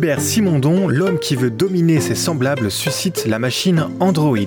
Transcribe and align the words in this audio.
Gilbert 0.00 0.22
Simondon, 0.22 0.88
l'homme 0.88 1.18
qui 1.18 1.36
veut 1.36 1.50
dominer 1.50 2.00
ses 2.00 2.14
semblables 2.14 2.70
suscite 2.70 3.26
la 3.26 3.38
machine 3.38 3.86
Android. 4.00 4.38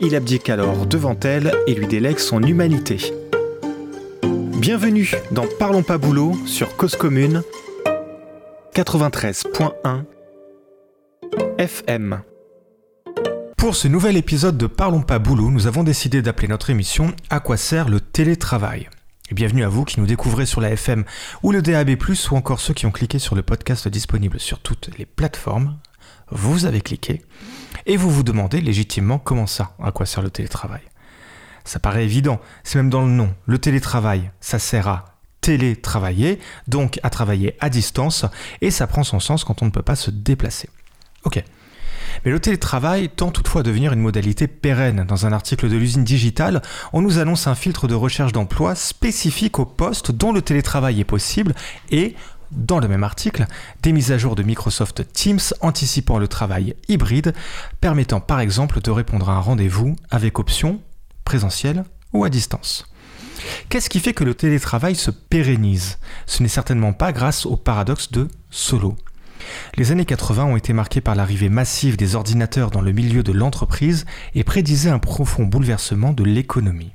Il 0.00 0.16
abdique 0.16 0.50
alors 0.50 0.84
devant 0.84 1.16
elle 1.22 1.52
et 1.68 1.74
lui 1.74 1.86
délègue 1.86 2.18
son 2.18 2.42
humanité. 2.42 3.14
Bienvenue 4.58 5.12
dans 5.30 5.46
Parlons 5.60 5.84
pas 5.84 5.96
boulot 5.96 6.32
sur 6.44 6.76
Cause 6.76 6.96
Commune 6.96 7.44
93.1 8.74 10.02
FM. 11.58 12.22
Pour 13.56 13.76
ce 13.76 13.86
nouvel 13.86 14.16
épisode 14.16 14.58
de 14.58 14.66
Parlons 14.66 15.02
pas 15.02 15.20
boulot, 15.20 15.52
nous 15.52 15.68
avons 15.68 15.84
décidé 15.84 16.20
d'appeler 16.20 16.48
notre 16.48 16.70
émission 16.70 17.12
À 17.30 17.38
quoi 17.38 17.56
sert 17.56 17.88
le 17.88 18.00
télétravail? 18.00 18.88
Et 19.30 19.34
bienvenue 19.34 19.64
à 19.64 19.68
vous 19.68 19.84
qui 19.84 19.98
nous 19.98 20.06
découvrez 20.06 20.46
sur 20.46 20.60
la 20.60 20.70
FM 20.70 21.04
ou 21.42 21.50
le 21.50 21.62
DAB+, 21.62 21.96
ou 22.30 22.36
encore 22.36 22.60
ceux 22.60 22.74
qui 22.74 22.86
ont 22.86 22.92
cliqué 22.92 23.18
sur 23.18 23.34
le 23.34 23.42
podcast 23.42 23.88
disponible 23.88 24.38
sur 24.38 24.60
toutes 24.60 24.90
les 24.98 25.06
plateformes. 25.06 25.78
Vous 26.30 26.64
avez 26.64 26.80
cliqué 26.80 27.22
et 27.86 27.96
vous 27.96 28.10
vous 28.10 28.22
demandez 28.22 28.60
légitimement 28.60 29.18
comment 29.18 29.46
ça, 29.46 29.74
à 29.82 29.90
quoi 29.90 30.06
sert 30.06 30.22
le 30.22 30.30
télétravail. 30.30 30.82
Ça 31.64 31.80
paraît 31.80 32.04
évident, 32.04 32.40
c'est 32.62 32.78
même 32.78 32.90
dans 32.90 33.04
le 33.04 33.10
nom. 33.10 33.34
Le 33.46 33.58
télétravail, 33.58 34.30
ça 34.40 34.58
sert 34.58 34.86
à 34.86 35.16
télétravailler, 35.40 36.38
donc 36.68 37.00
à 37.02 37.10
travailler 37.10 37.56
à 37.60 37.68
distance, 37.68 38.26
et 38.60 38.70
ça 38.70 38.86
prend 38.86 39.02
son 39.02 39.20
sens 39.20 39.44
quand 39.44 39.62
on 39.62 39.66
ne 39.66 39.70
peut 39.70 39.82
pas 39.82 39.96
se 39.96 40.10
déplacer. 40.10 40.68
Ok. 41.24 41.42
Mais 42.24 42.30
le 42.30 42.40
télétravail 42.40 43.08
tend 43.08 43.30
toutefois 43.30 43.60
à 43.60 43.64
devenir 43.64 43.92
une 43.92 44.00
modalité 44.00 44.46
pérenne. 44.46 45.04
Dans 45.06 45.26
un 45.26 45.32
article 45.32 45.68
de 45.68 45.76
l'usine 45.76 46.04
digitale, 46.04 46.62
on 46.92 47.02
nous 47.02 47.18
annonce 47.18 47.46
un 47.46 47.54
filtre 47.54 47.88
de 47.88 47.94
recherche 47.94 48.32
d'emploi 48.32 48.74
spécifique 48.74 49.58
au 49.58 49.64
poste 49.64 50.12
dont 50.12 50.32
le 50.32 50.42
télétravail 50.42 51.00
est 51.00 51.04
possible 51.04 51.54
et 51.90 52.14
dans 52.52 52.78
le 52.78 52.88
même 52.88 53.04
article, 53.04 53.46
des 53.82 53.92
mises 53.92 54.12
à 54.12 54.18
jour 54.18 54.36
de 54.36 54.42
Microsoft 54.42 55.12
Teams 55.12 55.40
anticipant 55.60 56.18
le 56.18 56.28
travail 56.28 56.76
hybride, 56.88 57.34
permettant 57.80 58.20
par 58.20 58.40
exemple 58.40 58.80
de 58.80 58.90
répondre 58.90 59.28
à 59.28 59.34
un 59.34 59.40
rendez-vous 59.40 59.96
avec 60.10 60.38
option 60.38 60.80
présentiel 61.24 61.84
ou 62.12 62.24
à 62.24 62.30
distance. 62.30 62.86
Qu'est-ce 63.68 63.90
qui 63.90 64.00
fait 64.00 64.14
que 64.14 64.24
le 64.24 64.34
télétravail 64.34 64.94
se 64.94 65.10
pérennise? 65.10 65.98
Ce 66.26 66.42
n'est 66.42 66.48
certainement 66.48 66.92
pas 66.92 67.12
grâce 67.12 67.46
au 67.46 67.56
paradoxe 67.56 68.10
de 68.12 68.28
Solo. 68.50 68.96
Les 69.76 69.92
années 69.92 70.04
80 70.04 70.44
ont 70.44 70.56
été 70.56 70.72
marquées 70.72 71.00
par 71.00 71.14
l'arrivée 71.14 71.48
massive 71.48 71.96
des 71.96 72.14
ordinateurs 72.14 72.70
dans 72.70 72.80
le 72.80 72.92
milieu 72.92 73.22
de 73.22 73.32
l'entreprise 73.32 74.04
et 74.34 74.44
prédisaient 74.44 74.90
un 74.90 74.98
profond 74.98 75.44
bouleversement 75.44 76.12
de 76.12 76.24
l'économie. 76.24 76.92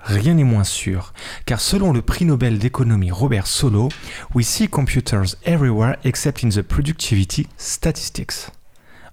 Rien 0.00 0.34
n'est 0.34 0.44
moins 0.44 0.64
sûr, 0.64 1.12
car 1.44 1.60
selon 1.60 1.92
le 1.92 2.02
prix 2.02 2.24
Nobel 2.24 2.58
d'économie 2.58 3.10
Robert 3.10 3.46
Solow, 3.46 3.88
we 4.34 4.46
see 4.46 4.68
computers 4.68 5.36
everywhere 5.44 5.96
except 6.04 6.44
in 6.44 6.48
the 6.48 6.62
productivity 6.62 7.48
statistics. 7.56 8.50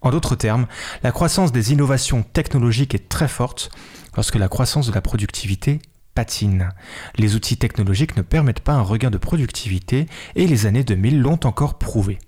En 0.01 0.11
d'autres 0.11 0.35
termes, 0.35 0.67
la 1.03 1.11
croissance 1.11 1.51
des 1.51 1.73
innovations 1.73 2.23
technologiques 2.23 2.93
est 2.93 3.09
très 3.09 3.27
forte 3.27 3.71
lorsque 4.15 4.35
la 4.35 4.47
croissance 4.47 4.87
de 4.87 4.93
la 4.93 5.01
productivité 5.01 5.79
patine. 6.13 6.69
Les 7.17 7.35
outils 7.35 7.57
technologiques 7.57 8.15
ne 8.15 8.21
permettent 8.21 8.61
pas 8.61 8.73
un 8.73 8.81
regain 8.81 9.09
de 9.09 9.17
productivité 9.17 10.05
et 10.35 10.47
les 10.47 10.65
années 10.67 10.83
2000 10.83 11.19
l'ont 11.19 11.39
encore 11.43 11.77
prouvé. 11.77 12.19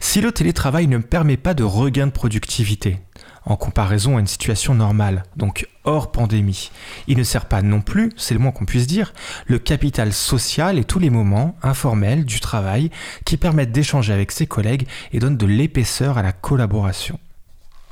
Si 0.00 0.20
le 0.20 0.32
télétravail 0.32 0.86
ne 0.86 0.98
permet 0.98 1.36
pas 1.36 1.54
de 1.54 1.64
regain 1.64 2.06
de 2.06 2.12
productivité, 2.12 2.98
en 3.44 3.56
comparaison 3.56 4.16
à 4.16 4.20
une 4.20 4.26
situation 4.26 4.74
normale, 4.74 5.22
donc 5.36 5.66
hors 5.84 6.12
pandémie, 6.12 6.70
il 7.06 7.18
ne 7.18 7.22
sert 7.22 7.46
pas 7.46 7.62
non 7.62 7.80
plus, 7.80 8.10
c'est 8.16 8.34
le 8.34 8.40
moins 8.40 8.52
qu'on 8.52 8.66
puisse 8.66 8.86
dire, 8.86 9.14
le 9.46 9.58
capital 9.58 10.12
social 10.12 10.78
et 10.78 10.84
tous 10.84 10.98
les 10.98 11.10
moments 11.10 11.56
informels 11.62 12.24
du 12.24 12.40
travail 12.40 12.90
qui 13.24 13.36
permettent 13.36 13.72
d'échanger 13.72 14.12
avec 14.12 14.32
ses 14.32 14.46
collègues 14.46 14.86
et 15.12 15.18
donnent 15.18 15.36
de 15.36 15.46
l'épaisseur 15.46 16.18
à 16.18 16.22
la 16.22 16.32
collaboration. 16.32 17.18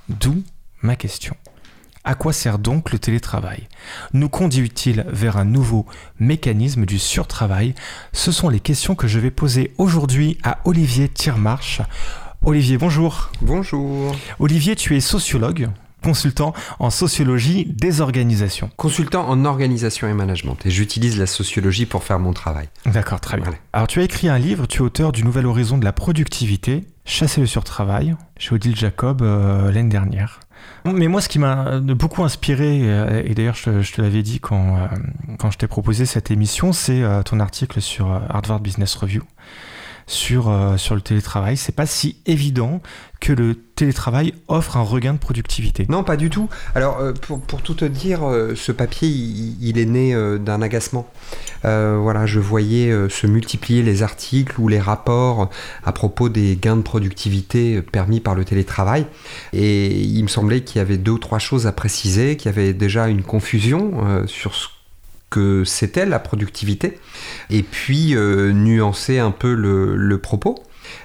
D'où 0.09 0.43
ma 0.83 0.97
question. 0.97 1.37
À 2.09 2.15
quoi 2.15 2.33
sert 2.33 2.59
donc 2.59 2.91
le 2.91 2.99
télétravail? 2.99 3.69
Nous 4.15 4.31
conduit-il 4.31 5.05
vers 5.09 5.37
un 5.37 5.45
nouveau 5.45 5.85
mécanisme 6.19 6.87
du 6.87 6.99
surtravail? 6.99 7.75
Ce 8.15 8.33
sont 8.33 8.49
les 8.49 8.61
questions 8.61 8.95
que 8.95 9.07
je 9.07 9.19
vais 9.19 9.31
poser 9.31 9.75
aujourd'hui 9.77 10.39
à 10.43 10.57
Olivier 10.65 11.11
Tirmarche. 11.11 11.83
Olivier, 12.43 12.79
bonjour. 12.79 13.31
Bonjour. 13.43 14.17
Olivier, 14.39 14.75
tu 14.75 14.97
es 14.97 15.01
sociologue, 15.01 15.69
consultant 16.03 16.55
en 16.79 16.89
sociologie 16.89 17.67
des 17.67 18.01
organisations. 18.01 18.71
Consultant 18.79 19.29
en 19.29 19.45
organisation 19.45 20.09
et 20.09 20.15
management. 20.15 20.57
Et 20.65 20.71
j'utilise 20.71 21.19
la 21.19 21.27
sociologie 21.27 21.85
pour 21.85 22.05
faire 22.05 22.19
mon 22.19 22.33
travail. 22.33 22.71
D'accord, 22.87 23.21
très 23.21 23.37
bien. 23.39 23.53
Alors 23.75 23.87
tu 23.87 24.01
as 24.01 24.05
écrit 24.05 24.31
un 24.31 24.39
livre, 24.39 24.65
tu 24.65 24.79
es 24.79 24.81
auteur 24.81 25.13
du 25.13 25.25
Nouvel 25.25 25.45
Horizon 25.45 25.77
de 25.77 25.85
la 25.85 25.93
productivité, 25.93 26.87
Chasser 27.05 27.41
le 27.41 27.47
surtravail, 27.47 28.17
chez 28.37 28.55
Odile 28.55 28.77
Jacob 28.77 29.23
euh, 29.23 29.73
l'année 29.73 29.89
dernière. 29.89 30.41
Mais 30.85 31.09
moi, 31.09 31.21
ce 31.21 31.29
qui 31.29 31.39
m'a 31.39 31.81
beaucoup 31.81 32.25
inspiré, 32.25 32.81
euh, 32.83 33.23
et 33.25 33.35
d'ailleurs 33.35 33.57
je, 33.57 33.93
te 33.93 34.01
l'avais 34.01 34.23
dit 34.23 34.41
quand, 34.41 34.77
euh, 34.77 34.87
quand 35.39 35.51
je 35.51 35.59
t'ai 35.59 35.67
proposé 35.67 36.07
cette 36.07 36.31
émission, 36.31 36.73
c'est 36.73 37.03
euh, 37.03 37.23
ton 37.23 37.41
article 37.41 37.81
sur 37.81 38.11
Harvard 38.11 38.61
Business 38.61 38.95
Review 38.95 39.23
sur, 40.07 40.51
sur 40.79 40.95
le 40.95 41.03
télétravail. 41.03 41.59
C'est 41.59 41.75
pas 41.75 41.85
si 41.85 42.17
évident 42.25 42.81
que 43.21 43.33
le 43.33 43.55
télétravail 43.55 44.35
offre 44.47 44.77
un 44.77 44.83
regain 44.83 45.15
de 45.15 45.19
productivité. 45.19 45.87
Non, 45.89 46.05
pas 46.05 46.17
du 46.17 46.31
tout. 46.31 46.49
Alors, 46.75 46.99
euh, 47.01 47.13
pour, 47.13 47.63
tout 47.63 47.75
te 47.75 47.85
dire, 47.85 48.29
euh, 48.29 48.55
ce 48.55 48.71
papier, 48.71 49.09
il, 49.09 49.79
est 49.79 49.87
né 49.87 50.15
euh, 50.15 50.39
d'un 50.39 50.63
agacement. 50.63 51.11
voilà, 51.63 52.27
je 52.27 52.39
voyais 52.39 52.93
se 53.09 53.27
multiplier 53.27 53.83
les 53.83 54.03
articles 54.03 54.61
ou 54.61 54.69
les 54.69 54.79
rapports 54.79 55.51
à 55.85 55.93
propos 55.93 56.29
des 56.29 56.57
gains 56.57 56.77
de 56.77 56.83
productivité 56.83 57.83
permis 57.83 58.21
par 58.21 58.35
le 58.35 58.45
télétravail. 58.45 59.07
Et 59.53 59.89
il 59.89 60.23
me 60.23 60.29
semblait 60.29 60.63
qu'il 60.63 60.79
y 60.79 60.81
avait 60.81 60.99
deux 60.99 61.13
ou 61.13 61.19
trois 61.19 61.39
choses 61.39 61.67
à 61.67 61.73
préciser, 61.73 62.37
qu'il 62.37 62.47
y 62.47 62.55
avait 62.55 62.73
déjà 62.73 63.09
une 63.09 63.23
confusion 63.23 64.27
sur 64.27 64.55
ce 64.55 64.69
que 65.31 65.65
c'était 65.65 66.07
la 66.07 66.19
productivité, 66.19 66.99
et 67.51 67.63
puis 67.63 68.15
nuancer 68.15 69.19
un 69.19 69.33
peu 69.33 69.53
le 69.55 70.19
propos. 70.19 70.63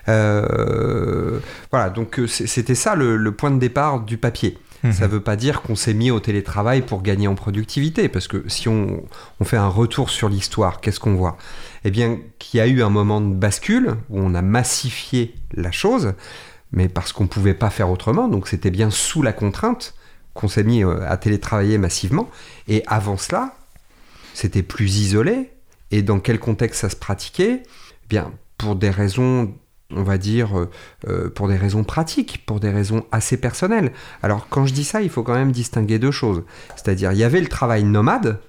Euh, 0.09 1.39
voilà, 1.71 1.89
donc 1.89 2.19
euh, 2.19 2.27
c'était 2.27 2.75
ça 2.75 2.95
le, 2.95 3.31
point 3.31 3.51
de 3.51 3.59
départ 3.59 4.01
du 4.01 4.17
papier. 4.17 4.57
Mhm. 4.83 4.91
Ça 4.91 5.07
ne 5.07 5.11
veut 5.11 5.21
pas 5.21 5.35
dire 5.35 5.61
qu'on 5.61 5.75
s'est 5.75 5.93
mis 5.93 6.11
au 6.11 6.19
télétravail 6.19 6.81
pour 6.81 7.01
gagner 7.01 7.27
en 7.27 7.35
productivité, 7.35 8.09
parce 8.09 8.27
que 8.27 8.43
si 8.47 8.67
on, 8.67 9.03
fait 9.43 9.57
un 9.57 9.67
retour 9.67 10.09
sur 10.09 10.29
l'histoire, 10.29 10.81
qu'est-ce 10.81 10.99
qu'on 10.99 11.15
voit? 11.15 11.37
Eh 11.85 11.91
bien, 11.91 12.19
qu'il 12.39 12.57
y 12.57 12.61
a 12.61 12.67
eu 12.67 12.81
un 12.81 12.89
moment 12.89 13.21
de 13.21 13.33
bascule 13.33 13.95
où 14.09 14.19
on 14.19 14.33
a 14.35 14.41
massifié 14.41 15.35
la 15.53 15.71
chose, 15.71 16.13
mais 16.71 16.89
parce 16.89 17.13
qu'on 17.13 17.23
ne 17.23 17.29
pouvait 17.29 17.53
pas 17.53 17.69
faire 17.69 17.89
autrement, 17.89 18.27
donc 18.27 18.47
c'était 18.47 18.71
bien 18.71 18.89
sous 18.89 19.21
la 19.21 19.33
contrainte 19.33 19.93
qu'on 20.33 20.47
s'est 20.47 20.63
mis 20.63 20.83
euh, 20.83 21.07
à 21.07 21.17
télétravailler 21.17 21.77
massivement. 21.77 22.29
Et 22.67 22.83
avant 22.87 23.17
cela, 23.17 23.55
c'était 24.33 24.63
plus 24.63 24.97
isolé. 24.97 25.51
Et 25.91 26.01
dans 26.01 26.19
quel 26.19 26.39
contexte 26.39 26.81
ça 26.81 26.89
se 26.89 26.95
pratiquait? 26.95 27.61
Eh 27.63 28.07
Bien, 28.09 28.31
pour 28.57 28.75
des 28.75 28.89
raisons 28.89 29.53
on 29.95 30.03
va 30.03 30.17
dire, 30.17 30.57
euh, 30.57 30.69
euh, 31.07 31.29
pour 31.29 31.47
des 31.47 31.57
raisons 31.57 31.83
pratiques, 31.83 32.45
pour 32.45 32.59
des 32.59 32.71
raisons 32.71 33.05
assez 33.11 33.37
personnelles. 33.37 33.91
Alors 34.21 34.47
quand 34.49 34.65
je 34.65 34.73
dis 34.73 34.83
ça, 34.83 35.01
il 35.01 35.09
faut 35.09 35.23
quand 35.23 35.33
même 35.33 35.51
distinguer 35.51 35.99
deux 35.99 36.11
choses. 36.11 36.43
C'est-à-dire, 36.75 37.11
il 37.11 37.17
y 37.17 37.23
avait 37.23 37.41
le 37.41 37.47
travail 37.47 37.83
nomade, 37.83 38.39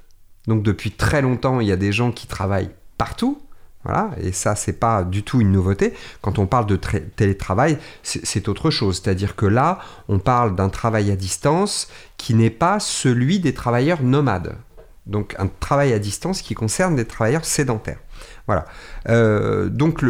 donc 0.46 0.62
depuis 0.62 0.90
très 0.90 1.22
longtemps, 1.22 1.60
il 1.60 1.68
y 1.68 1.72
a 1.72 1.76
des 1.76 1.92
gens 1.92 2.12
qui 2.12 2.26
travaillent 2.26 2.70
partout. 2.98 3.40
Voilà, 3.84 4.12
et 4.18 4.32
ça, 4.32 4.56
c'est 4.56 4.80
pas 4.80 5.04
du 5.04 5.22
tout 5.22 5.42
une 5.42 5.52
nouveauté. 5.52 5.92
Quand 6.22 6.38
on 6.38 6.46
parle 6.46 6.64
de 6.64 6.76
télétravail, 6.76 7.76
c'est 8.02 8.48
autre 8.48 8.70
chose. 8.70 9.02
C'est-à-dire 9.02 9.36
que 9.36 9.44
là, 9.44 9.78
on 10.08 10.18
parle 10.18 10.56
d'un 10.56 10.70
travail 10.70 11.10
à 11.10 11.16
distance 11.16 11.88
qui 12.16 12.32
n'est 12.32 12.48
pas 12.48 12.80
celui 12.80 13.40
des 13.40 13.52
travailleurs 13.52 14.02
nomades. 14.02 14.56
Donc 15.04 15.34
un 15.38 15.48
travail 15.48 15.92
à 15.92 15.98
distance 15.98 16.40
qui 16.40 16.54
concerne 16.54 16.96
des 16.96 17.04
travailleurs 17.04 17.44
sédentaires. 17.44 18.00
Voilà. 18.46 18.66
Euh, 19.08 19.68
donc 19.68 20.00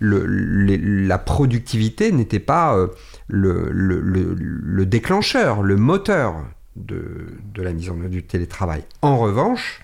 la 0.00 1.18
productivité 1.18 2.12
n'était 2.12 2.38
pas 2.38 2.76
euh, 2.76 2.88
le, 3.28 4.84
déclencheur, 4.84 5.62
le 5.62 5.76
moteur 5.76 6.44
de, 6.76 7.26
la 7.56 7.72
mise 7.72 7.90
en 7.90 7.98
œuvre 7.98 8.08
du 8.08 8.22
télétravail. 8.22 8.84
En 9.02 9.18
revanche, 9.18 9.82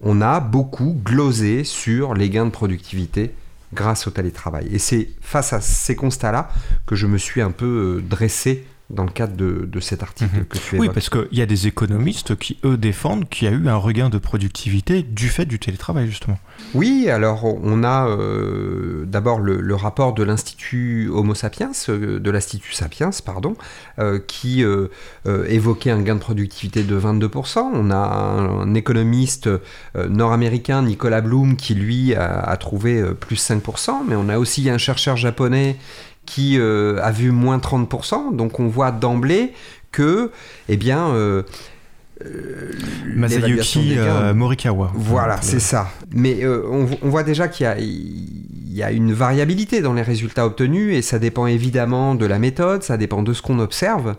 on 0.00 0.20
a 0.20 0.40
beaucoup 0.40 1.00
glosé 1.02 1.64
sur 1.64 2.14
les 2.14 2.28
gains 2.28 2.46
de 2.46 2.50
productivité 2.50 3.34
grâce 3.72 4.06
au 4.06 4.10
télétravail. 4.10 4.68
Et 4.70 4.78
c'est 4.78 5.08
face 5.20 5.52
à 5.52 5.60
ces 5.60 5.96
constats-là 5.96 6.50
que 6.86 6.94
je 6.94 7.06
me 7.06 7.16
suis 7.16 7.40
un 7.40 7.50
peu 7.50 7.96
euh, 7.96 8.02
dressé 8.02 8.66
dans 8.90 9.04
le 9.04 9.10
cadre 9.10 9.34
de, 9.36 9.80
cet 9.80 10.02
article 10.02 10.36
mhm. 10.36 10.44
que 10.44 10.58
tu 10.58 10.74
évoques. 10.76 10.88
Oui, 10.88 10.92
parce 10.92 11.08
qu'il 11.08 11.26
y 11.32 11.42
a 11.42 11.46
des 11.46 11.66
économistes 11.66 12.36
qui, 12.36 12.58
eux, 12.64 12.76
défendent 12.76 13.28
qu'il 13.28 13.48
y 13.48 13.50
a 13.50 13.54
eu 13.54 13.68
un 13.68 13.76
regain 13.76 14.10
de 14.10 14.18
productivité 14.18 15.02
du 15.02 15.28
fait 15.28 15.46
du 15.46 15.58
télétravail, 15.58 16.06
justement. 16.06 16.38
Oui, 16.74 17.08
alors 17.08 17.44
on 17.44 17.82
a 17.82 18.06
euh, 18.08 19.04
d'abord 19.06 19.40
le, 19.40 19.74
rapport 19.74 20.12
de 20.12 20.22
l'Institut 20.22 21.08
Homo 21.12 21.34
sapiens, 21.34 21.72
euh, 21.88 22.20
de 22.20 22.30
l'Institut 22.30 22.72
Sapiens, 22.72 23.10
pardon, 23.24 23.56
euh, 23.98 24.18
qui 24.18 24.64
évoquait 25.24 25.90
un 25.90 26.02
gain 26.02 26.14
de 26.14 26.20
productivité 26.20 26.82
de 26.82 26.98
22%. 26.98 27.58
On 27.72 27.90
a 27.90 27.96
un, 27.96 28.74
économiste 28.74 29.48
nord-américain, 29.94 30.82
Nicolas 30.82 31.20
Bloom, 31.20 31.56
qui 31.56 31.74
lui 31.74 32.14
a, 32.14 32.40
a 32.40 32.56
trouvé 32.56 33.02
plus 33.18 33.36
5%, 33.36 34.02
mais 34.08 34.16
on 34.16 34.28
a 34.28 34.38
aussi 34.38 34.68
un 34.68 34.78
chercheur 34.78 35.16
japonais 35.16 35.76
qui 36.26 36.58
euh, 36.58 37.00
a 37.02 37.10
vu 37.10 37.30
moins 37.30 37.58
30%. 37.58 38.34
Donc 38.34 38.60
on 38.60 38.68
voit 38.68 38.90
d'emblée 38.90 39.52
que, 39.92 40.30
eh 40.68 40.76
bien, 40.76 41.08
euh, 41.08 41.42
euh 42.24 42.72
Masayuki 43.14 43.96
Morikawa. 44.34 44.92
Voilà, 44.94 45.40
c'est 45.42 45.60
ça. 45.60 45.88
Mais 46.12 46.46
on, 46.46 46.86
voit 47.08 47.22
déjà 47.22 47.48
qu'il 47.48 47.66
y, 47.78 48.74
y 48.76 48.82
a, 48.82 48.92
une 48.92 49.12
variabilité 49.12 49.80
dans 49.80 49.92
les 49.92 50.02
résultats 50.02 50.46
obtenus 50.46 50.94
et 50.94 51.02
ça 51.02 51.18
dépend 51.18 51.46
évidemment 51.46 52.14
de 52.14 52.26
la 52.26 52.38
méthode, 52.38 52.82
ça 52.82 52.96
dépend 52.96 53.22
de 53.22 53.32
ce 53.32 53.42
qu'on 53.42 53.58
observe. 53.58 54.14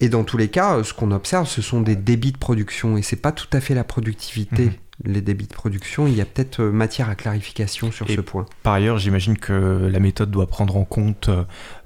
Et 0.00 0.08
dans 0.08 0.24
tous 0.24 0.36
les 0.36 0.48
cas, 0.48 0.82
ce 0.82 0.92
qu'on 0.92 1.10
observe, 1.10 1.48
ce 1.48 1.62
sont 1.62 1.80
des 1.80 1.96
débits 1.96 2.32
de 2.32 2.38
production 2.38 2.96
et 2.96 3.02
c'est 3.02 3.16
pas 3.16 3.32
tout 3.32 3.48
à 3.52 3.60
fait 3.60 3.74
la 3.74 3.84
productivité. 3.84 4.66
Mhm 4.66 4.72
les 5.04 5.20
débits 5.20 5.46
de 5.46 5.52
production. 5.52 6.06
Il 6.06 6.14
y 6.14 6.20
a 6.20 6.24
peut-être 6.24 6.60
euh, 6.60 6.70
matière 6.70 7.08
à 7.08 7.14
clarification 7.14 7.92
sur 7.92 8.08
ce 8.08 8.20
point. 8.20 8.46
Par 8.62 8.74
ailleurs, 8.74 8.98
j'imagine 8.98 9.36
que 9.36 9.88
la 9.90 10.00
méthode 10.00 10.30
doit 10.30 10.46
prendre 10.46 10.76
en 10.76 10.84
compte 10.84 11.28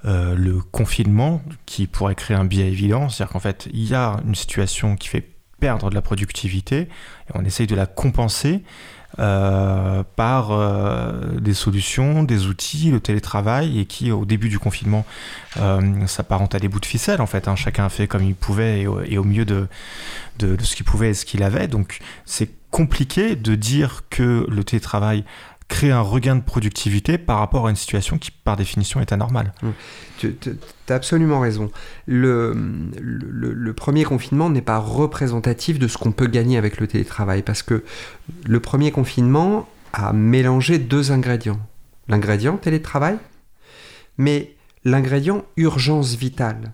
euh, 0.04 0.34
le 0.36 0.60
confinement 0.60 1.42
qui 1.66 1.86
pourrait 1.86 2.14
créer 2.14 2.36
un 2.36 2.44
biais 2.44 2.68
évident. 2.68 3.08
C'est-à-dire 3.08 3.32
qu'en 3.32 3.40
fait, 3.40 3.68
il 3.72 3.88
y 3.88 3.94
a 3.94 4.20
une 4.26 4.34
situation 4.34 4.96
qui 4.96 5.08
fait 5.08 5.28
perdre 5.58 5.90
de 5.90 5.94
la 5.94 6.02
productivité 6.02 6.80
et 6.80 6.88
on 7.34 7.44
essaye 7.44 7.66
de 7.66 7.74
la 7.74 7.86
compenser. 7.86 8.62
Euh, 9.18 10.04
par 10.16 10.56
des 11.40 11.52
solutions, 11.52 12.22
des 12.22 12.46
outils, 12.46 12.90
le 12.90 13.00
télétravail, 13.00 13.80
et 13.80 13.84
qui 13.84 14.12
au 14.12 14.24
début 14.24 14.48
du 14.48 14.58
confinement 14.58 15.04
s'apparente 16.06 16.54
à 16.54 16.58
des 16.58 16.68
bouts 16.68 16.80
de 16.80 16.86
ficelle 16.86 17.20
en 17.20 17.26
fait. 17.26 17.48
Hein. 17.48 17.56
Chacun 17.56 17.86
a 17.86 17.88
fait 17.88 18.06
comme 18.06 18.22
il 18.22 18.34
pouvait 18.34 18.86
et 19.06 19.18
au, 19.18 19.24
mieux 19.24 19.44
de, 19.44 19.66
de, 20.38 20.54
de, 20.54 20.62
ce 20.62 20.76
qu'il 20.76 20.84
pouvait 20.84 21.10
et 21.10 21.14
ce 21.14 21.24
qu'il 21.24 21.42
avait. 21.42 21.66
Donc 21.66 21.98
c'est 22.24 22.50
compliqué 22.70 23.36
de 23.36 23.54
dire 23.54 24.02
que 24.10 24.46
le 24.48 24.64
télétravail 24.64 25.24
crée 25.70 25.92
un 25.92 26.00
regain 26.00 26.36
de 26.36 26.42
productivité 26.42 27.16
par 27.16 27.38
rapport 27.38 27.66
à 27.66 27.70
une 27.70 27.76
situation 27.76 28.18
qui, 28.18 28.32
par 28.32 28.56
définition, 28.56 29.00
est 29.00 29.12
anormale. 29.12 29.54
Mmh. 29.62 29.68
Tu 30.18 30.36
as 30.88 30.94
absolument 30.94 31.40
raison. 31.40 31.70
Le, 32.06 33.72
premier 33.74 34.04
confinement 34.04 34.50
n'est 34.50 34.62
pas 34.62 34.78
représentatif 34.78 35.78
de 35.78 35.86
ce 35.86 35.96
qu'on 35.96 36.12
peut 36.12 36.26
gagner 36.26 36.58
avec 36.58 36.80
le 36.80 36.86
télétravail, 36.86 37.42
parce 37.42 37.62
que 37.62 37.84
le 38.46 38.60
premier 38.60 38.90
confinement 38.90 39.68
a 39.92 40.12
mélangé 40.12 40.78
deux 40.78 41.12
ingrédients. 41.12 41.60
L'ingrédient 42.08 42.56
télétravail, 42.56 43.16
mais 44.18 44.56
l'ingrédient 44.84 45.44
urgence 45.56 46.16
vitale. 46.16 46.72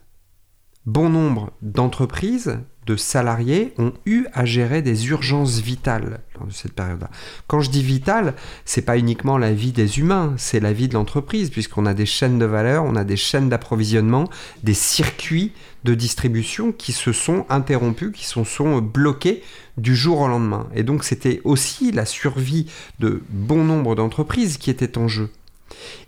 Bon 0.86 1.10
nombre 1.10 1.52
d'entreprises 1.60 2.58
de 2.86 2.96
salariés 2.96 3.74
ont 3.78 3.92
eu 4.06 4.26
à 4.32 4.44
gérer 4.44 4.80
des 4.80 5.08
urgences 5.08 5.58
vitales 5.58 6.20
dans 6.38 6.48
cette 6.50 6.72
période-là. 6.72 7.10
Quand 7.48 7.60
je 7.60 7.70
dis 7.70 7.82
vitale, 7.82 8.34
c'est 8.64 8.82
pas 8.82 8.96
uniquement 8.96 9.38
la 9.38 9.52
vie 9.52 9.72
des 9.72 9.98
humains, 9.98 10.34
c'est 10.36 10.60
la 10.60 10.72
vie 10.72 10.88
de 10.88 10.94
l'entreprise, 10.94 11.50
puisqu'on 11.50 11.84
a 11.84 11.94
des 11.94 12.06
chaînes 12.06 12.38
de 12.38 12.44
valeur, 12.44 12.84
on 12.84 12.94
a 12.94 13.04
des 13.04 13.16
chaînes 13.16 13.48
d'approvisionnement, 13.48 14.28
des 14.62 14.74
circuits 14.74 15.52
de 15.84 15.94
distribution 15.94 16.72
qui 16.72 16.92
se 16.92 17.12
sont 17.12 17.44
interrompus, 17.48 18.12
qui 18.12 18.24
se 18.24 18.42
sont 18.44 18.78
bloqués 18.78 19.42
du 19.76 19.96
jour 19.96 20.20
au 20.20 20.28
lendemain. 20.28 20.68
Et 20.74 20.84
donc 20.84 21.04
c'était 21.04 21.40
aussi 21.44 21.90
la 21.90 22.06
survie 22.06 22.66
de 23.00 23.22
bon 23.30 23.64
nombre 23.64 23.96
d'entreprises 23.96 24.58
qui 24.58 24.70
était 24.70 24.96
en 24.96 25.08
jeu. 25.08 25.30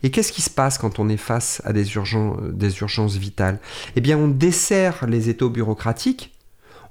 Et 0.02 0.10
qu'est-ce 0.10 0.32
qui 0.32 0.42
se 0.42 0.50
passe 0.50 0.78
quand 0.78 0.98
on 1.00 1.08
est 1.08 1.16
face 1.16 1.60
à 1.64 1.72
des, 1.72 1.96
urgences 1.96 3.16
vitales? 3.16 3.58
Eh 3.96 4.00
bien, 4.00 4.16
on 4.16 4.28
dessert 4.28 5.06
les 5.08 5.28
étaux 5.28 5.50
bureaucratiques 5.50 6.32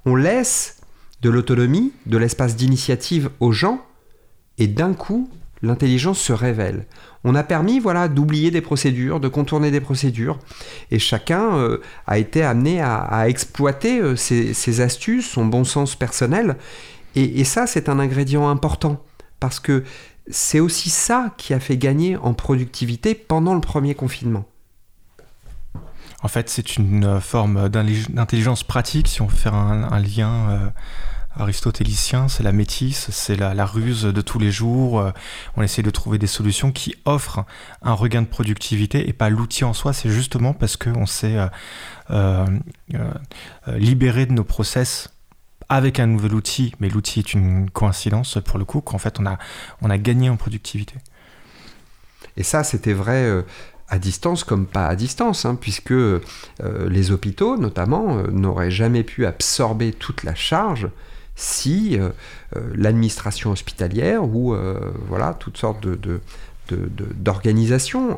on 0.08 0.16
laisse 0.16 0.78
de 1.20 1.28
l'autonomie, 1.28 1.92
de 2.06 2.16
l'espace 2.16 2.56
d'initiative 2.56 3.30
aux 3.40 3.52
gens, 3.52 3.84
et 4.56 4.66
d'un 4.66 4.94
coup, 4.94 5.28
l'intelligence 5.62 6.18
se 6.18 6.32
révèle. 6.32 6.86
On 7.24 7.34
a 7.34 7.42
permis 7.42 7.78
voilà 7.78 8.08
d'oublier 8.08 8.50
des 8.50 8.60
procédures, 8.60 9.20
de 9.20 9.28
contourner 9.28 9.70
des 9.70 9.80
procédures, 9.80 10.38
et 10.90 10.98
chacun 10.98 11.56
euh, 11.56 11.78
a 12.06 12.18
été 12.18 12.42
amené 12.42 12.80
à, 12.80 13.28
exploiter 13.28 14.00
euh, 14.00 14.16
ses, 14.16 14.80
astuces, 14.80 15.28
son 15.28 15.44
bon 15.44 15.64
sens 15.64 15.94
personnel, 15.94 16.56
et, 17.14 17.40
et 17.40 17.44
ça 17.44 17.66
c'est 17.66 17.88
un 17.88 17.98
ingrédient 17.98 18.48
important, 18.48 19.04
parce 19.40 19.60
que 19.60 19.84
c'est 20.30 20.60
aussi 20.60 20.88
ça 20.90 21.34
qui 21.36 21.52
a 21.52 21.60
fait 21.60 21.76
gagner 21.76 22.16
en 22.16 22.32
productivité 22.32 23.14
pendant 23.14 23.54
le 23.54 23.60
premier 23.60 23.94
confinement. 23.94 24.46
En 26.22 26.28
fait, 26.28 26.48
c'est 26.50 26.76
une 26.76 27.04
euh, 27.04 27.20
forme 27.20 27.68
d'intelligence 27.68 28.64
pratique, 28.64 29.06
si 29.06 29.22
on 29.22 29.26
veut 29.26 29.36
faire 29.36 29.54
un, 29.54 30.00
lien 30.00 30.50
euh, 30.50 30.68
aristotélicien, 31.36 32.26
c'est 32.26 32.42
la 32.42 32.50
métisse, 32.50 33.08
c'est 33.12 33.36
la, 33.36 33.64
ruse 33.64 34.02
de 34.02 34.20
tous 34.20 34.40
les 34.40 34.50
jours. 34.50 34.98
Euh, 34.98 35.12
on 35.56 35.62
essaie 35.62 35.82
de 35.82 35.90
trouver 35.90 36.18
des 36.18 36.26
solutions 36.26 36.72
qui 36.72 36.96
offrent 37.04 37.44
un 37.82 37.92
regain 37.92 38.22
de 38.22 38.26
productivité 38.26 39.08
et 39.08 39.12
pas 39.12 39.30
l'outil 39.30 39.62
en 39.62 39.72
soi. 39.72 39.92
C'est 39.92 40.10
justement 40.10 40.54
parce 40.54 40.76
qu'on 40.76 41.06
s'est 41.06 41.38
libéré 43.68 44.26
de 44.26 44.32
nos 44.32 44.44
process 44.44 45.10
avec 45.68 46.00
un 46.00 46.06
nouvel 46.06 46.34
outil, 46.34 46.74
mais 46.80 46.88
l'outil 46.88 47.20
est 47.20 47.34
une 47.34 47.70
coïncidence 47.70 48.38
pour 48.44 48.58
le 48.58 48.64
coup, 48.64 48.80
qu'en 48.80 48.98
fait 48.98 49.20
on 49.20 49.26
a, 49.26 49.38
on 49.82 49.90
a 49.90 49.98
gagné 49.98 50.30
en 50.30 50.36
productivité. 50.36 50.94
Et 52.36 52.42
ça, 52.42 52.64
c'était 52.64 52.94
vrai 52.94 53.44
à 53.88 53.98
distance 53.98 54.44
comme 54.44 54.66
pas 54.66 54.86
à 54.86 54.96
distance, 54.96 55.44
hein, 55.44 55.56
puisque 55.58 55.92
euh, 55.92 56.20
les 56.88 57.10
hôpitaux, 57.10 57.56
notamment, 57.56 58.18
euh, 58.18 58.30
n'auraient 58.30 58.70
jamais 58.70 59.02
pu 59.02 59.26
absorber 59.26 59.92
toute 59.92 60.24
la 60.24 60.34
charge 60.34 60.88
si 61.36 61.96
euh, 61.98 62.10
l'administration 62.74 63.52
hospitalière 63.52 64.24
ou 64.24 64.56
voilà 65.06 65.34
toutes 65.34 65.56
sortes 65.56 65.86
de, 65.86 66.20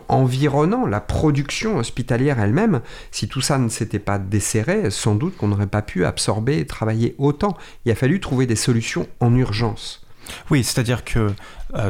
environnant 0.08 0.86
la 0.86 1.00
production 1.00 1.76
hospitalière 1.76 2.40
elle-même, 2.40 2.80
si 3.10 3.28
tout 3.28 3.42
ça 3.42 3.58
ne 3.58 3.68
s'était 3.68 3.98
pas 3.98 4.18
desserré, 4.18 4.90
sans 4.90 5.14
doute 5.14 5.36
qu'on 5.36 5.48
n'aurait 5.48 5.66
pas 5.66 5.82
pu 5.82 6.06
absorber 6.06 6.58
et 6.58 6.66
travailler 6.66 7.14
autant. 7.18 7.56
Il 7.84 7.92
a 7.92 7.94
fallu 7.94 8.20
trouver 8.20 8.46
des 8.46 8.56
solutions 8.56 9.06
en 9.20 9.36
urgence. 9.36 10.04
Oui, 10.50 10.64
c'est-à-dire 10.64 11.04
que 11.04 11.32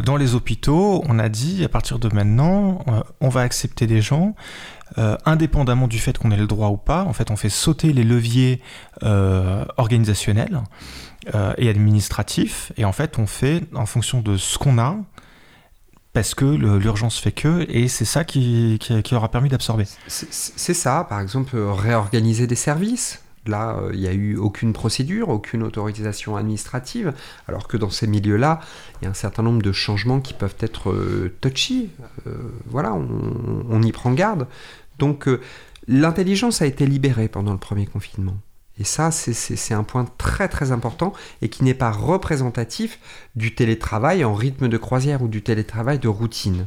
dans 0.04 0.16
les 0.16 0.34
hôpitaux, 0.34 1.02
on 1.08 1.18
a 1.18 1.28
dit 1.28 1.64
à 1.64 1.68
partir 1.68 1.98
de 1.98 2.08
maintenant, 2.12 2.84
euh, 2.88 3.00
on 3.20 3.28
va 3.28 3.42
accepter 3.42 3.86
des 3.86 4.00
gens. 4.00 4.34
Euh, 4.98 5.16
indépendamment 5.24 5.86
du 5.86 6.00
fait 6.00 6.18
qu'on 6.18 6.32
ait 6.32 6.36
le 6.36 6.48
droit 6.48 6.68
ou 6.68 6.76
pas, 6.76 7.04
en 7.04 7.12
fait, 7.12 7.30
on 7.30 7.36
fait 7.36 7.48
sauter 7.48 7.92
les 7.92 8.02
leviers 8.02 8.60
organisationnels 9.76 10.62
et 11.58 11.68
administratifs, 11.68 12.72
et 12.76 12.84
en 12.84 12.92
fait, 12.92 13.18
on 13.18 13.26
fait 13.26 13.62
en 13.74 13.86
fonction 13.86 14.20
de 14.20 14.36
ce 14.36 14.58
qu'on 14.58 14.78
a, 14.78 14.96
parce 16.12 16.34
que 16.34 16.44
l'urgence 16.44 17.18
fait 17.18 17.30
que, 17.30 17.66
et 17.68 17.86
c'est 17.86 18.04
ça 18.04 18.24
qui, 18.24 18.78
qui, 18.80 19.00
qui, 19.02 19.14
aura 19.14 19.30
permis 19.30 19.48
d'absorber. 19.48 19.84
C'est 20.08 20.74
ça, 20.74 21.06
par 21.08 21.20
exemple, 21.20 21.56
réorganiser 21.56 22.48
des 22.48 22.56
services. 22.56 23.22
Là, 23.46 23.78
euh, 23.78 23.90
il 23.94 24.00
n'y 24.00 24.06
a 24.06 24.12
eu 24.12 24.36
aucune 24.36 24.72
procédure, 24.72 25.30
aucune 25.30 25.62
autorisation 25.62 26.36
administrative, 26.36 27.14
alors 27.48 27.68
que 27.68 27.76
dans 27.76 27.90
ces 27.90 28.06
milieux-là, 28.06 28.60
il 29.00 29.04
y 29.04 29.08
a 29.08 29.10
un 29.10 29.14
certain 29.14 29.42
nombre 29.42 29.62
de 29.62 29.72
changements 29.72 30.20
qui 30.20 30.34
peuvent 30.34 30.56
être 30.60 30.90
euh, 30.90 31.34
touchy. 31.40 31.90
Euh, 32.26 32.36
voilà, 32.66 32.92
on, 32.92 33.82
y 33.82 33.92
prend 33.92 34.12
garde. 34.12 34.46
Donc, 34.98 35.26
l'intelligence 35.88 36.60
a 36.60 36.66
été 36.66 36.86
libérée 36.86 37.28
pendant 37.28 37.52
le 37.52 37.58
premier 37.58 37.86
confinement. 37.86 38.36
Et 38.78 38.84
ça, 38.84 39.10
c'est 39.10 39.74
un 39.74 39.84
point 39.84 40.06
très 40.18 40.48
très 40.48 40.72
important 40.72 41.12
et 41.42 41.48
qui 41.48 41.64
n'est 41.64 41.74
pas 41.74 41.90
représentatif 41.90 42.98
du 43.36 43.54
télétravail 43.54 44.24
en 44.24 44.34
rythme 44.34 44.68
de 44.68 44.76
croisière 44.76 45.22
ou 45.22 45.28
du 45.28 45.42
télétravail 45.42 45.98
de 45.98 46.08
routine. 46.08 46.66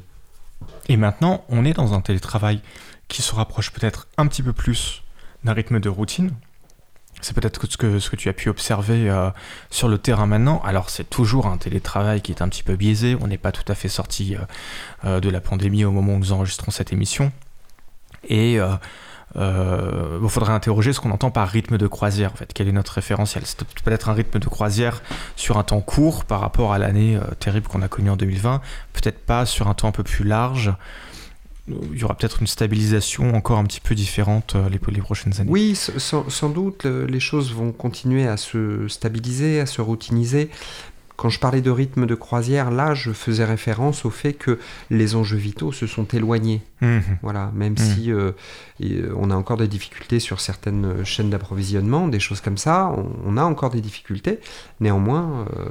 Et 0.89 0.97
maintenant, 0.97 1.43
on 1.49 1.65
est 1.65 1.73
dans 1.73 1.93
un 1.93 2.01
télétravail 2.01 2.61
qui 3.07 3.21
se 3.21 3.33
rapproche 3.33 3.71
peut-être 3.71 4.07
un 4.17 4.27
petit 4.27 4.43
peu 4.43 4.53
plus 4.53 5.03
d'un 5.43 5.53
rythme 5.53 5.79
de 5.79 5.89
routine, 5.89 6.31
c'est 7.23 7.33
peut-être 7.33 7.65
ce 7.69 7.77
que, 8.09 8.15
tu 8.15 8.29
as 8.29 8.33
pu 8.33 8.49
observer 8.49 9.09
euh, 9.09 9.29
sur 9.69 9.87
le 9.87 9.97
terrain 9.97 10.25
maintenant. 10.25 10.61
Alors 10.65 10.89
c'est 10.89 11.09
toujours 11.09 11.47
un 11.47 11.57
télétravail 11.57 12.21
qui 12.21 12.31
est 12.31 12.41
un 12.41 12.49
petit 12.49 12.63
peu 12.63 12.75
biaisé. 12.75 13.17
On 13.21 13.27
n'est 13.27 13.37
pas 13.37 13.51
tout 13.51 13.69
à 13.71 13.75
fait 13.75 13.87
sorti 13.87 14.35
euh, 14.35 14.39
euh, 15.05 15.19
de 15.19 15.29
la 15.29 15.41
pandémie 15.41 15.85
au 15.85 15.91
moment 15.91 16.13
où 16.13 16.19
nous 16.19 16.31
enregistrons 16.33 16.71
cette 16.71 16.93
émission. 16.93 17.31
Et 18.27 18.59
il 19.35 20.29
faudrait 20.29 20.53
interroger 20.53 20.93
ce 20.93 20.99
qu'on 20.99 21.11
entend 21.11 21.31
par 21.31 21.49
rythme 21.49 21.77
de 21.77 21.87
croisière. 21.87 22.31
En 22.31 22.35
fait, 22.35 22.51
quel 22.53 22.67
est 22.67 22.71
notre 22.71 22.93
référentiel? 22.93 23.43
C'est 23.45 23.63
peut-être 23.83 24.09
un 24.09 24.13
rythme 24.13 24.39
de 24.39 24.47
croisière 24.47 25.01
sur 25.35 25.57
un 25.57 25.63
temps 25.63 25.81
court 25.81 26.23
par 26.23 26.39
rapport 26.39 26.71
à 26.71 26.77
l'année 26.77 27.19
terrible 27.39 27.67
qu'on 27.67 27.81
a 27.81 27.87
connue 27.87 28.11
en 28.11 28.15
2020. 28.15 28.61
Peut-être 28.93 29.19
pas 29.25 29.45
sur 29.45 29.67
un 29.67 29.73
temps 29.73 29.89
un 29.89 29.91
peu 29.91 30.03
plus 30.03 30.23
large 30.23 30.73
il 31.67 31.97
y 31.97 32.03
aura 32.03 32.15
peut-être 32.15 32.41
une 32.41 32.47
stabilisation 32.47 33.33
encore 33.35 33.57
un 33.57 33.63
petit 33.63 33.79
peu 33.79 33.95
différente 33.95 34.55
les, 34.69 34.79
les 34.93 35.01
prochaines 35.01 35.39
années. 35.39 35.49
Oui, 35.49 35.75
sans, 35.75 36.29
sans, 36.29 36.49
doute, 36.49 36.85
les 36.85 37.21
choses 37.21 37.53
vont 37.53 37.71
continuer 37.71 38.27
à 38.27 38.35
se 38.35 38.87
stabiliser, 38.89 39.61
à 39.61 39.65
se 39.65 39.81
routiniser, 39.81 40.49
quand 41.15 41.29
je 41.29 41.39
parlais 41.39 41.61
de 41.61 41.69
rythme 41.69 42.05
de 42.05 42.15
croisière, 42.15 42.71
là, 42.71 42.93
je 42.93 43.11
faisais 43.11 43.45
référence 43.45 44.05
au 44.05 44.09
fait 44.09 44.33
que 44.33 44.59
les 44.89 45.15
enjeux 45.15 45.37
vitaux 45.37 45.71
se 45.71 45.85
sont 45.85 46.05
éloignés. 46.05 46.61
Mmh. 46.81 46.99
Voilà, 47.21 47.51
même 47.53 47.73
mmh. 47.73 47.77
si 47.77 48.11
euh, 48.11 48.31
euh, 48.83 49.13
on 49.15 49.29
a 49.29 49.35
encore 49.35 49.57
des 49.57 49.67
difficultés 49.67 50.19
sur 50.19 50.41
certaines 50.41 51.05
chaînes 51.05 51.29
d'approvisionnement, 51.29 52.07
des 52.07 52.19
choses 52.19 52.41
comme 52.41 52.57
ça, 52.57 52.93
on, 53.25 53.37
a 53.37 53.43
encore 53.43 53.69
des 53.69 53.81
difficultés. 53.81 54.39
Néanmoins, 54.79 55.45
euh, 55.55 55.65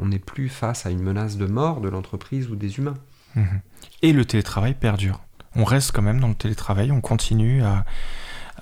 on 0.00 0.06
n'est 0.06 0.18
plus 0.18 0.48
face 0.48 0.84
à 0.86 0.90
une 0.90 1.02
menace 1.02 1.36
de 1.36 1.46
mort 1.46 1.80
de 1.80 1.88
l'entreprise 1.88 2.48
ou 2.48 2.56
des 2.56 2.78
humains. 2.78 2.96
Mmh. 3.36 3.44
Et 4.02 4.12
le 4.12 4.24
télétravail 4.24 4.74
perdure. 4.74 5.20
On 5.54 5.64
reste 5.64 5.92
quand 5.92 6.02
même 6.02 6.20
dans 6.20 6.28
le 6.28 6.34
télétravail, 6.34 6.90
on 6.92 7.00
continue 7.00 7.62
à, 7.62 7.84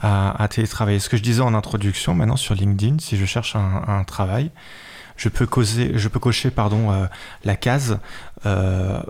à, 0.01 0.47
télétravailler. 0.49 1.01
Ce 1.01 1.09
que 1.09 1.17
je 1.17 1.23
disais 1.23 1.41
en 1.41 1.55
introduction, 1.55 2.15
maintenant 2.15 2.37
sur 2.37 2.55
LinkedIn, 2.55 2.99
si 3.01 3.17
je 3.17 3.25
cherche 3.25 3.57
un 3.57 4.05
travail, 4.05 4.51
je 5.17 5.29
peux, 5.29 5.47
cocher 5.47 6.51
pardon, 6.51 6.91
euh, 6.91 7.07
la 7.45 7.57
case 7.57 7.99
euh, 8.47 9.01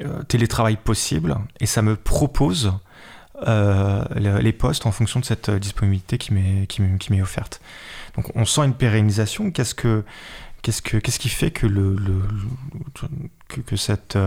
euh, 0.00 0.22
télétravail 0.24 0.76
possible 0.76 1.36
et 1.60 1.66
ça 1.66 1.82
me 1.82 1.96
propose 1.96 2.72
les 3.46 4.52
postes 4.52 4.86
en 4.86 4.92
fonction 4.92 5.20
de 5.20 5.24
cette 5.24 5.50
disponibilité 5.50 6.16
qui 6.16 6.32
m'est, 6.32 6.66
qui, 6.66 7.20
offerte. 7.20 7.60
Donc 8.16 8.34
on 8.34 8.46
sent 8.46 8.62
une 8.62 8.74
pérennisation. 8.74 9.50
Qu'est-ce, 9.50 9.74
que, 9.74 10.04
qu'est-ce, 10.64 10.82
que, 10.82 10.96
qu'est-ce 10.96 11.20
qui 11.20 11.28
fait 11.28 11.50
que, 11.50 11.66
le, 11.66 11.96
que, 13.66 13.76
cette, 13.76 14.18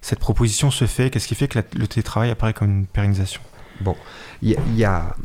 cette 0.00 0.20
proposition 0.20 0.70
se 0.70 0.86
fait? 0.86 1.10
Qu'est-ce 1.10 1.26
qui 1.26 1.34
fait 1.34 1.48
que 1.48 1.58
le 1.74 1.88
télétravail 1.88 2.30
apparaît 2.30 2.52
comme 2.52 2.70
une 2.70 2.86
pérennisation? 2.86 3.40
Bon, 3.80 3.96
a, 4.84 5.16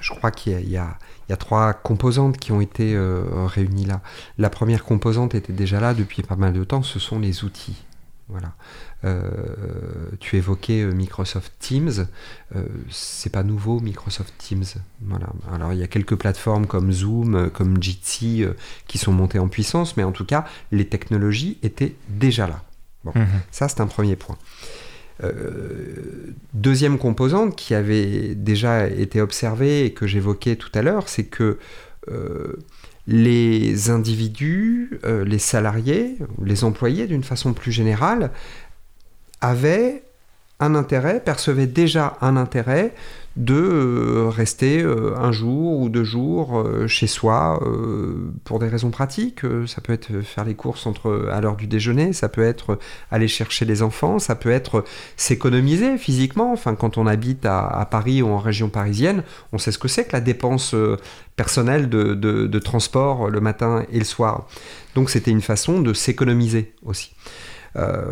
je 0.00 0.10
crois 0.14 0.30
qu'il 0.30 0.68
y 0.68 0.76
a 0.76 0.98
y 1.28 1.32
a 1.32 1.36
trois 1.36 1.72
composantes 1.72 2.38
qui 2.38 2.52
ont 2.52 2.60
été 2.60 2.94
euh, 2.94 3.24
réunies 3.46 3.86
là. 3.86 4.00
La 4.38 4.50
première 4.50 4.84
composante 4.84 5.34
était 5.34 5.52
déjà 5.52 5.80
là 5.80 5.94
depuis 5.94 6.22
pas 6.22 6.36
mal 6.36 6.52
de 6.52 6.64
temps, 6.64 6.82
ce 6.82 6.98
sont 6.98 7.18
les 7.18 7.44
outils. 7.44 7.84
Voilà. 8.28 8.52
Euh, 9.06 9.22
tu 10.20 10.36
évoquais 10.36 10.82
euh, 10.82 10.92
Microsoft 10.92 11.52
Teams, 11.60 12.06
c'est 12.90 13.30
pas 13.30 13.42
nouveau 13.42 13.80
Microsoft 13.80 14.34
Teams. 14.38 14.64
Voilà. 15.02 15.28
Alors 15.52 15.72
il 15.72 15.78
y 15.78 15.82
a 15.82 15.86
quelques 15.86 16.16
plateformes 16.16 16.66
comme 16.66 16.92
Zoom, 16.92 17.50
comme 17.50 17.82
Jitsi 17.82 18.44
qui 18.86 18.98
sont 18.98 19.12
montées 19.12 19.38
en 19.38 19.48
puissance, 19.48 19.96
mais 19.96 20.02
en 20.02 20.12
tout 20.12 20.24
cas 20.24 20.44
les 20.72 20.86
technologies 20.86 21.58
étaient 21.62 21.94
déjà 22.08 22.46
là. 22.46 22.62
Bon, 23.04 23.12
mhm. 23.14 23.26
ça 23.50 23.68
c'est 23.68 23.80
un 23.80 23.86
premier 23.86 24.16
point. 24.16 24.36
Euh, 25.24 26.34
deuxième 26.52 26.98
composante 26.98 27.56
qui 27.56 27.74
avait 27.74 28.34
déjà 28.34 28.86
été 28.86 29.20
observée 29.20 29.86
et 29.86 29.92
que 29.92 30.06
j'évoquais 30.06 30.56
tout 30.56 30.70
à 30.74 30.82
l'heure, 30.82 31.08
c'est 31.08 31.24
que 31.24 31.58
euh, 32.08 32.56
les 33.06 33.88
individus, 33.90 34.98
euh, 35.04 35.24
les 35.24 35.38
salariés, 35.38 36.16
les 36.44 36.64
employés 36.64 37.06
d'une 37.06 37.24
façon 37.24 37.54
plus 37.54 37.72
générale, 37.72 38.30
avaient 39.46 40.02
un 40.58 40.74
intérêt, 40.74 41.20
percevaient 41.20 41.66
déjà 41.66 42.16
un 42.22 42.36
intérêt 42.36 42.94
de 43.36 43.54
euh, 43.54 44.30
rester 44.30 44.80
euh, 44.80 45.14
un 45.18 45.30
jour 45.30 45.78
ou 45.78 45.90
deux 45.90 46.04
jours 46.04 46.58
euh, 46.58 46.86
chez 46.86 47.06
soi 47.06 47.60
pour 48.44 48.58
des 48.58 48.68
raisons 48.68 48.90
pratiques. 48.90 49.42
Ça 49.66 49.82
peut 49.82 49.92
être 49.92 50.22
faire 50.22 50.44
les 50.44 50.54
courses 50.54 50.86
entre, 50.86 51.28
à 51.30 51.40
l'heure 51.42 51.56
du 51.56 51.66
déjeuner, 51.66 52.14
ça 52.14 52.30
peut 52.30 52.42
être 52.42 52.78
aller 53.10 53.28
chercher 53.28 53.66
les 53.66 53.82
enfants, 53.82 54.18
ça 54.18 54.34
peut 54.34 54.50
être 54.50 54.84
s'économiser 55.16 55.98
physiquement. 55.98 56.52
Enfin, 56.52 56.74
quand 56.74 56.96
on 56.96 57.06
habite 57.06 57.44
à, 57.44 57.86
Paris 57.90 58.22
ou 58.22 58.28
en 58.28 58.38
région 58.38 58.70
parisienne, 58.70 59.22
on 59.52 59.58
sait 59.58 59.72
ce 59.72 59.78
que 59.78 59.88
c'est 59.88 60.04
que 60.04 60.12
la 60.12 60.20
dépense 60.20 60.74
personnelle 61.36 61.90
de, 61.90 62.14
de 62.14 62.58
transport 62.58 63.28
le 63.28 63.40
matin 63.40 63.84
et 63.92 63.98
le 63.98 64.04
soir. 64.04 64.48
Donc 64.94 65.10
c'était 65.10 65.30
une 65.30 65.42
façon 65.42 65.80
de 65.80 65.92
s'économiser 65.92 66.72
aussi. 66.82 67.12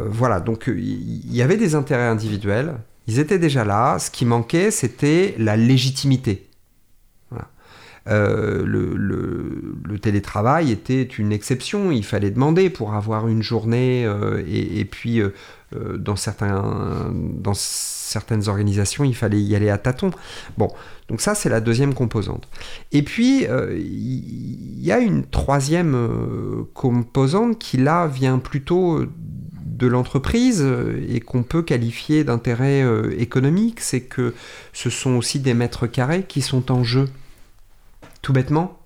Voilà, 0.08 0.40
donc 0.40 0.64
il 0.68 1.34
y 1.34 1.42
avait 1.42 1.56
des 1.56 1.74
intérêts 1.74 2.06
individuels, 2.06 2.76
ils 3.06 3.18
étaient 3.18 3.38
déjà 3.38 3.64
là. 3.64 3.98
Ce 3.98 4.10
qui 4.10 4.24
manquait, 4.24 4.70
c'était 4.70 5.34
la 5.38 5.56
légitimité. 5.56 6.48
Euh, 8.06 8.64
le, 8.66 9.98
télétravail 9.98 10.70
était 10.70 11.02
une 11.02 11.32
exception. 11.32 11.90
Il 11.90 12.04
fallait 12.04 12.30
demander 12.30 12.68
pour 12.68 12.94
avoir 12.94 13.28
une 13.28 13.42
journée. 13.42 14.04
Euh, 14.04 14.42
et, 14.46 14.84
puis, 14.84 15.20
euh, 15.20 15.32
dans, 15.96 16.16
certains, 16.16 17.10
dans 17.12 17.54
certaines 17.54 18.48
organisations, 18.48 19.04
il 19.04 19.14
fallait 19.14 19.40
y 19.40 19.56
aller 19.56 19.70
à 19.70 19.78
tâtons. 19.78 20.10
Bon, 20.58 20.70
donc 21.08 21.22
ça, 21.22 21.34
c'est 21.34 21.48
la 21.48 21.60
deuxième 21.60 21.94
composante. 21.94 22.48
Et 22.92 23.02
puis, 23.02 23.44
il 23.44 24.84
y 24.84 24.92
a 24.92 24.98
une 24.98 25.24
troisième 25.24 26.66
composante 26.74 27.58
qui, 27.58 27.78
là, 27.78 28.06
vient 28.06 28.38
plutôt 28.38 29.06
de 29.84 29.88
l'entreprise 29.88 30.62
euh, 30.62 31.04
et 31.08 31.20
qu'on 31.20 31.42
peut 31.42 31.62
qualifier 31.62 32.24
d'intérêt 32.24 32.82
euh, 32.82 33.14
économique, 33.18 33.80
c'est 33.80 34.00
que 34.00 34.34
ce 34.72 34.88
sont 34.88 35.16
aussi 35.16 35.40
des 35.40 35.52
mètres 35.52 35.86
carrés 35.86 36.24
qui 36.24 36.40
sont 36.40 36.72
en 36.72 36.82
jeu, 36.82 37.08
tout 38.22 38.32
bêtement. 38.32 38.80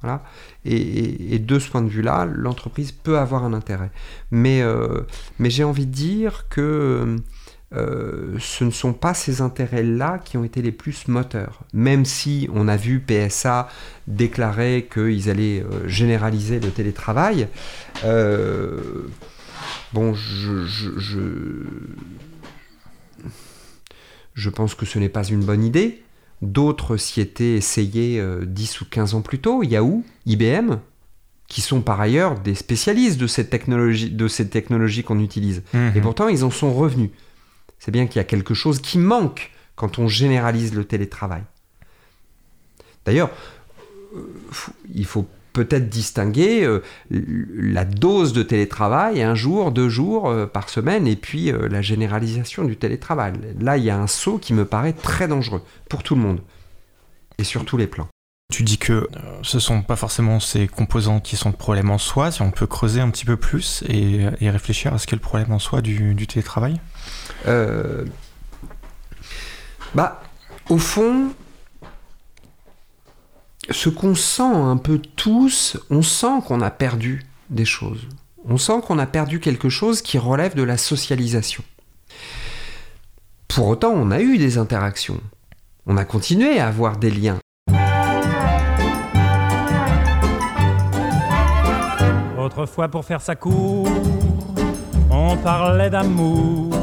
Voilà. 0.00 0.22
Et, 0.64 1.38
de 1.38 1.58
ce 1.58 1.68
point 1.68 1.82
de 1.82 1.90
vue-là, 1.90 2.24
l'entreprise 2.24 2.90
peut 2.90 3.18
avoir 3.18 3.44
un 3.44 3.52
intérêt. 3.52 3.90
Mais, 4.30 4.62
euh, 4.62 5.02
mais 5.38 5.50
j'ai 5.50 5.62
envie 5.62 5.84
de 5.84 5.92
dire 5.92 6.46
que 6.48 7.16
ce 7.72 8.64
ne 8.64 8.70
sont 8.70 8.92
pas 8.92 9.14
ces 9.14 9.42
intérêts-là 9.42 10.18
qui 10.24 10.36
ont 10.36 10.42
été 10.42 10.60
les 10.60 10.72
plus 10.72 11.06
moteurs. 11.06 11.60
Même 11.72 12.04
si 12.04 12.48
on 12.52 12.66
a 12.66 12.76
vu 12.76 12.98
PSA 12.98 13.68
déclarer 14.08 14.88
qu'ils 14.92 15.30
allaient 15.30 15.64
généraliser 15.86 16.58
le 16.60 16.70
télétravail, 16.70 17.46
Bon, 19.92 20.14
je, 20.14 20.66
je, 24.34 24.50
pense 24.50 24.74
que 24.74 24.86
ce 24.86 24.98
n'est 24.98 25.08
pas 25.08 25.24
une 25.24 25.44
bonne 25.44 25.64
idée. 25.64 26.02
D'autres 26.42 26.96
s'y 26.96 27.20
étaient 27.20 27.54
essayés 27.54 28.22
10 28.42 28.76
euh, 28.76 28.82
ou 28.82 28.84
15 28.88 29.14
ans 29.14 29.20
plus 29.20 29.40
tôt. 29.40 29.62
Yahoo, 29.62 30.04
IBM, 30.26 30.76
qui 31.48 31.60
sont 31.60 31.80
par 31.82 32.00
ailleurs 32.00 32.38
des 32.38 32.54
spécialistes 32.54 33.18
de 33.18 33.26
cette 33.26 33.50
technologie, 33.50 34.10
de 34.10 34.28
cette 34.28 34.50
technologie 34.50 35.02
qu'on 35.02 35.18
utilise. 35.18 35.62
Mhm. 35.74 35.92
Et 35.96 36.00
pourtant, 36.00 36.28
ils 36.28 36.44
en 36.44 36.50
sont 36.50 36.72
revenus. 36.72 37.10
C'est 37.78 37.90
bien 37.90 38.06
qu'il 38.06 38.16
y 38.16 38.20
a 38.20 38.24
quelque 38.24 38.54
chose 38.54 38.80
qui 38.80 38.98
manque 38.98 39.50
quand 39.74 39.98
on 39.98 40.06
généralise 40.06 40.74
le 40.74 40.84
télétravail. 40.84 41.42
D'ailleurs, 43.04 43.30
euh, 44.14 44.20
il 44.94 45.06
faut 45.06 45.26
peut-être 45.52 45.88
distinguer 45.88 46.64
euh, 46.64 46.82
la 47.10 47.84
dose 47.84 48.32
de 48.32 48.42
télétravail, 48.42 49.22
un 49.22 49.34
jour, 49.34 49.72
deux 49.72 49.88
jours 49.88 50.28
euh, 50.28 50.46
par 50.46 50.68
semaine, 50.68 51.06
et 51.06 51.16
puis 51.16 51.52
euh, 51.52 51.68
la 51.68 51.82
généralisation 51.82 52.64
du 52.64 52.76
télétravail. 52.76 53.32
Là, 53.60 53.76
il 53.76 53.84
y 53.84 53.90
a 53.90 53.98
un 53.98 54.06
saut 54.06 54.38
qui 54.38 54.54
me 54.54 54.64
paraît 54.64 54.92
très 54.92 55.28
dangereux 55.28 55.62
pour 55.88 56.02
tout 56.02 56.14
le 56.14 56.20
monde, 56.20 56.40
et 57.38 57.44
sur 57.44 57.64
tous 57.64 57.76
les 57.76 57.86
plans. 57.86 58.08
Tu 58.52 58.64
dis 58.64 58.78
que 58.78 59.08
ce 59.42 59.58
ne 59.58 59.60
sont 59.60 59.82
pas 59.82 59.94
forcément 59.94 60.40
ces 60.40 60.66
composants 60.66 61.20
qui 61.20 61.36
sont 61.36 61.50
le 61.50 61.56
problème 61.56 61.90
en 61.90 61.98
soi, 61.98 62.32
si 62.32 62.42
on 62.42 62.50
peut 62.50 62.66
creuser 62.66 63.00
un 63.00 63.08
petit 63.10 63.24
peu 63.24 63.36
plus 63.36 63.84
et, 63.88 64.26
réfléchir 64.40 64.92
à 64.92 64.98
ce 64.98 65.06
qu'est 65.06 65.14
le 65.14 65.22
problème 65.22 65.52
en 65.52 65.60
soi 65.60 65.82
du, 65.82 66.14
du 66.14 66.26
télétravail? 66.26 66.80
Bah, 69.94 70.20
au 70.68 70.78
fond, 70.78 71.32
ce 73.68 73.88
qu'on 73.88 74.14
sent 74.14 74.42
un 74.42 74.76
peu 74.76 74.98
tous, 74.98 75.76
on 75.90 76.02
sent 76.02 76.40
qu'on 76.46 76.60
a 76.60 76.70
perdu 76.70 77.26
des 77.50 77.64
choses. 77.64 78.06
On 78.48 78.56
sent 78.56 78.80
qu'on 78.86 78.98
a 78.98 79.06
perdu 79.06 79.38
quelque 79.38 79.68
chose 79.68 80.00
qui 80.00 80.18
relève 80.18 80.54
de 80.54 80.62
la 80.62 80.78
socialisation. 80.78 81.62
Pour 83.48 83.68
autant, 83.68 83.90
on 83.90 84.10
a 84.10 84.20
eu 84.20 84.38
des 84.38 84.56
interactions. 84.56 85.20
On 85.86 85.96
a 85.96 86.04
continué 86.04 86.58
à 86.58 86.68
avoir 86.68 86.96
des 86.96 87.10
liens. 87.10 87.38
Autrefois, 92.38 92.88
pour 92.88 93.04
faire 93.04 93.20
sa 93.20 93.36
cour, 93.36 93.88
on 95.10 95.36
parlait 95.36 95.90
d'amour. 95.90 96.74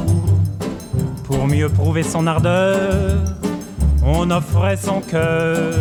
Pour 1.24 1.46
mieux 1.46 1.68
prouver 1.68 2.02
son 2.02 2.26
ardeur, 2.26 3.18
on 4.02 4.30
offrait 4.30 4.76
son 4.76 5.00
cœur 5.00 5.74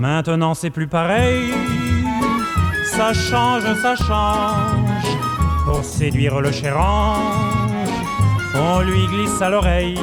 Maintenant 0.00 0.54
c'est 0.54 0.70
plus 0.70 0.86
pareil, 0.86 1.52
ça 2.84 3.12
change, 3.12 3.70
ça 3.82 3.94
change. 3.94 5.04
Pour 5.66 5.84
séduire 5.84 6.40
le 6.40 6.50
cher 6.50 6.80
ange, 6.80 7.70
on 8.54 8.80
lui 8.80 9.06
glisse 9.08 9.42
à 9.42 9.50
l'oreille. 9.50 10.00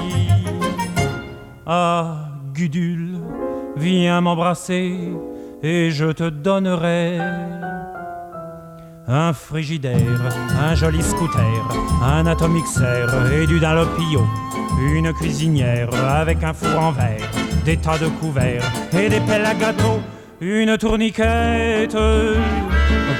Ah, 1.65 2.29
Gudule, 2.53 3.17
viens 3.75 4.21
m'embrasser 4.21 4.99
et 5.63 5.89
je 5.89 6.11
te 6.11 6.29
donnerai 6.29 7.17
un 9.07 9.31
frigidaire, 9.31 10.29
un 10.59 10.75
joli 10.75 11.01
scooter, 11.01 11.41
un 12.03 12.25
atomixer 12.25 13.05
et 13.33 13.47
du 13.47 13.59
Dunlopio, 13.59 14.25
une 14.93 15.13
cuisinière 15.13 15.89
avec 16.03 16.43
un 16.43 16.53
four 16.53 16.77
en 16.77 16.91
verre, 16.91 17.29
des 17.63 17.77
tas 17.77 17.97
de 17.97 18.07
couverts 18.07 18.69
et 18.93 19.07
des 19.07 19.21
pelles 19.21 19.45
à 19.45 19.53
gâteau, 19.53 20.01
une 20.41 20.77
tourniquette 20.77 21.97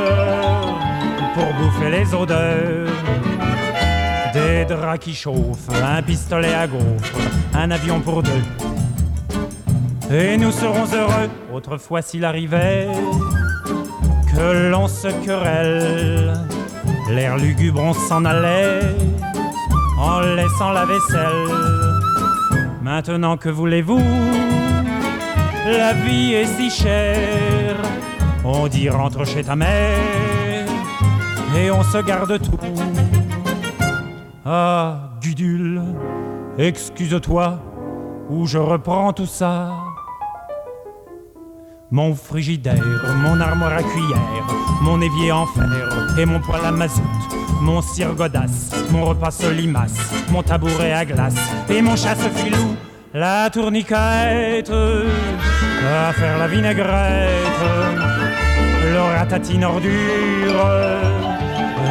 pour 1.35 1.53
bouffer 1.53 1.91
les 1.91 2.13
odeurs. 2.13 2.89
Des 4.33 4.65
draps 4.65 4.99
qui 4.99 5.13
chauffent, 5.13 5.69
un 5.83 6.01
pistolet 6.01 6.53
à 6.53 6.65
gaufres, 6.65 7.19
un 7.53 7.69
avion 7.69 7.99
pour 7.99 8.23
deux, 8.23 8.43
et 10.13 10.37
nous 10.37 10.51
serons 10.51 10.85
heureux, 10.93 11.29
autrefois 11.53 12.01
s'il 12.01 12.25
arrivait 12.25 12.87
que 14.33 14.69
l'on 14.69 14.87
se 14.87 15.07
querelle. 15.25 16.33
L'air 17.09 17.37
lugubre, 17.37 17.81
on 17.81 17.93
s'en 17.93 18.25
allait 18.25 18.81
en 19.97 20.19
laissant 20.21 20.71
la 20.71 20.85
vaisselle. 20.85 21.47
Maintenant 22.81 23.37
que 23.37 23.49
voulez-vous? 23.49 24.01
La 25.65 25.93
vie 25.93 26.33
est 26.33 26.45
si 26.45 26.69
chère. 26.69 27.77
On 28.43 28.67
dit 28.67 28.89
rentre 28.89 29.25
chez 29.25 29.43
ta 29.43 29.55
mère 29.55 30.67
et 31.55 31.69
on 31.71 31.83
se 31.83 31.99
garde 31.99 32.39
tout. 32.41 32.57
Ah, 34.43 35.11
Gudule, 35.21 35.81
excuse-toi, 36.57 37.59
ou 38.29 38.47
je 38.47 38.57
reprends 38.57 39.13
tout 39.13 39.27
ça. 39.27 39.90
Mon 41.93 42.15
frigidaire, 42.15 43.03
mon 43.17 43.41
armoire 43.41 43.73
à 43.73 43.83
cuillère, 43.83 44.47
mon 44.81 45.01
évier 45.01 45.33
en 45.33 45.45
fer 45.45 45.67
et 46.17 46.25
mon 46.25 46.39
poêle 46.39 46.63
à 46.63 46.71
mazout, 46.71 47.03
mon 47.59 47.81
cire 47.81 48.15
godasse, 48.15 48.71
mon 48.91 49.03
repas 49.03 49.31
solimace, 49.31 50.13
mon 50.31 50.41
tabouret 50.41 50.93
à 50.93 51.03
glace 51.03 51.35
et 51.69 51.81
mon 51.81 51.97
chasse-filou, 51.97 52.77
la 53.13 53.49
tourniquette, 53.49 54.71
à 54.71 56.13
faire 56.13 56.37
la 56.37 56.47
vinaigrette, 56.47 57.59
le 58.83 59.17
ratatine 59.17 59.65
ordure 59.65 59.91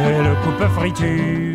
et 0.07 0.23
le 0.23 0.33
coupe-friture. 0.43 1.50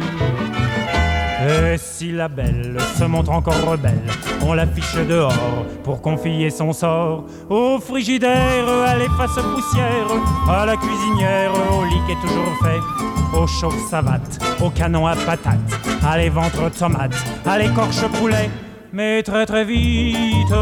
Et 1.49 1.79
si 1.79 2.11
la 2.11 2.27
belle 2.27 2.77
se 2.99 3.05
montre 3.05 3.31
encore 3.31 3.61
rebelle, 3.65 4.03
on 4.45 4.55
l'affiche 4.55 4.97
dehors 5.09 5.65
pour 5.85 6.03
confier 6.03 6.51
son 6.51 6.73
sort 6.73 7.25
au 7.49 7.79
frigidaire, 7.79 8.69
à 8.85 8.97
l'efface 8.97 9.39
poussière, 9.55 10.09
à 10.49 10.67
la 10.67 10.77
cuisinière, 10.77 11.53
au 11.73 11.85
lit 11.85 12.01
qui 12.07 12.13
est 12.13 12.21
toujours 12.21 12.53
fait, 12.63 13.37
au 13.39 13.47
chauffe 13.47 13.89
savate, 13.89 14.43
au 14.61 14.71
canon 14.71 15.07
à 15.07 15.15
patates, 15.15 15.59
à 16.05 16.19
les 16.19 16.31
ventres 16.31 16.69
tomates, 16.77 17.15
à 17.45 17.59
l'écorche 17.59 18.03
poulet. 18.19 18.51
Mais 18.93 19.23
très 19.23 19.47
très 19.47 19.65
vite, 19.65 20.53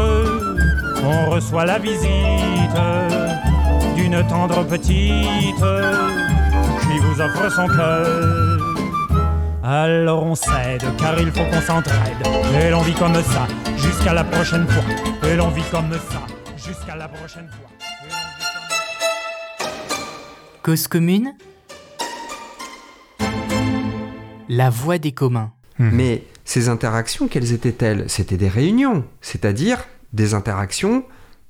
on 1.03 1.31
reçoit 1.31 1.65
la 1.65 1.79
visite 1.79 2.77
d'une 3.95 4.21
tendre 4.27 4.63
petite 4.65 5.63
qui 6.81 6.99
vous 6.99 7.21
offre 7.21 7.51
son 7.51 7.67
cœur. 7.67 8.64
Alors 9.67 10.23
on 10.23 10.35
cède, 10.35 10.83
car 10.99 11.19
il 11.19 11.31
faut 11.31 11.43
qu'on 11.45 11.61
s'entraide. 11.61 12.21
Et 12.61 12.69
l'on 12.69 12.81
vit 12.81 12.93
comme 12.93 13.15
ça, 13.15 13.47
jusqu'à 13.77 14.13
la 14.13 14.23
prochaine 14.23 14.67
fois. 14.67 14.83
Et 15.27 15.35
l'on 15.35 15.49
vit 15.49 15.63
comme 15.71 15.91
ça, 15.91 16.21
jusqu'à 16.55 16.95
la 16.95 17.07
prochaine 17.07 17.47
fois. 17.49 17.69
Comme- 20.63 20.73
Cause 20.75 20.87
commune 20.87 21.33
La 24.49 24.69
voix 24.69 24.99
des 24.99 25.13
communs. 25.13 25.51
Mais 25.79 26.23
ces 26.45 26.69
interactions, 26.69 27.27
quelles 27.27 27.51
étaient-elles? 27.51 28.05
C'était 28.07 28.37
des 28.37 28.47
réunions, 28.47 29.03
c'est-à-dire 29.21 29.83
des 30.13 30.33
interactions 30.35 31.03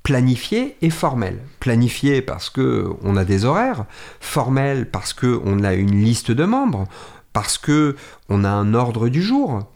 planifiées 0.04 0.78
et 0.82 0.90
formelles. 0.90 1.40
Planifiées 1.60 2.22
parce 2.22 2.50
que 2.50 2.90
on 3.04 3.18
a 3.18 3.26
des 3.26 3.44
horaires, 3.44 3.86
formelles 4.20 4.90
parce 4.90 5.14
que 5.14 5.40
on 5.46 5.64
a 5.64 5.74
une 5.74 6.02
liste 6.04 6.32
de 6.32 6.46
membres, 6.46 6.86
parce 7.36 7.58
que 7.58 7.98
on 8.30 8.46
a 8.46 8.50
un 8.50 8.74
ordre 8.74 9.10
du 9.10 9.22
jour. 9.22 9.70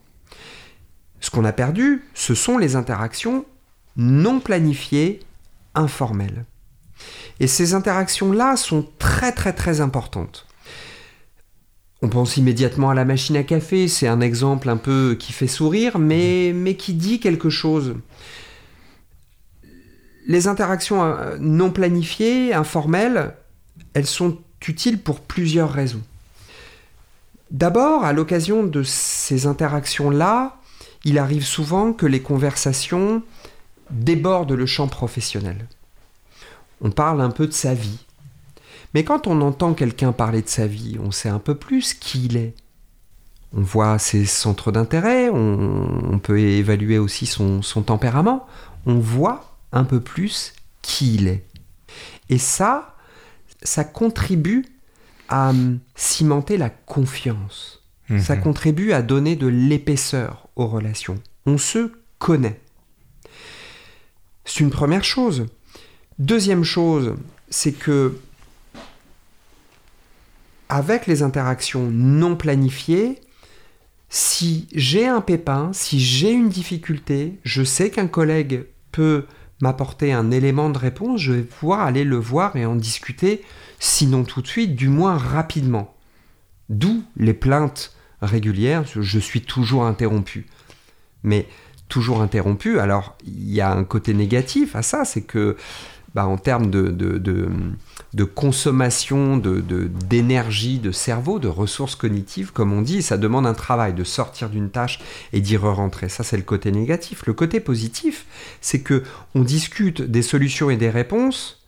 Ce 1.19 1.30
qu'on 1.30 1.43
a 1.43 1.52
perdu, 1.52 2.06
ce 2.13 2.34
sont 2.34 2.58
les 2.58 2.78
interactions 2.78 3.43
non 3.98 4.39
planifiées, 4.39 5.19
informelles. 5.76 6.45
Et 7.41 7.48
ces 7.48 7.74
interactions-là 7.74 8.56
sont 8.56 8.88
très 8.98 9.34
très 9.34 9.52
très 9.52 9.82
importantes. 9.82 10.48
On 12.02 12.08
pense 12.08 12.38
immédiatement 12.38 12.91
à 12.91 12.93
la 12.93 13.04
machine 13.04 13.36
à 13.36 13.43
café, 13.43 13.89
c'est 13.89 14.08
un 14.08 14.22
exemple 14.22 14.69
un 14.69 14.78
peu 14.78 15.17
qui 15.19 15.34
fait 15.34 15.48
sourire, 15.48 16.00
mais, 16.00 16.54
mais 16.56 16.76
qui 16.76 16.93
dit 16.93 17.19
quelque 17.19 17.50
chose. 17.50 17.95
Les 20.28 20.48
interactions 20.48 21.04
euh, 21.04 21.36
non 21.41 21.72
planifiées, 21.72 22.54
informelles, 22.54 23.36
elles 23.93 24.08
sont 24.08 24.38
utiles 24.65 25.02
pour 25.02 25.19
plusieurs 25.19 25.74
raisons. 25.74 26.04
D'abord, 27.52 28.04
à 28.04 28.14
l'occasion 28.14 28.64
de 28.64 28.84
ces 28.84 29.48
interactions-là, 29.48 30.58
il 31.04 31.18
arrive 31.18 31.46
souvent 31.46 31.94
que 31.94 32.06
les 32.06 32.22
conversations 32.22 33.24
débordent 33.90 34.52
le 34.52 34.66
champ 34.66 34.88
professionnel. 34.88 35.68
On 36.82 36.92
parle 36.92 37.22
un 37.22 37.32
peu 37.32 37.48
de 37.48 37.54
sa 37.54 37.74
vie. 37.74 38.06
Mais 38.94 39.04
quand 39.04 39.28
on 39.28 39.42
entend 39.42 39.74
quelqu'un 39.74 40.12
parler 40.12 40.42
de 40.42 40.50
sa 40.50 40.68
vie, 40.68 40.98
on 41.04 41.12
sait 41.12 41.30
un 41.30 41.40
peu 41.40 41.56
plus 41.56 41.94
qui 41.94 42.26
il 42.26 42.38
est. 42.38 42.54
On 43.56 43.62
voit 43.62 43.98
ses 43.98 44.26
centres 44.26 44.72
d'intérêt, 44.72 45.30
on, 45.30 46.20
peut 46.22 46.40
évaluer 46.40 47.00
aussi 47.00 47.26
son, 47.26 47.64
son 47.64 47.82
tempérament, 47.82 48.46
on 48.86 49.00
voit 49.00 49.58
un 49.72 49.84
peu 49.84 50.00
plus 50.00 50.54
qui 50.84 51.16
il 51.16 51.28
est. 51.28 51.46
Et 52.30 52.38
ça, 52.38 52.96
ça 53.64 53.84
contribue 53.84 54.66
à 55.30 55.50
hum, 55.50 55.80
cimenter 55.96 56.58
la 56.58 56.70
confiance. 56.70 57.84
Mhm. 58.10 58.20
Ça 58.20 58.36
contribue 58.36 58.92
à 58.92 59.02
donner 59.02 59.36
de 59.36 59.48
l'épaisseur 59.48 60.50
aux 60.56 60.68
relations. 60.68 61.22
On 61.46 61.58
se 61.58 61.92
connaît. 62.18 62.60
C'est 64.44 64.62
une 64.62 64.72
première 64.72 65.04
chose. 65.04 65.46
Deuxième 66.18 66.63
chose, 66.63 67.15
c'est 67.50 67.72
que 67.72 68.20
avec 70.68 71.08
les 71.08 71.24
interactions 71.24 71.89
non 71.92 72.36
planifiées, 72.36 73.20
si 74.10 74.68
j'ai 74.74 75.08
un 75.08 75.22
pépin, 75.22 75.72
si 75.74 76.00
j'ai 76.00 76.32
une 76.32 76.50
difficulté, 76.50 77.39
je 77.44 77.63
sais 77.63 77.89
qu'un 77.92 78.08
collègue 78.08 78.65
peut 78.92 79.26
m'apporter 79.62 80.13
un 80.13 80.32
élément 80.32 80.69
de 80.69 80.78
réponse, 80.78 81.22
je 81.22 81.34
vais 81.34 81.41
pouvoir 81.41 81.82
aller 81.82 82.04
le 82.04 82.17
voir 82.17 82.56
et 82.56 82.65
en 82.65 82.76
discuter, 82.76 83.43
sinon 83.80 84.24
tout 84.24 84.41
de 84.41 84.48
suite, 84.48 84.76
du 84.76 84.88
moins 84.88 85.17
rapidement. 85.17 85.95
D'où 86.69 87.04
les 87.17 87.34
plaintes 87.34 87.95
régulières, 88.22 88.86
je 88.86 89.19
suis 89.19 89.41
toujours 89.41 89.86
interrompu. 89.86 90.45
Mais 91.24 91.48
toujours 91.89 92.22
interrompu, 92.22 92.80
alors 92.80 93.17
il 93.26 93.52
y 93.52 93.62
a 93.62 93.72
un 93.72 93.84
côté 93.84 94.13
négatif 94.13 94.76
à 94.76 94.84
ça, 94.84 95.06
c'est 95.06 95.24
que 95.24 95.58
bah, 96.13 96.26
en 96.26 96.38
termes 96.38 96.69
de, 96.69 97.50
de 98.13 98.24
consommation 98.24 99.38
de- 99.38 99.62
de- 99.62 99.88
d'énergie, 99.88 100.80
de, 100.80 100.91
cerveau, 100.91 101.38
de 101.39 101.48
ressources 101.48 101.95
cognitives, 101.95 102.52
comme 102.52 102.74
on 102.74 102.82
dit, 102.82 103.02
ça 103.02 103.17
demande 103.17 103.45
un 103.45 103.54
travail 103.54 103.93
de 103.93 104.04
sortir 104.04 104.50
d'une 104.50 104.69
tâche 104.72 105.00
et 105.32 105.41
d'y 105.41 105.58
re-rentrer. 105.58 106.10
Ça, 106.10 106.24
c'est 106.24 106.38
le 106.38 106.43
côté 106.43 106.72
négatif. 106.72 107.24
Le 107.28 107.34
côté 107.34 107.60
positif, 107.60 108.26
c'est 108.62 108.82
que 108.82 109.04
on 109.36 109.41
discute 109.41 110.02
des 110.02 110.24
solutions 110.24 110.69
et 110.69 110.78
des 110.78 110.89
réponses 110.89 111.63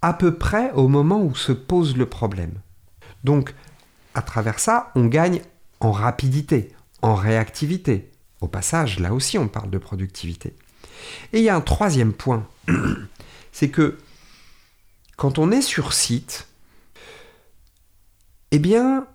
à 0.00 0.12
peu 0.14 0.34
près 0.34 0.72
au 0.72 0.88
moment 0.88 1.22
où 1.22 1.34
se 1.34 1.52
pose 1.52 1.96
le 1.96 2.06
problème. 2.06 2.54
Donc, 3.22 3.54
à 4.14 4.22
travers 4.22 4.58
ça, 4.58 4.90
on 4.94 5.06
gagne 5.06 5.40
en 5.80 5.92
rapidité, 5.92 6.72
en 7.02 7.14
réactivité. 7.14 8.10
Au 8.40 8.48
passage, 8.48 8.98
là 8.98 9.12
aussi, 9.14 9.38
on 9.38 9.46
parle 9.46 9.70
de 9.70 9.78
productivité. 9.78 10.54
Et 11.32 11.38
il 11.38 11.44
y 11.44 11.48
a 11.48 11.56
un 11.56 11.60
troisième 11.60 12.12
point, 12.12 12.46
c'est 13.52 13.68
que 13.68 13.98
quand 15.22 15.38
on 15.38 15.52
est 15.52 15.62
sur 15.62 15.92
site, 15.92 16.48
eh 18.50 18.58
bien, 18.58 19.06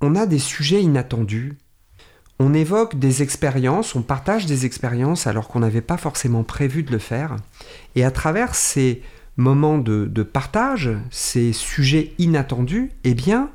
on 0.00 0.14
a 0.16 0.24
des 0.24 0.38
sujets 0.38 0.80
inattendus. 0.80 1.58
On 2.38 2.54
évoque 2.54 2.98
des 2.98 3.22
expériences, 3.22 3.94
on 3.94 4.00
partage 4.00 4.46
des 4.46 4.64
expériences 4.64 5.26
alors 5.26 5.48
qu'on 5.48 5.60
n'avait 5.60 5.82
pas 5.82 5.98
forcément 5.98 6.42
prévu 6.42 6.84
de 6.84 6.90
le 6.90 6.98
faire. 6.98 7.36
Et 7.96 8.02
à 8.02 8.10
travers 8.10 8.54
ces 8.54 9.02
moments 9.36 9.76
de, 9.76 10.22
partage, 10.22 10.90
ces 11.10 11.52
sujets 11.52 12.14
inattendus, 12.16 12.92
eh 13.04 13.12
bien, 13.12 13.50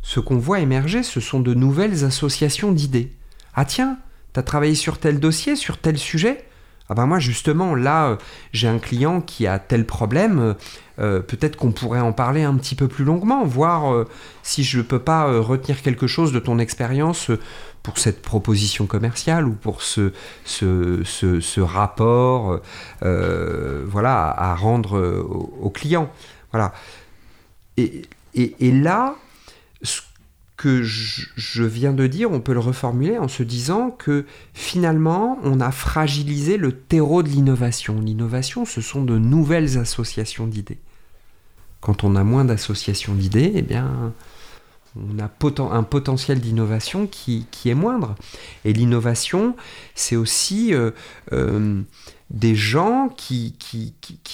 ce 0.00 0.20
qu'on 0.20 0.38
voit 0.38 0.60
émerger, 0.60 1.02
ce 1.02 1.20
sont 1.20 1.40
de 1.40 1.52
nouvelles 1.52 2.06
associations 2.06 2.72
d'idées. 2.72 3.12
Ah 3.52 3.66
tiens, 3.66 3.98
t'as 4.32 4.42
travaillé 4.42 4.74
sur 4.74 4.96
tel 4.96 5.20
dossier, 5.20 5.54
sur 5.54 5.76
tel 5.76 5.98
sujet 5.98 6.46
Ah 6.88 6.94
ben 6.94 7.06
moi 7.06 7.18
justement 7.18 7.74
là 7.74 8.10
euh, 8.10 8.16
j'ai 8.52 8.68
un 8.68 8.78
client 8.78 9.20
qui 9.20 9.46
a 9.46 9.58
tel 9.58 9.84
problème, 9.86 10.38
euh, 10.38 10.54
euh, 11.00 11.20
peut-être 11.20 11.56
qu'on 11.56 11.72
pourrait 11.72 12.00
en 12.00 12.12
parler 12.12 12.42
un 12.44 12.54
petit 12.54 12.74
peu 12.74 12.86
plus 12.88 13.04
longuement, 13.04 13.44
voir 13.44 14.06
si 14.42 14.62
je 14.64 14.78
ne 14.78 14.82
peux 14.82 14.98
pas 15.00 15.26
retenir 15.40 15.82
quelque 15.82 16.06
chose 16.06 16.32
de 16.32 16.38
ton 16.38 16.58
expérience 16.58 17.30
pour 17.82 17.98
cette 17.98 18.22
proposition 18.22 18.86
commerciale 18.86 19.46
ou 19.46 19.52
pour 19.52 19.82
ce, 19.82 20.12
ce, 20.44 21.02
ce- 21.04 21.60
rapport 21.60 22.60
voilà, 23.02 24.28
à, 24.30 24.54
rendre 24.54 24.98
au, 25.60 25.70
client. 25.70 26.10
Voilà. 26.52 26.72
Et, 27.76 28.02
et- 28.34 28.54
et 28.66 28.72
là, 28.72 29.16
ce 29.82 30.00
que 30.56 30.82
je, 30.82 31.62
viens 31.62 31.92
de 31.92 32.06
dire, 32.06 32.30
on 32.30 32.40
peut 32.40 32.54
le 32.54 32.60
reformuler 32.60 33.18
en 33.18 33.28
se 33.28 33.42
disant 33.42 33.90
que 33.90 34.24
finalement, 34.54 35.38
on 35.42 35.60
a 35.60 35.70
fragilisé 35.70 36.56
le 36.56 36.72
terreau 36.72 37.22
de 37.22 37.28
l'innovation. 37.28 38.00
L'innovation, 38.00 38.64
ce 38.64 38.80
sont 38.80 39.02
de 39.02 39.18
nouvelles 39.18 39.76
associations 39.76 40.46
d'idées. 40.46 40.78
Quand 41.80 42.04
on 42.04 42.16
a 42.16 42.24
moins 42.24 42.46
d'associations 42.46 43.14
d'idées, 43.14 43.52
eh 43.54 43.62
bien, 43.62 44.14
on 44.96 45.18
a 45.18 45.30
un 45.74 45.82
potentiel 45.82 46.40
d'innovation 46.40 47.06
qui, 47.06 47.46
est 47.66 47.74
moindre. 47.74 48.14
Et 48.64 48.72
l'innovation, 48.72 49.56
c'est 49.94 50.16
aussi 50.16 50.72
euh, 50.72 50.90
euh, 51.32 51.82
des 52.30 52.54
gens 52.54 53.10
qui 53.14 53.54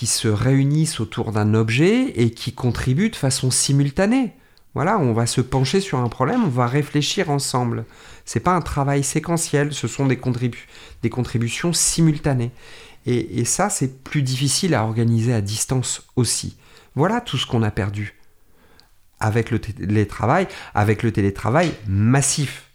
se 0.02 0.28
réunissent 0.28 1.00
autour 1.00 1.32
d'un 1.32 1.54
objet 1.54 2.10
et 2.14 2.30
qui 2.30 2.52
contribuent 2.52 3.10
de 3.10 3.16
façon 3.16 3.50
simultanée. 3.50 4.34
Voilà, 4.74 4.98
on 4.98 5.12
va 5.12 5.26
se 5.26 5.40
pencher 5.42 5.80
sur 5.80 5.98
un 5.98 6.08
problème, 6.08 6.44
on 6.44 6.48
va 6.48 6.66
réfléchir 6.66 7.28
ensemble. 7.30 7.84
C'est 8.24 8.40
pas 8.40 8.52
un 8.54 8.62
travail 8.62 9.04
séquentiel, 9.04 9.72
ce 9.74 9.86
sont 9.86 10.06
des, 10.06 10.16
contribu- 10.16 10.66
des 11.02 11.10
contributions 11.10 11.72
simultanées. 11.72 12.52
Et, 13.04 13.40
et 13.40 13.44
ça, 13.44 13.68
c'est 13.68 14.02
plus 14.02 14.22
difficile 14.22 14.74
à 14.74 14.84
organiser 14.84 15.34
à 15.34 15.40
distance 15.40 16.02
aussi. 16.16 16.56
Voilà 16.94 17.20
tout 17.20 17.36
ce 17.36 17.46
qu'on 17.46 17.62
a 17.62 17.70
perdu 17.70 18.14
avec 19.20 19.50
le 19.50 19.58
télétravail, 19.60 20.48
avec 20.74 21.02
le 21.02 21.12
télétravail 21.12 21.72
massif. 21.86 22.68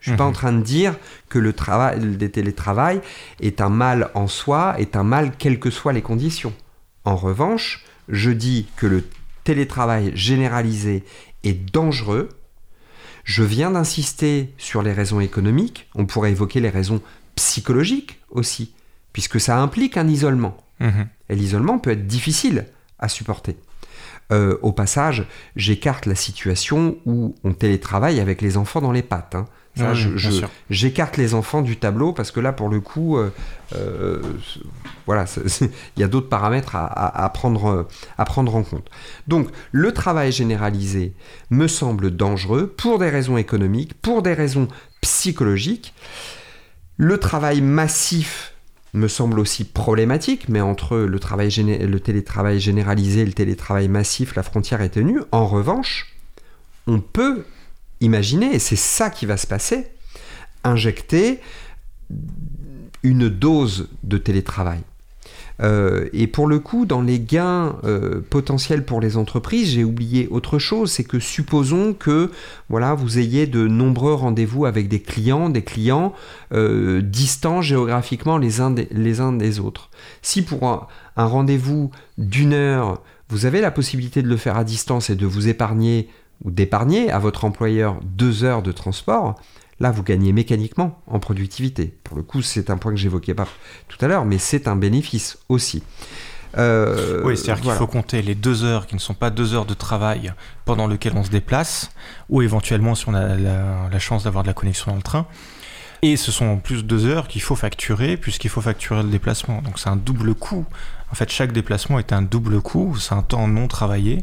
Je 0.00 0.10
suis 0.10 0.16
pas 0.18 0.24
Mhm. 0.24 0.30
en 0.30 0.32
train 0.32 0.52
de 0.52 0.62
dire 0.62 0.96
que 1.28 1.38
le 1.38 1.52
travail, 1.52 1.98
le 2.00 2.28
télétravail 2.30 3.00
est 3.40 3.60
un 3.60 3.68
mal 3.70 4.10
en 4.14 4.26
soi, 4.28 4.74
est 4.78 4.96
un 4.96 5.04
mal 5.04 5.32
quelles 5.38 5.58
que 5.60 5.70
soient 5.70 5.92
les 5.92 6.02
conditions. 6.02 6.52
En 7.04 7.16
revanche, 7.16 7.84
je 8.08 8.30
dis 8.30 8.66
que 8.76 8.86
le 8.86 9.04
télétravail 9.44 10.12
généralisé 10.14 11.04
est 11.44 11.72
dangereux. 11.72 12.28
Je 13.24 13.42
viens 13.42 13.70
d'insister 13.70 14.52
sur 14.58 14.82
les 14.82 14.92
raisons 14.92 15.20
économiques. 15.20 15.88
On 15.94 16.06
pourrait 16.06 16.32
évoquer 16.32 16.60
les 16.60 16.70
raisons 16.70 17.00
psychologiques 17.36 18.20
aussi, 18.30 18.72
puisque 19.12 19.40
ça 19.40 19.58
implique 19.58 19.96
un 19.96 20.08
isolement. 20.08 20.56
Mhm. 20.80 21.08
Et 21.30 21.36
l'isolement 21.36 21.78
peut 21.78 21.90
être 21.90 22.06
difficile 22.06 22.66
à 22.98 23.08
supporter. 23.08 23.56
Euh, 24.32 24.58
au 24.62 24.72
passage, 24.72 25.26
j'écarte 25.56 26.06
la 26.06 26.14
situation 26.14 26.96
où 27.06 27.34
on 27.44 27.52
télétravaille 27.52 28.20
avec 28.20 28.40
les 28.40 28.56
enfants 28.56 28.80
dans 28.80 28.92
les 28.92 29.02
pattes. 29.02 29.34
hein. 29.34 29.46
Ça, 29.76 29.90
Oui, 29.90 29.96
je- 29.96 30.08
bien 30.10 30.16
je- 30.18 30.30
sûr. 30.30 30.50
j'écarte 30.70 31.16
les 31.16 31.34
enfants 31.34 31.60
du 31.60 31.76
tableau 31.76 32.12
parce 32.12 32.30
que 32.30 32.38
là, 32.38 32.52
pour 32.52 32.68
le 32.68 32.80
coup, 32.80 33.16
euh, 33.18 33.30
euh, 33.74 34.22
voilà, 35.06 35.24
il 35.96 36.00
y 36.00 36.02
a 36.04 36.06
d'autres 36.08 36.28
paramètres 36.28 36.76
à, 36.76 36.86
à- 36.86 37.24
à 37.24 37.28
prendre, 37.28 37.66
euh, 37.66 37.82
à 38.16 38.24
prendre 38.24 38.54
en 38.54 38.62
compte. 38.62 38.88
Donc, 39.26 39.48
le 39.72 39.92
travail 39.92 40.30
généralisé 40.30 41.12
me 41.50 41.66
semble 41.66 42.12
dangereux 42.14 42.68
pour 42.76 43.00
des 43.00 43.10
raisons 43.10 43.36
économiques, 43.36 43.94
pour 44.00 44.22
des 44.22 44.34
raisons 44.34 44.68
psychologiques. 45.00 45.92
Le 46.96 47.18
travail 47.18 47.60
massif 47.60 48.52
me 48.92 49.08
semble 49.08 49.40
aussi 49.40 49.64
problématique, 49.64 50.48
mais 50.48 50.60
entre 50.60 50.98
le, 50.98 51.18
travail 51.18 51.48
géné- 51.48 51.84
le 51.84 51.98
télétravail 51.98 52.60
généralisé 52.60 53.22
et 53.22 53.26
le 53.26 53.32
télétravail 53.32 53.88
massif, 53.88 54.36
la 54.36 54.44
frontière 54.44 54.80
est 54.82 54.90
tenue. 54.90 55.18
En 55.32 55.46
revanche, 55.48 56.14
on 56.86 57.00
peut 57.00 57.44
imaginer, 58.04 58.54
et 58.54 58.58
c'est 58.58 58.76
ça 58.76 59.10
qui 59.10 59.26
va 59.26 59.36
se 59.36 59.46
passer, 59.46 59.86
injecter 60.62 61.40
une 63.02 63.28
dose 63.28 63.88
de 64.02 64.18
télétravail. 64.18 64.80
Euh, 65.62 66.08
et 66.12 66.26
pour 66.26 66.46
le 66.46 66.58
coup, 66.58 66.84
dans 66.84 67.00
les 67.00 67.20
gains 67.20 67.76
euh, 67.84 68.20
potentiels 68.28 68.84
pour 68.84 69.00
les 69.00 69.16
entreprises, 69.16 69.70
j'ai 69.70 69.84
oublié 69.84 70.26
autre 70.30 70.58
chose, 70.58 70.90
c'est 70.90 71.04
que 71.04 71.20
supposons 71.20 71.94
que 71.94 72.32
voilà, 72.68 72.94
vous 72.94 73.18
ayez 73.18 73.46
de 73.46 73.66
nombreux 73.68 74.14
rendez-vous 74.14 74.66
avec 74.66 74.88
des 74.88 75.00
clients, 75.00 75.48
des 75.48 75.62
clients 75.62 76.12
euh, 76.52 77.00
distants 77.02 77.62
géographiquement 77.62 78.38
les 78.38 78.60
uns 78.60 78.70
des, 78.70 78.88
les 78.90 79.20
uns 79.20 79.32
des 79.32 79.60
autres. 79.60 79.90
Si 80.22 80.42
pour 80.42 80.88
un 81.16 81.26
rendez-vous 81.26 81.90
d'une 82.18 82.52
heure, 82.52 83.00
vous 83.28 83.46
avez 83.46 83.60
la 83.60 83.70
possibilité 83.70 84.22
de 84.22 84.28
le 84.28 84.36
faire 84.36 84.56
à 84.56 84.64
distance 84.64 85.08
et 85.08 85.14
de 85.14 85.26
vous 85.26 85.48
épargner 85.48 86.08
ou 86.42 86.50
d'épargner 86.50 87.10
à 87.10 87.18
votre 87.18 87.44
employeur 87.44 88.00
deux 88.02 88.44
heures 88.44 88.62
de 88.62 88.72
transport, 88.72 89.34
là 89.80 89.90
vous 89.90 90.02
gagnez 90.02 90.32
mécaniquement 90.32 91.02
en 91.06 91.18
productivité. 91.18 91.96
Pour 92.04 92.16
le 92.16 92.22
coup, 92.22 92.42
c'est 92.42 92.70
un 92.70 92.76
point 92.76 92.92
que 92.92 92.98
j'évoquais 92.98 93.34
pas 93.34 93.46
tout 93.88 93.98
à 94.04 94.08
l'heure, 94.08 94.24
mais 94.24 94.38
c'est 94.38 94.68
un 94.68 94.76
bénéfice 94.76 95.38
aussi. 95.48 95.82
Euh, 96.56 97.22
Oui, 97.24 97.36
c'est-à-dire 97.36 97.62
qu'il 97.62 97.72
faut 97.72 97.86
compter 97.86 98.22
les 98.22 98.34
deux 98.36 98.62
heures 98.62 98.86
qui 98.86 98.94
ne 98.94 99.00
sont 99.00 99.14
pas 99.14 99.30
deux 99.30 99.54
heures 99.54 99.66
de 99.66 99.74
travail 99.74 100.32
pendant 100.64 100.86
lesquelles 100.86 101.14
on 101.16 101.24
se 101.24 101.30
déplace, 101.30 101.90
ou 102.28 102.42
éventuellement 102.42 102.94
si 102.94 103.08
on 103.08 103.14
a 103.14 103.34
la, 103.36 103.88
la 103.90 103.98
chance 103.98 104.24
d'avoir 104.24 104.44
de 104.44 104.48
la 104.48 104.54
connexion 104.54 104.92
dans 104.92 104.96
le 104.96 105.02
train. 105.02 105.26
Et 106.02 106.16
ce 106.16 106.30
sont 106.30 106.44
en 106.44 106.58
plus 106.58 106.84
deux 106.84 107.06
heures 107.06 107.28
qu'il 107.28 107.40
faut 107.40 107.56
facturer, 107.56 108.16
puisqu'il 108.18 108.50
faut 108.50 108.60
facturer 108.60 109.02
le 109.02 109.08
déplacement. 109.08 109.62
Donc 109.62 109.78
c'est 109.78 109.88
un 109.88 109.96
double 109.96 110.34
coût. 110.34 110.66
En 111.10 111.14
fait, 111.14 111.30
chaque 111.30 111.50
déplacement 111.50 111.98
est 111.98 112.12
un 112.12 112.22
double 112.22 112.60
coût. 112.60 112.96
C'est 112.98 113.14
un 113.14 113.22
temps 113.22 113.48
non 113.48 113.68
travaillé, 113.68 114.20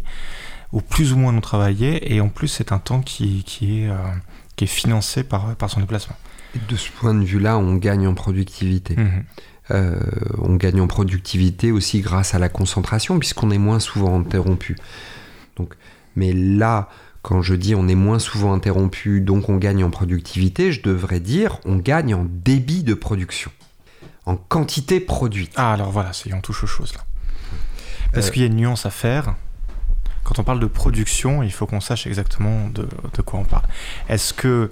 ou 0.73 0.81
plus 0.81 1.13
ou 1.13 1.17
moins 1.17 1.31
non 1.33 1.41
travaillé, 1.41 2.13
et 2.13 2.21
en 2.21 2.29
plus 2.29 2.47
c'est 2.47 2.71
un 2.71 2.79
temps 2.79 3.01
qui, 3.01 3.43
qui 3.43 3.81
est, 3.83 3.89
euh, 3.89 3.95
qui 4.55 4.63
est 4.65 4.67
financé 4.67 5.23
par, 5.23 5.55
par 5.55 5.69
son 5.69 5.79
déplacement. 5.81 6.15
De 6.69 6.75
ce 6.75 6.89
point 6.91 7.13
de 7.13 7.23
vue-là, 7.23 7.57
on 7.57 7.75
gagne 7.75 8.07
en 8.07 8.13
productivité. 8.13 8.95
Mhm. 8.97 9.23
Euh, 9.71 9.99
on 10.39 10.55
gagne 10.55 10.81
en 10.81 10.87
productivité 10.87 11.71
aussi 11.71 12.01
grâce 12.01 12.33
à 12.35 12.39
la 12.39 12.49
concentration, 12.49 13.19
puisqu'on 13.19 13.51
est 13.51 13.57
moins 13.57 13.79
souvent 13.79 14.19
interrompu. 14.19 14.75
Donc, 15.55 15.75
mais 16.17 16.33
là, 16.33 16.89
quand 17.21 17.41
je 17.41 17.53
dis 17.53 17.73
on 17.75 17.87
est 17.87 17.95
moins 17.95 18.19
souvent 18.19 18.53
interrompu, 18.53 19.21
donc 19.21 19.47
on 19.47 19.57
gagne 19.57 19.83
en 19.83 19.89
productivité, 19.89 20.71
je 20.73 20.81
devrais 20.81 21.19
dire 21.21 21.59
on 21.65 21.77
gagne 21.77 22.13
en 22.15 22.25
débit 22.27 22.83
de 22.83 22.93
production, 22.95 23.51
en 24.25 24.35
quantité 24.35 24.99
produite. 24.99 25.53
Ah, 25.55 25.71
alors 25.73 25.91
voilà, 25.91 26.11
c'est- 26.13 26.33
on 26.33 26.41
touche 26.41 26.63
aux 26.63 26.67
choses 26.67 26.93
là. 26.95 27.05
Parce 28.13 28.27
Euh, 28.27 28.31
qu'il 28.31 28.41
y 28.41 28.45
a 28.45 28.47
une 28.47 28.55
nuance 28.57 28.85
à 28.85 28.89
faire. 28.89 29.35
Quand 30.31 30.39
on 30.39 30.45
parle 30.45 30.61
de 30.61 30.67
production, 30.67 31.43
il 31.43 31.51
faut 31.51 31.65
qu'on 31.65 31.81
sache 31.81 32.07
exactement 32.07 32.69
de, 32.69 32.87
quoi 33.21 33.41
on 33.41 33.43
parle. 33.43 33.65
Est-ce 34.07 34.33
que 34.33 34.71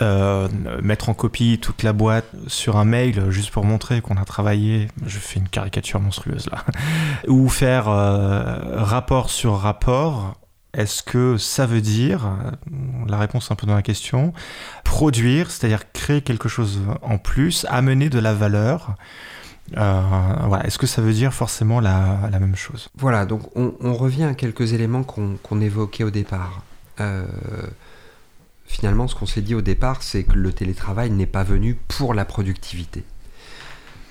euh, 0.00 0.46
mettre 0.82 1.08
en 1.08 1.14
copie 1.14 1.58
toute 1.60 1.82
la 1.82 1.92
boîte 1.92 2.26
sur 2.46 2.76
un 2.76 2.84
mail 2.84 3.28
juste 3.30 3.50
pour 3.50 3.64
montrer 3.64 4.00
qu'on 4.02 4.16
a 4.16 4.24
travaillé, 4.24 4.86
je 5.04 5.18
fais 5.18 5.40
une 5.40 5.48
caricature 5.48 5.98
monstrueuse 5.98 6.48
là, 6.48 6.64
ou 7.26 7.48
faire 7.48 7.88
euh, 7.88 8.84
rapport 8.84 9.30
sur 9.30 9.56
rapport, 9.56 10.36
est-ce 10.74 11.02
que 11.02 11.38
ça 11.38 11.66
veut 11.66 11.80
dire, 11.80 12.30
la 13.08 13.18
réponse 13.18 13.48
est 13.50 13.52
un 13.52 13.56
peu 13.56 13.66
dans 13.66 13.74
la 13.74 13.82
question, 13.82 14.32
produire, 14.84 15.50
c'est-à-dire 15.50 15.90
créer 15.92 16.22
quelque 16.22 16.48
chose 16.48 16.78
en 17.02 17.18
plus, 17.18 17.66
amener 17.68 18.10
de 18.10 18.20
la 18.20 18.32
valeur 18.32 18.94
voilà. 19.72 20.66
Est-ce 20.66 20.78
que 20.78 20.86
ça 20.86 21.02
veut 21.02 21.12
dire 21.12 21.32
forcément 21.32 21.80
la, 21.80 22.28
même 22.30 22.56
chose? 22.56 22.88
Voilà, 22.96 23.26
donc 23.26 23.42
on, 23.56 23.94
revient 23.94 24.24
à 24.24 24.34
quelques 24.34 24.72
éléments 24.72 25.02
qu'on 25.02 25.36
qu'on 25.42 25.60
évoquait 25.60 26.04
au 26.04 26.10
départ. 26.10 26.62
Euh, 27.00 27.26
finalement, 28.66 29.08
ce 29.08 29.14
qu'on 29.14 29.26
s'est 29.26 29.42
dit 29.42 29.54
au 29.54 29.62
départ, 29.62 30.02
c'est 30.02 30.24
que 30.24 30.34
le 30.34 30.52
télétravail 30.52 31.10
n'est 31.10 31.26
pas 31.26 31.44
venu 31.44 31.76
pour 31.88 32.14
la 32.14 32.24
productivité. 32.24 33.04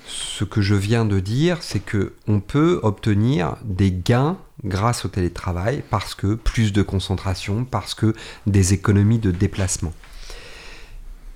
Ce 0.06 0.44
que 0.44 0.60
je 0.60 0.74
viens 0.74 1.04
de 1.04 1.18
dire, 1.18 1.62
c'est 1.62 1.80
que 1.80 2.14
on 2.28 2.40
peut 2.40 2.78
obtenir 2.82 3.56
des 3.64 3.90
gains 3.90 4.36
grâce 4.64 5.04
au 5.04 5.08
télétravail 5.08 5.82
parce 5.90 6.14
que 6.14 6.34
plus 6.34 6.72
de 6.72 6.82
concentration, 6.82 7.64
parce 7.64 7.94
que 7.94 8.14
des 8.46 8.74
économies 8.74 9.18
de 9.18 9.30
déplacement. 9.30 9.92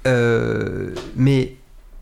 Euh, 0.06 0.94
mais 1.16 1.56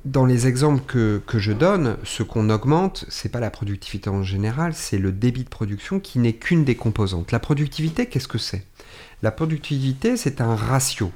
dans 0.07 0.25
les 0.25 0.47
exemples 0.47 0.83
que, 0.87 1.21
que 1.27 1.39
je 1.39 1.53
donne, 1.53 1.97
ce 2.05 2.23
qu'on 2.23 2.49
augmente, 2.49 3.05
c'est 3.09 3.29
pas 3.29 3.41
la 3.41 3.51
productivité 3.51 4.09
en 4.09 4.23
général, 4.23 4.73
c'est 4.73 4.99
le 4.99 5.11
débit 5.11 5.43
de 5.43 5.49
production 5.49 5.99
qui 5.99 6.21
n'est 6.21 6.35
qu'une 6.35 6.65
des 6.65 6.77
composantes. 6.77 7.33
La 7.33 7.41
productivité, 7.41 8.07
qu'est-ce 8.07 8.29
que 8.29 8.39
c'est? 8.39 8.65
La 9.23 9.33
productivité, 9.33 10.17
c'est 10.17 10.41
un 10.41 10.55
ratio. 10.55 11.11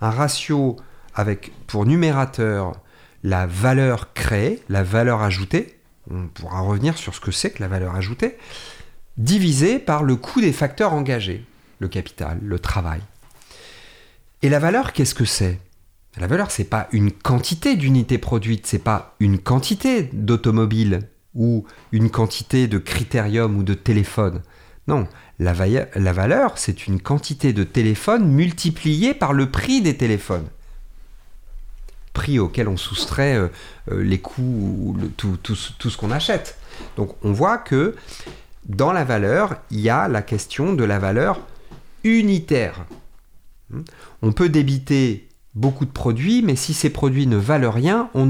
Un 0.00 0.10
ratio 0.10 0.76
avec 1.14 1.52
pour 1.68 1.86
numérateur 1.86 2.72
la 3.22 3.46
valeur 3.46 4.12
créée, 4.12 4.62
la 4.68 4.82
valeur 4.82 5.22
ajoutée, 5.22 5.78
on 6.10 6.26
pourra 6.26 6.60
revenir 6.60 6.98
sur 6.98 7.14
ce 7.14 7.20
que 7.20 7.30
c'est 7.30 7.50
que 7.50 7.62
la 7.62 7.68
valeur 7.68 7.94
ajoutée, 7.94 8.36
divisé 9.16 9.78
par 9.78 10.02
le 10.02 10.16
coût 10.16 10.40
des 10.40 10.52
facteurs 10.52 10.92
engagés, 10.92 11.44
le 11.78 11.88
capital, 11.88 12.38
le 12.42 12.58
travail. 12.58 13.00
Et 14.42 14.48
la 14.48 14.58
valeur, 14.58 14.92
qu'est-ce 14.92 15.14
que 15.14 15.24
c'est? 15.24 15.60
La 16.18 16.26
valeur, 16.26 16.50
c'est 16.50 16.64
pas 16.64 16.88
une 16.92 17.12
quantité 17.12 17.76
d'unités 17.76 18.18
produites, 18.18 18.66
c'est 18.66 18.78
pas 18.78 19.14
une 19.20 19.38
quantité 19.38 20.04
d'automobiles 20.12 21.00
ou 21.34 21.66
une 21.92 22.10
quantité 22.10 22.68
de 22.68 22.78
critérium 22.78 23.56
ou 23.56 23.62
de 23.62 23.74
téléphone. 23.74 24.40
Non, 24.88 25.06
la, 25.38 25.52
valeur, 25.52 26.56
c'est 26.56 26.86
une 26.86 27.00
quantité 27.00 27.52
de 27.52 27.64
téléphones 27.64 28.26
multipliée 28.26 29.12
par 29.12 29.34
le 29.34 29.50
prix 29.50 29.82
des 29.82 29.96
téléphones. 29.96 30.46
Prix 32.14 32.38
auquel 32.38 32.68
on 32.68 32.78
soustrait 32.78 33.36
euh, 33.36 33.48
euh, 33.90 34.02
les 34.02 34.18
coûts, 34.18 34.96
ou 34.96 34.96
tout, 35.18 35.36
tout, 35.36 35.54
ce 35.54 35.96
qu'on 35.98 36.10
achète. 36.10 36.56
Donc 36.96 37.14
on 37.22 37.32
voit 37.32 37.58
que 37.58 37.94
dans 38.66 38.92
la 38.92 39.04
valeur, 39.04 39.56
il 39.70 39.80
y 39.80 39.90
a 39.90 40.08
la 40.08 40.22
question 40.22 40.72
de 40.72 40.84
la 40.84 40.98
valeur 40.98 41.40
unitaire. 42.04 42.86
On 44.22 44.32
peut 44.32 44.48
débiter 44.48 45.25
beaucoup 45.56 45.86
de 45.86 45.90
produits, 45.90 46.42
mais 46.42 46.54
si 46.54 46.74
ces 46.74 46.90
produits 46.90 47.26
ne 47.26 47.36
valent 47.36 47.70
rien, 47.70 48.10
on 48.14 48.26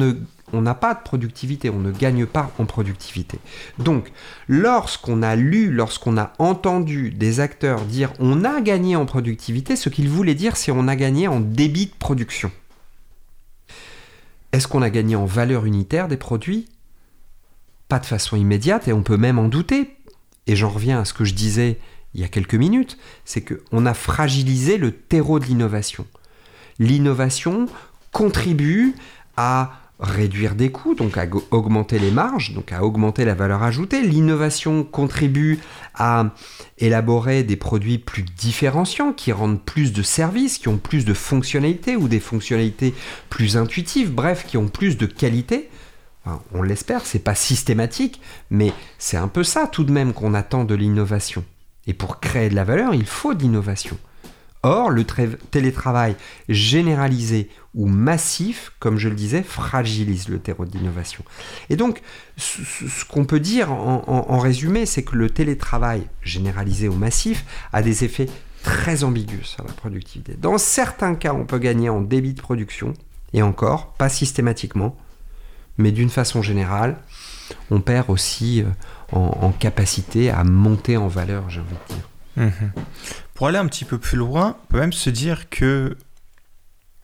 n'a 0.62 0.74
pas 0.74 0.94
de 0.94 1.02
productivité, 1.02 1.68
on 1.68 1.80
ne 1.80 1.90
gagne 1.90 2.24
pas 2.24 2.52
en 2.58 2.64
productivité. 2.64 3.38
Donc, 3.78 4.12
lorsqu'on 4.48 5.22
a 5.22 5.36
lu, 5.36 5.70
lorsqu'on 5.70 6.16
a 6.16 6.32
entendu 6.38 7.10
des 7.10 7.40
acteurs 7.40 7.82
dire 7.82 8.12
on 8.20 8.44
a 8.44 8.60
gagné 8.60 8.96
en 8.96 9.04
productivité, 9.06 9.76
ce 9.76 9.88
qu'ils 9.88 10.08
voulaient 10.08 10.36
dire 10.36 10.56
c'est 10.56 10.70
on 10.70 10.88
a 10.88 10.96
gagné 10.96 11.28
en 11.28 11.40
débit 11.40 11.86
de 11.86 11.94
production. 11.98 12.50
Est-ce 14.52 14.68
qu'on 14.68 14.82
a 14.82 14.88
gagné 14.88 15.16
en 15.16 15.26
valeur 15.26 15.66
unitaire 15.66 16.08
des 16.08 16.16
produits? 16.16 16.68
Pas 17.88 17.98
de 17.98 18.06
façon 18.06 18.36
immédiate 18.36 18.88
et 18.88 18.92
on 18.92 19.02
peut 19.02 19.18
même 19.18 19.38
en 19.38 19.48
douter. 19.48 19.96
Et 20.46 20.54
j'en 20.54 20.70
reviens 20.70 21.00
à 21.00 21.04
ce 21.04 21.12
que 21.12 21.24
je 21.24 21.34
disais 21.34 21.78
il 22.14 22.20
y 22.20 22.24
a 22.24 22.28
quelques 22.28 22.54
minutes, 22.54 22.96
c'est 23.26 23.42
qu'on 23.42 23.84
a 23.84 23.92
fragilisé 23.92 24.78
le 24.78 24.92
terreau 24.92 25.38
de 25.38 25.44
l'innovation. 25.44 26.06
L'innovation 26.78 27.66
contribue 28.12 28.94
à 29.36 29.72
réduire 29.98 30.54
des 30.54 30.70
coûts, 30.70 30.94
donc 30.94 31.16
à 31.16 31.26
augmenter 31.50 31.98
les 31.98 32.10
marges, 32.10 32.52
donc 32.52 32.72
à 32.72 32.84
augmenter 32.84 33.24
la 33.24 33.34
valeur 33.34 33.62
ajoutée. 33.62 34.02
L'innovation 34.02 34.84
contribue 34.84 35.58
à 35.94 36.34
élaborer 36.78 37.44
des 37.44 37.56
produits 37.56 37.98
plus 37.98 38.22
différenciants, 38.22 39.12
qui 39.12 39.32
rendent 39.32 39.62
plus 39.62 39.92
de 39.92 40.02
services, 40.02 40.58
qui 40.58 40.68
ont 40.68 40.76
plus 40.76 41.04
de 41.04 41.14
fonctionnalités 41.14 41.96
ou 41.96 42.08
des 42.08 42.20
fonctionnalités 42.20 42.94
plus 43.30 43.56
intuitives, 43.56 44.12
bref, 44.12 44.44
qui 44.46 44.58
ont 44.58 44.68
plus 44.68 44.98
de 44.98 45.06
qualité. 45.06 45.70
on 46.52 46.62
l'espère, 46.62 47.06
c'est 47.06 47.20
pas 47.20 47.34
systématique, 47.34 48.20
mais 48.50 48.72
c'est 48.98 49.16
un 49.16 49.28
peu 49.28 49.44
ça 49.44 49.66
tout 49.66 49.84
de 49.84 49.92
même 49.92 50.12
qu'on 50.12 50.34
attend 50.34 50.64
de 50.64 50.74
l'innovation. 50.74 51.42
Et 51.86 51.94
pour 51.94 52.20
créer 52.20 52.50
de 52.50 52.54
la 52.54 52.64
valeur, 52.64 52.94
il 52.94 53.06
faut 53.06 53.32
de 53.32 53.42
l'innovation. 53.42 53.96
Or, 54.62 54.90
le 54.90 55.04
télétravail 55.04 56.16
généralisé 56.48 57.48
ou 57.74 57.86
massif, 57.86 58.72
comme 58.80 58.98
je 58.98 59.08
le 59.08 59.14
disais, 59.14 59.42
fragilise 59.42 60.28
le 60.28 60.38
terreau 60.38 60.64
d'innovation. 60.64 61.24
Et 61.70 61.76
donc, 61.76 62.00
ce, 62.36 63.04
qu'on 63.04 63.24
peut 63.24 63.38
dire 63.38 63.70
en, 63.70 64.38
résumé, 64.38 64.86
c'est 64.86 65.02
que 65.02 65.14
le 65.14 65.30
télétravail 65.30 66.08
généralisé 66.22 66.88
ou 66.88 66.94
massif 66.94 67.44
a 67.72 67.82
des 67.82 68.04
effets 68.04 68.28
très 68.62 69.04
ambigus 69.04 69.46
sur 69.46 69.64
la 69.64 69.72
productivité. 69.72 70.34
Dans 70.40 70.58
certains 70.58 71.14
cas, 71.14 71.34
on 71.34 71.44
peut 71.44 71.58
gagner 71.58 71.88
en 71.88 72.00
débit 72.00 72.34
de 72.34 72.40
production, 72.40 72.94
et 73.32 73.42
encore, 73.42 73.92
pas 73.94 74.08
systématiquement, 74.08 74.96
mais 75.78 75.92
d'une 75.92 76.10
façon 76.10 76.42
générale, 76.42 76.96
on 77.70 77.80
perd 77.80 78.10
aussi 78.10 78.62
euh, 78.62 78.66
en, 79.12 79.52
capacité 79.52 80.30
à 80.30 80.42
monter 80.44 80.96
en 80.96 81.08
valeur, 81.08 81.48
j'ai 81.50 81.60
envie 81.60 81.70
de 81.88 81.94
dire. 81.94 82.08
Mhm. 82.36 82.72
Pour 83.36 83.48
aller 83.48 83.58
un 83.58 83.66
petit 83.66 83.84
peu 83.84 83.98
plus 83.98 84.16
loin, 84.16 84.56
on 84.64 84.66
peut 84.72 84.80
même 84.80 84.94
se 84.94 85.10
dire 85.10 85.50
que 85.50 85.94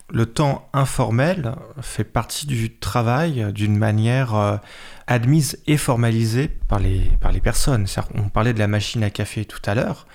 le 0.09 0.25
temps 0.25 0.67
informel 0.73 1.53
fait 1.79 2.03
partie 2.03 2.47
du 2.47 2.75
travail 2.75 3.53
d'une 3.53 3.77
manière 3.77 4.33
euh, 4.33 4.57
admise 5.05 5.59
et 5.67 5.77
formalisée 5.77 6.47
par 6.47 6.79
les, 6.79 7.11
par 7.21 7.31
les 7.31 7.39
personnes. 7.39 7.85
On 8.15 8.29
parlait 8.29 8.53
de 8.53 8.59
la 8.59 8.67
machine 8.67 9.03
à 9.03 9.11
café 9.11 9.45
tout 9.45 9.61
à 9.63 9.75
l'heure. 9.75 10.07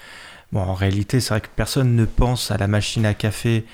Bon, 0.50 0.60
en 0.60 0.74
réalité, 0.74 1.20
c'est 1.20 1.30
vrai 1.30 1.40
que 1.40 1.48
personne 1.54 1.94
ne 1.94 2.04
pense 2.04 2.50
à 2.50 2.56
la 2.56 2.66
machine 2.66 3.06
à 3.06 3.14
café 3.14 3.64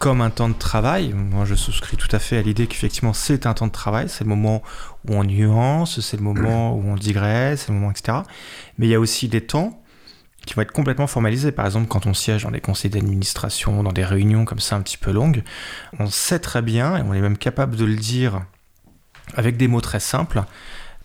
comme 0.00 0.22
un 0.22 0.30
temps 0.30 0.48
de 0.48 0.54
travail. 0.54 1.12
Moi, 1.12 1.44
je 1.44 1.54
souscris 1.54 1.96
tout 1.96 2.08
à 2.10 2.18
fait 2.18 2.38
à 2.38 2.42
l'idée 2.42 2.66
qu'effectivement, 2.66 3.12
c'est 3.12 3.46
un 3.46 3.54
temps 3.54 3.68
de 3.68 3.72
travail. 3.72 4.08
C'est 4.08 4.24
le 4.24 4.30
moment 4.30 4.64
où 5.08 5.14
on 5.14 5.22
nuance, 5.22 6.00
c'est 6.00 6.16
le 6.16 6.24
moment 6.24 6.74
où 6.74 6.82
on 6.88 6.96
digresse, 6.96 7.62
c'est 7.62 7.72
le 7.72 7.78
moment, 7.78 7.92
etc. 7.92 8.18
Mais 8.78 8.88
il 8.88 8.90
y 8.90 8.96
a 8.96 9.00
aussi 9.00 9.28
des 9.28 9.42
temps 9.42 9.80
qui 10.46 10.54
vont 10.54 10.62
être 10.62 10.72
complètement 10.72 11.06
formalisés. 11.06 11.52
Par 11.52 11.66
exemple, 11.66 11.88
quand 11.88 12.06
on 12.06 12.14
siège 12.14 12.44
dans 12.44 12.50
des 12.50 12.60
conseils 12.60 12.90
d'administration, 12.90 13.82
dans 13.82 13.92
des 13.92 14.04
réunions 14.04 14.44
comme 14.44 14.60
ça 14.60 14.76
un 14.76 14.80
petit 14.80 14.96
peu 14.96 15.10
longues, 15.10 15.42
on 15.98 16.06
sait 16.06 16.38
très 16.38 16.62
bien, 16.62 16.96
et 16.96 17.02
on 17.02 17.12
est 17.12 17.20
même 17.20 17.36
capable 17.36 17.76
de 17.76 17.84
le 17.84 17.96
dire 17.96 18.42
avec 19.34 19.56
des 19.56 19.68
mots 19.68 19.80
très 19.80 20.00
simples, 20.00 20.44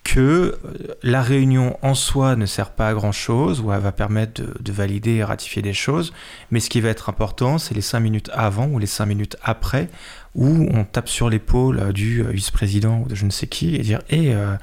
que 0.04 0.22
euh, 0.66 0.96
la 1.04 1.22
réunion 1.22 1.78
en 1.82 1.94
soi 1.94 2.36
ne 2.36 2.46
sert 2.46 2.72
pas 2.72 2.90
à 2.90 2.94
grand 2.94 3.12
chose, 3.12 3.62
ou 3.62 3.72
elle 3.72 3.82
va 3.82 3.92
permettre 3.92 4.42
de, 4.60 4.72
valider 4.72 5.16
et 5.16 5.24
ratifier 5.24 5.62
des 5.62 5.74
choses, 5.74 6.14
mais 6.50 6.60
ce 6.60 6.70
qui 6.70 6.82
va 6.82 6.90
être 6.90 7.10
important, 7.10 7.58
c'est 7.58 7.76
les 7.76 7.82
cinq 7.82 8.00
minutes 8.00 8.30
avant 8.34 8.68
ou 8.68 8.80
les 8.80 8.88
cinq 8.88 9.06
minutes 9.06 9.38
après, 9.44 9.90
où 10.34 10.68
on 10.72 10.86
tape 10.86 11.10
sur 11.10 11.30
l'épaule 11.30 11.94
du 11.94 12.24
euh, 12.24 12.30
vice-président 12.32 13.00
ou 13.00 13.08
de 13.08 13.16
je 13.16 13.26
ne 13.26 13.32
sais 13.32 13.48
qui 13.48 13.76
et 13.76 13.80
dire 13.80 14.00
Hé, 14.10 14.34
euh, 14.34 14.56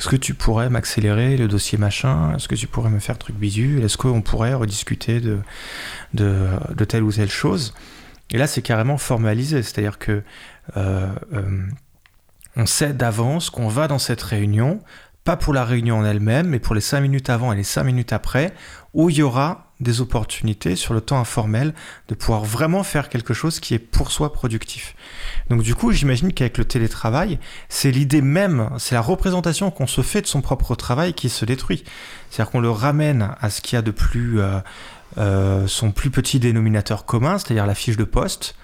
est-ce 0.00 0.08
que 0.08 0.16
tu 0.16 0.32
pourrais 0.32 0.70
m'accélérer 0.70 1.36
le 1.36 1.46
dossier 1.46 1.76
machin? 1.76 2.34
Est-ce 2.34 2.48
que 2.48 2.54
tu 2.54 2.66
pourrais 2.66 2.88
me 2.88 3.00
faire 3.00 3.18
truc 3.18 3.36
bisu? 3.36 3.82
Est-ce 3.84 3.98
qu'on 3.98 4.22
pourrait 4.22 4.54
rediscuter 4.54 5.20
de, 5.20 5.40
de, 6.14 6.84
telle 6.88 7.02
ou 7.02 7.12
telle 7.12 7.30
chose? 7.30 7.74
Et 8.30 8.38
là, 8.38 8.46
c'est 8.46 8.62
carrément 8.62 8.96
formalisé, 8.96 9.62
c'est-à-dire 9.62 9.98
que 9.98 10.22
on 12.56 12.64
sait 12.64 12.94
d'avance 12.94 13.50
qu'on 13.50 13.68
va 13.68 13.88
dans 13.88 13.98
cette 13.98 14.22
réunion, 14.22 14.80
pas 15.24 15.36
pour 15.36 15.52
la 15.52 15.64
réunion 15.64 15.98
en 15.98 16.04
elle-même, 16.04 16.48
mais 16.48 16.58
pour 16.58 16.74
les 16.74 16.80
5 16.80 17.00
minutes 17.00 17.30
avant 17.30 17.52
et 17.52 17.56
les 17.56 17.62
5 17.62 17.84
minutes 17.84 18.12
après, 18.12 18.54
où 18.94 19.10
il 19.10 19.16
y 19.16 19.22
aura 19.22 19.72
des 19.80 20.00
opportunités 20.00 20.76
sur 20.76 20.92
le 20.94 21.00
temps 21.00 21.18
informel 21.18 21.74
de 22.08 22.14
pouvoir 22.14 22.44
vraiment 22.44 22.82
faire 22.82 23.08
quelque 23.08 23.32
chose 23.32 23.60
qui 23.60 23.74
est 23.74 23.78
pour 23.78 24.10
soi 24.10 24.32
productif. 24.32 24.94
Donc 25.48 25.62
du 25.62 25.74
coup, 25.74 25.92
j'imagine 25.92 26.32
qu'avec 26.32 26.58
le 26.58 26.64
télétravail, 26.64 27.38
c'est 27.68 27.90
l'idée 27.90 28.22
même, 28.22 28.70
c'est 28.78 28.94
la 28.94 29.00
représentation 29.00 29.70
qu'on 29.70 29.86
se 29.86 30.02
fait 30.02 30.22
de 30.22 30.26
son 30.26 30.42
propre 30.42 30.74
travail 30.74 31.14
qui 31.14 31.28
se 31.28 31.44
détruit. 31.44 31.84
C'est-à-dire 32.30 32.50
qu'on 32.50 32.60
le 32.60 32.70
ramène 32.70 33.34
à 33.40 33.50
ce 33.50 33.60
qu'il 33.60 33.76
y 33.76 33.78
a 33.78 33.82
de 33.82 33.90
plus... 33.90 34.40
Euh, 34.40 34.60
euh, 35.18 35.66
son 35.66 35.90
plus 35.90 36.10
petit 36.10 36.38
dénominateur 36.38 37.04
commun, 37.04 37.38
c'est-à-dire 37.38 37.66
la 37.66 37.74
fiche 37.74 37.96
de 37.96 38.04
poste, 38.04 38.54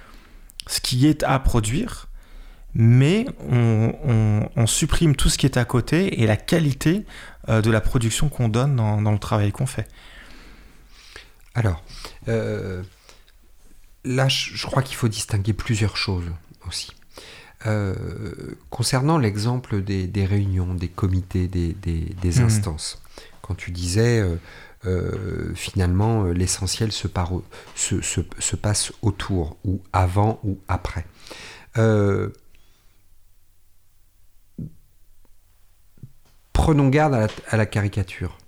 ce 0.68 0.80
qui 0.80 1.06
est 1.06 1.24
à 1.24 1.38
produire, 1.40 2.06
mais 2.78 3.24
on, 3.48 4.66
supprime 4.66 5.16
tout 5.16 5.28
ce 5.28 5.38
qui 5.38 5.46
est 5.46 5.56
à 5.56 5.64
côté 5.64 6.20
et 6.20 6.26
la 6.26 6.36
qualité 6.36 7.06
euh, 7.48 7.62
de 7.62 7.70
la 7.70 7.80
production 7.80 8.28
qu'on 8.28 8.48
donne 8.48 8.76
dans, 8.76 9.12
le 9.12 9.18
travail 9.18 9.50
qu'on 9.50 9.66
fait. 9.66 9.88
Alors, 11.54 11.82
euh, 12.28 12.82
là, 14.04 14.28
je, 14.28 14.66
crois 14.66 14.82
qu'il 14.82 14.96
faut 14.96 15.08
distinguer 15.08 15.54
plusieurs 15.54 15.96
choses 15.96 16.30
aussi. 16.66 16.92
Euh, 17.64 17.94
concernant 18.68 19.16
l'exemple 19.16 19.80
des, 19.80 20.26
réunions, 20.26 20.74
des 20.74 20.88
comités, 20.88 21.48
des, 21.48 21.74
mmh. 22.24 22.42
instances, 22.42 23.00
quand 23.40 23.54
tu 23.54 23.70
disais 23.70 24.22
finalement 25.54 26.24
l'essentiel 26.24 26.92
se, 26.92 27.08
se, 27.74 28.56
passe 28.56 28.92
autour, 29.00 29.56
ou 29.64 29.80
avant 29.92 30.40
ou 30.44 30.58
après. 30.68 31.06
Prenons 36.56 36.88
garde 36.88 37.28
à 37.50 37.56
la, 37.58 37.66
caricature. 37.66 38.38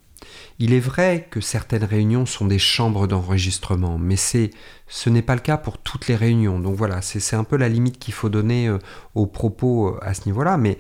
Il 0.59 0.73
est 0.73 0.81
vrai 0.81 1.29
que 1.31 1.42
certaines 1.42 1.85
réunions 1.85 2.25
sont 2.25 2.47
des 2.47 2.59
chambres 2.59 3.07
d'enregistrement, 3.07 3.99
mais 3.99 4.16
ce 4.16 5.11
n'est 5.11 5.23
pas 5.23 5.35
le 5.35 5.42
cas 5.42 5.59
pour 5.59 5.77
toutes 5.77 6.09
les 6.09 6.16
réunions. 6.16 6.59
Donc 6.59 6.75
voilà, 6.75 7.03
c'est 7.03 7.37
un 7.37 7.44
peu 7.44 7.59
la 7.59 7.68
limite 7.68 7.99
qu'il 7.99 8.14
faut 8.14 8.31
donner 8.31 8.66
euh, 8.66 8.79
aux 9.14 9.27
propos 9.27 9.88
euh, 9.88 9.99
à 10.01 10.14
ce 10.14 10.25
niveau-là. 10.25 10.57
Mais 10.57 10.79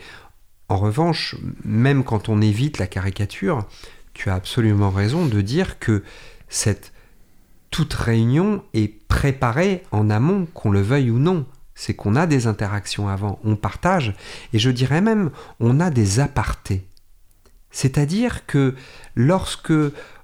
en 0.70 0.78
revanche, 0.78 1.36
même 1.64 2.02
quand 2.02 2.30
on 2.30 2.40
évite 2.40 2.78
la 2.78 2.86
caricature, 2.86 3.68
tu 4.14 4.30
as 4.30 4.34
absolument 4.34 4.90
raison 4.90 5.26
de 5.26 5.42
dire 5.42 5.78
que 5.78 6.02
cette 6.48 6.94
toute 7.70 7.92
réunion 7.92 8.64
est 8.72 9.06
préparée 9.06 9.82
en 9.92 10.08
amont, 10.08 10.46
qu'on 10.54 10.70
le 10.70 10.80
veuille 10.80 11.10
ou 11.10 11.18
non. 11.18 11.44
C'est 11.74 11.94
qu'on 11.94 12.16
a 12.16 12.26
des 12.26 12.46
interactions 12.46 13.06
avant, 13.06 13.38
on 13.44 13.54
partage, 13.54 14.14
et 14.54 14.58
je 14.58 14.70
dirais 14.70 15.02
même, 15.02 15.30
on 15.60 15.78
a 15.78 15.90
des 15.90 16.20
apartés. 16.20 16.88
C'est-à-dire 17.70 18.46
que 18.46 18.74
lorsque 19.14 19.72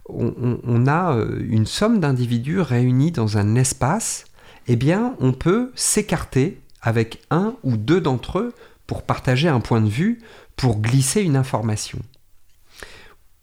on, 0.09 0.87
a 0.87 1.16
euh, 1.16 1.44
une 1.48 1.66
somme 1.66 2.00
d'individus 2.00 2.61
réunis 2.61 3.11
dans 3.11 3.38
un 3.38 3.54
espace, 3.54 4.24
eh 4.66 4.76
bien, 4.76 5.14
on 5.20 5.33
peut 5.33 5.72
s'écarter 5.74 6.61
avec 6.83 7.22
un 7.30 7.57
ou 7.62 7.76
deux 7.76 8.00
d'entre 8.00 8.38
eux 8.38 8.54
pour 8.87 9.02
partager 9.02 9.48
un 9.48 9.61
point 9.61 9.80
de 9.80 9.88
vue, 9.88 10.20
pour 10.57 10.80
glisser 10.80 11.22
une 11.22 11.37
information, 11.37 11.98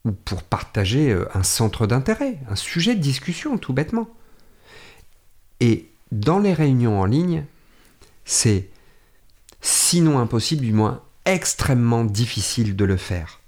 ou 0.06 0.12
pour 0.12 0.44
partager 0.44 1.12
euh, 1.12 1.28
un 1.34 1.44
centre 1.44 1.88
d'intérêt, 1.88 2.38
un 2.50 2.56
sujet 2.56 2.96
de 2.96 3.02
discussion, 3.02 3.58
tout 3.58 3.74
bêtement. 3.74 4.10
Et 5.60 5.90
dans 6.12 6.40
les 6.40 6.54
réunions 6.54 7.00
en 7.00 7.06
ligne, 7.06 7.46
c'est 8.26 8.70
sinon 9.62 10.20
impossible, 10.20 10.64
du 10.64 10.74
moins 10.74 11.02
extrêmement 11.26 12.04
difficile 12.04 12.76
de 12.76 12.86
le 12.86 12.98
faire. 12.98 13.41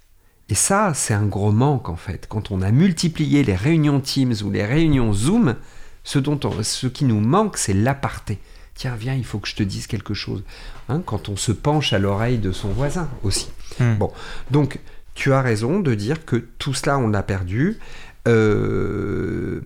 Et 0.49 0.55
ça, 0.55 0.93
c'est 0.93 1.13
un 1.13 1.25
gros 1.25 1.51
manque 1.51 1.89
en 1.89 1.95
fait. 1.95 2.27
Quand 2.27 2.51
on 2.51 2.61
a 2.61 2.71
multiplié 2.71 3.43
les 3.43 3.55
réunions 3.55 3.99
Teams 3.99 4.35
ou 4.43 4.51
les 4.51 4.65
réunions 4.65 5.13
Zoom, 5.13 5.55
ce, 6.03 6.19
dont 6.19 6.39
ce 6.61 6.87
qui 6.87 7.05
nous 7.05 7.19
manque, 7.19 7.57
c'est 7.57 7.73
l'aparté. 7.73 8.39
Tiens, 8.75 8.95
viens, 8.95 9.13
il 9.13 9.23
faut 9.23 9.39
que 9.39 9.47
je 9.47 9.55
te 9.55 9.63
dise 9.63 9.87
quelque 9.87 10.13
chose. 10.13 10.43
Hein, 10.89 11.01
quand 11.05 11.29
on 11.29 11.35
se 11.35 11.51
penche 11.51 11.93
à 11.93 11.99
l'oreille 11.99 12.39
de 12.39 12.51
son 12.51 12.69
voisin 12.69 13.09
aussi. 13.23 13.49
Hmm. 13.79 13.95
Bon, 13.95 14.11
donc 14.51 14.79
tu 15.15 15.31
as 15.31 15.41
raison 15.41 15.79
de 15.79 15.93
dire 15.93 16.25
que 16.25 16.35
tout 16.35 16.73
cela, 16.73 16.97
on 16.97 17.07
l'a 17.07 17.23
perdu. 17.23 17.79
Euh, 18.27 19.61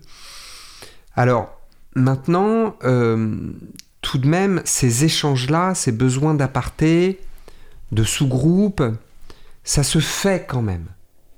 Alors, 1.14 1.58
maintenant, 1.94 2.76
euh, 2.84 3.36
tout 4.02 4.18
de 4.18 4.28
même, 4.28 4.60
ces 4.64 5.04
échanges-là, 5.04 5.74
ces 5.74 5.92
besoins 5.92 6.34
d'aparté, 6.34 7.20
de 7.92 8.04
sous-groupe, 8.04 8.82
ça 9.64 9.82
se 9.82 9.98
fait 9.98 10.46
quand 10.46 10.62
même. 10.62 10.86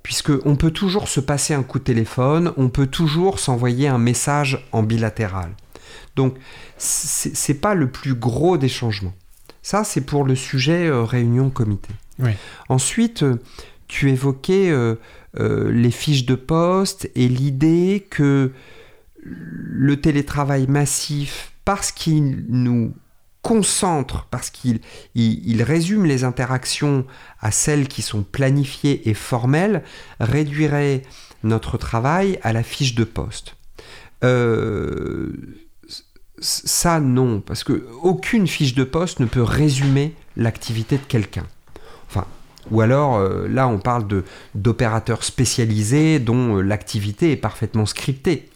Puisque 0.03 0.33
on 0.45 0.57
peut 0.57 0.71
toujours 0.71 1.09
se 1.09 1.21
passer 1.21 1.55
un 1.55 1.63
coup 1.63 1.79
de 1.79 1.85
téléphone, 1.85 2.53
on 2.57 2.69
peut 2.69 2.87
toujours 2.87 3.39
s'envoyer 3.39 3.87
un 3.87 3.99
message 3.99 4.67
en 4.73 4.83
bilatéral. 4.83 5.51
Donc, 6.17 6.37
c'est 6.79 7.61
pas 7.61 7.75
le 7.75 7.91
plus 7.91 8.15
gros 8.15 8.57
des 8.57 8.69
changements. 8.69 9.15
Ça, 9.63 9.85
c'est 9.85 10.01
pour 10.01 10.25
le 10.25 10.35
sujet 10.35 10.87
euh, 10.87 11.05
réunion-comité. 11.05 11.91
Oui. 12.19 12.33
Ensuite, 12.69 13.23
euh, 13.23 13.37
tu 13.89 14.11
évoquais 14.11 14.71
euh, 14.71 14.97
les 15.35 15.91
fiches 15.91 16.25
de 16.25 16.35
poste 16.35 17.11
et 17.15 17.29
l'idée 17.29 18.07
que 18.09 18.53
le 19.23 20.01
télétravail 20.01 20.67
massif, 20.67 21.53
parce 21.65 21.93
qu'il 21.93 22.45
nous 22.49 22.95
concentre, 23.43 24.27
parce 24.31 24.51
qu'il 24.51 24.81
il- 25.15 25.41
il 25.49 25.63
résume 25.63 26.05
les 26.05 26.25
interactions 26.25 27.07
à 27.41 27.51
celles 27.51 27.89
qui 27.89 28.03
sont 28.03 28.23
planifiées 28.23 29.09
et 29.09 29.15
formelles, 29.15 29.83
réduirait 30.21 31.03
notre 31.43 31.79
travail 31.79 32.39
à 32.43 32.53
la 32.53 32.63
fiche 32.63 32.95
de 32.95 33.05
poste. 33.05 33.57
Euh, 34.25 35.33
ça, 36.41 37.01
non, 37.01 37.41
parce 37.41 37.65
que 37.65 37.87
aucune 38.03 38.47
fiche 38.47 38.75
de 38.75 38.85
poste 38.85 39.21
ne 39.21 39.27
peut 39.27 39.43
résumer 39.43 40.15
l'activité 40.37 40.97
de 40.97 41.03
quelqu'un. 41.05 41.47
Ou 42.71 42.83
alors, 42.83 43.17
euh, 43.17 43.49
là, 43.49 43.67
on 43.67 43.79
parle 43.79 44.07
d'opérateurs 44.55 45.25
spécialisés 45.25 46.19
dont 46.19 46.59
euh, 46.59 46.61
l'activité 46.61 47.33
est 47.33 47.37
parfaitement 47.37 47.87
scriptée. 47.87 48.51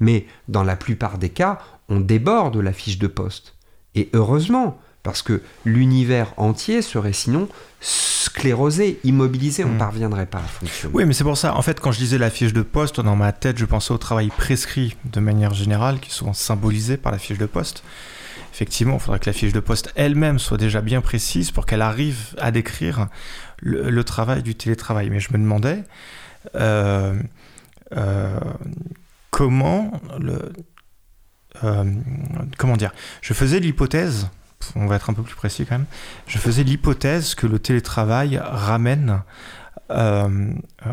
Mais 0.00 0.26
dans 0.48 0.64
la 0.64 0.76
plupart 0.76 1.18
des 1.18 1.28
cas, 1.28 1.58
on 1.88 2.00
déborde 2.00 2.56
la 2.56 2.72
fiche 2.72 2.98
de 2.98 3.06
poste. 3.06 3.54
Et 3.94 4.08
heureusement, 4.12 4.78
parce 5.02 5.22
que 5.22 5.42
l'univers 5.64 6.32
entier 6.36 6.82
serait 6.82 7.12
sinon 7.12 7.48
sclérosé, 7.80 9.00
immobilisé, 9.04 9.64
on 9.64 9.68
ne 9.68 9.74
Hmm. 9.74 9.78
parviendrait 9.78 10.26
pas 10.26 10.38
à 10.38 10.42
fonctionner. 10.42 10.94
Oui, 10.94 11.04
mais 11.06 11.12
c'est 11.14 11.24
pour 11.24 11.38
ça. 11.38 11.56
En 11.56 11.62
fait, 11.62 11.80
quand 11.80 11.90
je 11.92 12.00
lisais 12.00 12.18
la 12.18 12.30
fiche 12.30 12.52
de 12.52 12.62
poste, 12.62 13.00
dans 13.00 13.16
ma 13.16 13.32
tête, 13.32 13.58
je 13.58 13.64
pensais 13.64 13.92
au 13.92 13.98
travail 13.98 14.28
prescrit 14.28 14.96
de 15.04 15.20
manière 15.20 15.54
générale, 15.54 15.98
qui 16.00 16.10
est 16.10 16.14
souvent 16.14 16.34
symbolisé 16.34 16.96
par 16.98 17.12
la 17.12 17.18
fiche 17.18 17.38
de 17.38 17.46
poste. 17.46 17.82
Effectivement, 18.52 18.94
il 18.94 19.00
faudrait 19.00 19.20
que 19.20 19.26
la 19.26 19.32
fiche 19.32 19.52
de 19.52 19.60
poste 19.60 19.90
elle-même 19.94 20.38
soit 20.38 20.58
déjà 20.58 20.80
bien 20.82 21.00
précise 21.00 21.50
pour 21.50 21.64
qu'elle 21.66 21.82
arrive 21.82 22.34
à 22.38 22.50
décrire 22.50 23.08
le, 23.58 23.88
le 23.90 24.04
travail 24.04 24.42
du 24.42 24.54
télétravail. 24.54 25.08
Mais 25.08 25.20
je 25.20 25.32
me 25.32 25.38
demandais 25.38 25.84
euh, 26.56 27.14
euh, 27.96 28.38
comment 29.30 29.92
le 30.18 30.52
euh, 31.64 31.84
comment 32.58 32.76
dire? 32.76 32.92
Je 33.22 33.34
faisais 33.34 33.60
l'hypothèse, 33.60 34.28
on 34.76 34.86
va 34.86 34.96
être 34.96 35.10
un 35.10 35.14
peu 35.14 35.22
plus 35.22 35.34
précis 35.34 35.66
quand 35.66 35.76
même. 35.76 35.86
Je 36.26 36.38
faisais 36.38 36.62
l'hypothèse 36.62 37.34
que 37.34 37.46
le 37.46 37.58
télétravail 37.58 38.40
ramène 38.42 39.22
euh, 39.90 40.52
euh, 40.86 40.90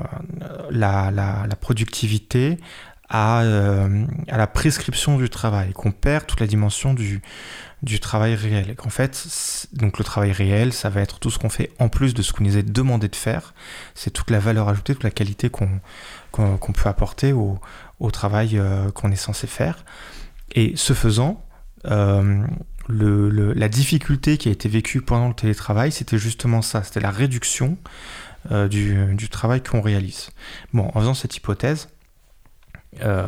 la, 0.72 1.48
productivité 1.60 2.58
à, 3.10 3.44
la 4.28 4.48
prescription 4.48 5.18
du 5.18 5.30
travail, 5.30 5.72
qu'on 5.74 5.92
perd 5.92 6.26
toute 6.26 6.40
la 6.40 6.48
dimension 6.48 6.94
du, 6.94 7.22
travail 8.02 8.36
réel. 8.36 8.72
Et 8.72 8.76
qu'en 8.76 8.90
fait, 8.90 9.68
donc 9.74 9.98
le 9.98 10.04
travail 10.04 10.32
réel, 10.32 10.74
ça 10.74 10.90
va 10.90 11.02
être 11.02 11.20
tout 11.20 11.30
ce 11.30 11.40
qu'on 11.40 11.50
fait 11.50 11.72
en 11.80 11.90
plus 11.90 12.14
de 12.14 12.22
ce 12.22 12.34
qu'on 12.34 12.44
nous 12.44 12.58
est 12.58 12.64
demandé 12.64 13.08
de 13.08 13.16
faire. 13.16 13.54
C'est 13.96 14.12
toute 14.12 14.32
la 14.32 14.40
valeur 14.40 14.68
ajoutée, 14.70 14.94
toute 14.94 15.04
la 15.04 15.12
qualité 15.12 15.50
qu'on 15.50 15.80
peut 16.32 16.90
apporter 16.90 17.34
au, 17.34 17.60
travail 18.12 18.62
qu'on 18.94 19.12
est 19.12 19.16
censé 19.16 19.48
faire. 19.48 19.84
Et 20.54 20.74
ce 20.76 20.94
faisant, 20.94 21.44
euh, 21.86 22.46
la 22.90 23.70
difficulté 23.70 24.38
qui 24.38 24.50
a 24.50 24.52
été 24.52 24.70
vécue 24.70 25.02
pendant 25.02 25.28
le 25.28 25.34
télétravail, 25.34 25.92
c'était 25.92 26.18
justement 26.18 26.62
ça, 26.62 26.84
c'était 26.84 27.02
la 27.02 27.12
réduction 27.12 27.78
euh, 28.52 28.68
du, 28.68 29.30
travail 29.30 29.62
qu'on 29.62 29.82
réalise. 29.82 30.30
Bon, 30.74 30.90
en 30.94 31.00
faisant 31.00 31.14
cette 31.14 31.36
hypothèse, 31.36 31.90
euh, 33.02 33.28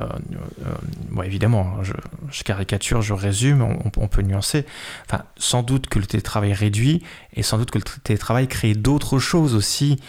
bon, 1.09 1.21
évidemment, 1.23 1.83
je, 1.83 1.93
je 2.31 2.43
caricature, 2.43 3.01
je 3.01 3.13
résume, 3.13 3.61
on, 3.61 3.91
on 3.97 4.07
peut 4.07 4.21
nuancer. 4.21 4.65
Enfin, 5.05 5.23
sans 5.37 5.61
doute 5.61 5.87
que 5.87 5.99
le 5.99 6.05
télétravail 6.05 6.53
réduit, 6.53 7.03
et 7.33 7.43
sans 7.43 7.57
doute 7.57 7.69
que 7.69 7.79
le 7.79 7.83
télétravail 8.03 8.47
crée 8.47 8.73
d'autres 8.73 9.19
choses 9.19 9.55
aussi, 9.55 9.99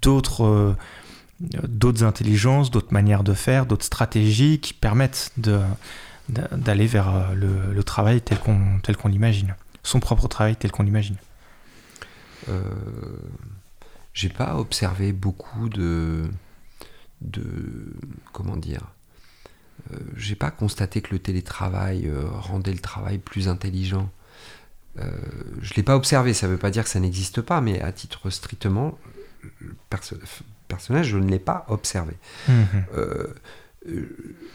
d'autres 0.00 0.74
d'autres 1.40 2.02
intelligences, 2.02 2.70
d'autres 2.70 2.94
manières 2.94 3.22
de 3.22 3.34
faire, 3.34 3.66
d'autres 3.66 3.84
stratégies 3.84 4.58
qui 4.58 4.72
permettent 4.72 5.32
de 5.36 5.60
d'aller 6.28 6.86
vers 6.86 7.14
euh, 7.14 7.34
le, 7.34 7.72
le 7.72 7.84
travail 7.84 8.20
tel 8.20 8.38
qu'on 8.38 8.80
tel 8.82 8.96
qu'on 8.96 9.08
l'imagine, 9.08 9.54
son 9.82 10.00
propre 10.00 10.26
travail 10.28 10.56
tel 10.56 10.72
qu'on 10.72 10.82
l'imagine. 10.82 11.16
Euh, 12.48 12.62
j'ai 14.12 14.28
pas 14.28 14.56
observé 14.56 15.12
beaucoup 15.12 15.68
de 15.68 16.24
de 17.20 17.44
comment 18.32 18.56
dire 18.56 18.82
euh, 19.92 19.98
j'ai 20.16 20.34
pas 20.34 20.50
constaté 20.50 21.00
que 21.00 21.12
le 21.12 21.18
télétravail 21.18 22.06
euh, 22.08 22.24
rendait 22.28 22.72
le 22.72 22.78
travail 22.78 23.18
plus 23.18 23.48
intelligent. 23.48 24.10
Euh, 24.98 25.10
je 25.60 25.74
l'ai 25.74 25.82
pas 25.82 25.94
observé 25.96 26.34
ça 26.34 26.48
veut 26.48 26.56
pas 26.58 26.70
dire 26.70 26.82
que 26.84 26.90
ça 26.90 27.00
n'existe 27.00 27.40
pas 27.40 27.60
mais 27.60 27.80
à 27.82 27.92
titre 27.92 28.30
strictement 28.30 28.98
perso- 29.90 30.16
personnel 30.68 31.04
je 31.04 31.18
ne 31.18 31.28
l'ai 31.28 31.38
pas 31.38 31.66
observé. 31.68 32.14
Euh, 32.48 33.26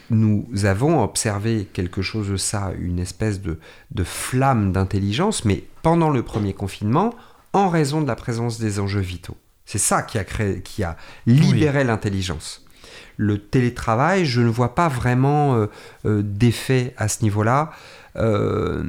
nous 0.09 0.47
avons 0.63 1.03
observé 1.03 1.67
quelque 1.71 2.01
chose 2.01 2.29
de 2.29 2.37
ça, 2.37 2.71
une 2.79 2.99
espèce 2.99 3.41
de, 3.41 3.59
de 3.91 4.03
flamme 4.03 4.71
d'intelligence, 4.71 5.45
mais 5.45 5.63
pendant 5.81 6.09
le 6.09 6.23
premier 6.23 6.53
confinement, 6.53 7.13
en 7.53 7.69
raison 7.69 8.01
de 8.01 8.07
la 8.07 8.15
présence 8.15 8.59
des 8.59 8.79
enjeux 8.79 9.01
vitaux. 9.01 9.37
C'est 9.65 9.77
ça 9.77 10.01
qui 10.01 10.17
a, 10.17 10.23
créé, 10.23 10.61
qui 10.61 10.83
a 10.83 10.97
libéré 11.25 11.83
l'intelligence. 11.83 12.65
Le 13.17 13.37
télétravail, 13.37 14.25
je 14.25 14.41
ne 14.41 14.49
vois 14.49 14.75
pas 14.75 14.89
vraiment 14.89 15.55
euh, 15.55 15.67
euh, 16.05 16.21
d'effet 16.23 16.93
à 16.97 17.07
ce 17.07 17.23
niveau-là. 17.23 17.71
Euh, 18.17 18.83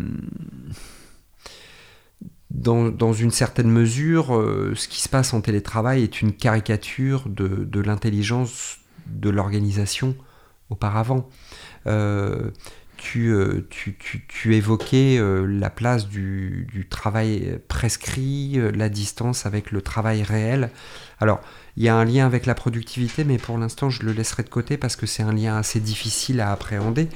dans, 2.50 2.88
dans 2.88 3.12
une 3.12 3.30
certaine 3.30 3.70
mesure, 3.70 4.36
euh, 4.36 4.74
ce 4.74 4.88
qui 4.88 5.00
se 5.00 5.08
passe 5.08 5.34
en 5.34 5.40
télétravail 5.40 6.02
est 6.02 6.20
une 6.20 6.32
caricature 6.32 7.28
de, 7.28 7.46
de 7.48 7.80
l'intelligence 7.80 8.78
de 9.06 9.30
l'organisation 9.30 10.16
auparavant. 10.72 11.28
Euh, 11.86 12.50
tu, 12.96 13.32
euh, 13.32 13.66
tu, 13.68 14.54
évoquais 14.54 15.18
euh, 15.18 15.44
la 15.44 15.70
place 15.70 16.08
du, 16.08 16.86
travail 16.88 17.58
prescrit, 17.66 18.60
la 18.74 18.88
distance 18.88 19.44
avec 19.44 19.72
le 19.72 19.82
travail 19.82 20.22
réel. 20.22 20.70
Alors, 21.18 21.40
il 21.76 21.82
y 21.82 21.88
a 21.88 21.96
un 21.96 22.04
lien 22.04 22.26
avec 22.26 22.46
la 22.46 22.54
productivité, 22.54 23.24
mais 23.24 23.38
pour 23.38 23.58
l'instant, 23.58 23.90
je 23.90 24.04
le 24.04 24.12
laisserai 24.12 24.44
de 24.44 24.48
côté 24.48 24.76
parce 24.76 24.94
que 24.94 25.06
c'est 25.06 25.24
un 25.24 25.32
lien 25.32 25.56
assez 25.56 25.80
difficile 25.80 26.40
à 26.40 26.52
appréhender. 26.52 27.08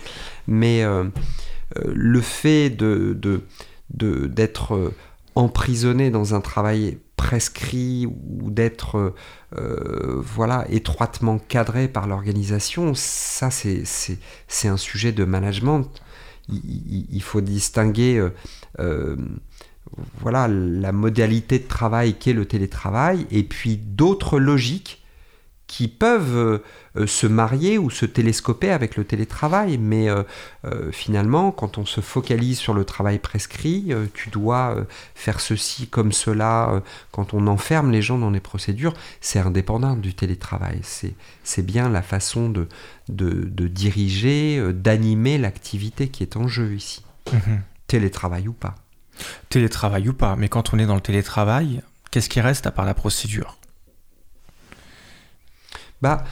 Mais 0.49 0.83
le 1.85 2.21
fait 2.21 2.71
d'être 3.91 4.93
emprisonné 5.37 6.11
dans 6.11 6.35
un 6.35 6.41
travail 6.41 6.99
prescrit 7.17 8.07
ou 8.07 8.51
d'être 8.51 9.15
euh, 9.57 10.23
voilà 10.23 10.67
étroitement 10.71 11.39
cadré 11.39 11.89
par 11.89 12.07
l'organisation, 12.07 12.93
ça 12.95 13.51
c'est, 13.51 13.85
un 14.65 14.77
sujet 14.77 15.13
de 15.13 15.25
management. 15.25 15.89
Il 16.49 17.23
faut 17.23 17.41
distinguer 17.41 18.17
euh, 18.17 18.33
euh, 18.79 19.17
voilà 20.21 20.49
la 20.49 20.93
modalité 20.93 21.59
de 21.59 21.67
travail 21.67 22.15
qu'est 22.15 22.33
le 22.33 22.47
télétravail 22.47 23.27
et 23.31 23.43
puis 23.43 23.77
d'autres 23.77 24.39
logiques 24.39 25.03
qui 25.67 25.89
peuvent 25.89 26.63
euh, 26.97 27.07
se 27.07 27.27
marier 27.27 27.79
ou 27.79 27.91
se 27.91 28.07
télescoper 28.07 28.71
avec 28.71 28.97
le 28.97 29.05
télétravail. 29.05 29.79
Mais 29.79 30.09
euh, 30.09 30.23
euh, 30.65 30.93
finalement, 30.93 31.51
quand 31.51 31.79
on 31.79 31.85
se 31.85 32.01
focalise 32.01 32.59
sur 32.59 32.75
le 32.75 32.85
travail 32.85 33.19
prescrit, 33.19 33.93
tu 34.15 34.31
dois 34.31 34.77
faire 35.15 35.41
ceci 35.41 35.89
comme 35.89 36.13
cela, 36.13 36.83
quand 37.11 37.35
on 37.35 37.47
enferme 37.47 37.91
les 37.91 38.03
gens 38.03 38.19
dans 38.19 38.31
les 38.31 38.41
procédures, 38.41 38.95
c'est 39.21 39.39
indépendant 39.39 39.97
du 39.97 40.15
télétravail. 40.15 40.81
C'est, 40.83 41.15
c'est 41.45 41.65
bien 41.65 41.89
la 41.89 42.03
façon 42.03 42.49
de, 42.49 42.69
de, 43.09 43.31
de 43.31 43.69
diriger, 43.69 44.73
d'animer 44.73 45.39
l'activité 45.39 46.09
qui 46.09 46.23
est 46.23 46.37
en 46.37 46.49
jeu 46.49 46.75
ici. 46.75 47.05
Mhm. 47.33 47.63
Télétravail 47.87 48.49
ou 48.49 48.53
pas. 48.53 48.75
Télétravail 49.49 50.09
ou 50.09 50.13
pas, 50.13 50.37
mais 50.37 50.49
quand 50.49 50.75
on 50.75 50.79
est 50.79 50.87
dans 50.87 50.95
le 50.95 51.01
télétravail, 51.01 51.83
qu'est-ce 52.11 52.29
qui 52.29 52.41
reste 52.41 52.67
à 52.67 52.71
part 52.71 52.85
la 52.85 52.95
procédure? 52.95 53.57
Bah, 56.03 56.25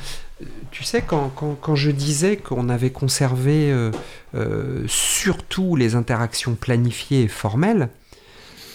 tu 0.70 0.84
sais, 0.84 1.02
quand, 1.02 1.30
quand, 1.34 1.54
quand 1.60 1.76
je 1.76 1.90
disais 1.90 2.36
qu'on 2.36 2.68
avait 2.68 2.90
conservé 2.90 3.70
euh, 3.70 3.90
euh, 4.34 4.84
surtout 4.88 5.76
les 5.76 5.94
interactions 5.94 6.54
planifiées 6.54 7.22
et 7.22 7.28
formelles, 7.28 7.88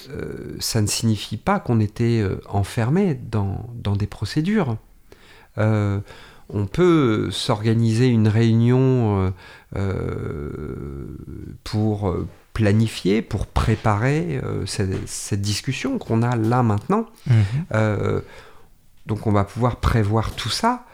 euh, 0.09 0.55
ça 0.59 0.81
ne 0.81 0.87
signifie 0.87 1.37
pas 1.37 1.59
qu'on 1.59 1.79
était 1.79 2.23
enfermé 2.47 3.13
dans, 3.13 3.69
dans 3.75 3.95
des 3.95 4.07
procédures. 4.07 4.77
On 6.51 6.65
peut 6.65 7.29
s'organiser 7.31 8.07
une 8.07 8.29
réunion 8.29 9.33
pour 11.65 12.15
planifier, 12.53 13.21
pour 13.21 13.45
préparer 13.45 14.41
cette, 14.65 15.07
cette 15.07 15.41
discussion 15.41 15.99
qu'on 15.99 16.23
a 16.23 16.37
là 16.37 16.63
maintenant. 16.63 17.07
Euh, 17.73 18.21
donc 19.09 19.25
on 19.25 19.31
va 19.31 19.43
pouvoir 19.43 19.77
prévoir 19.77 20.35
tout 20.35 20.51
ça, 20.51 20.85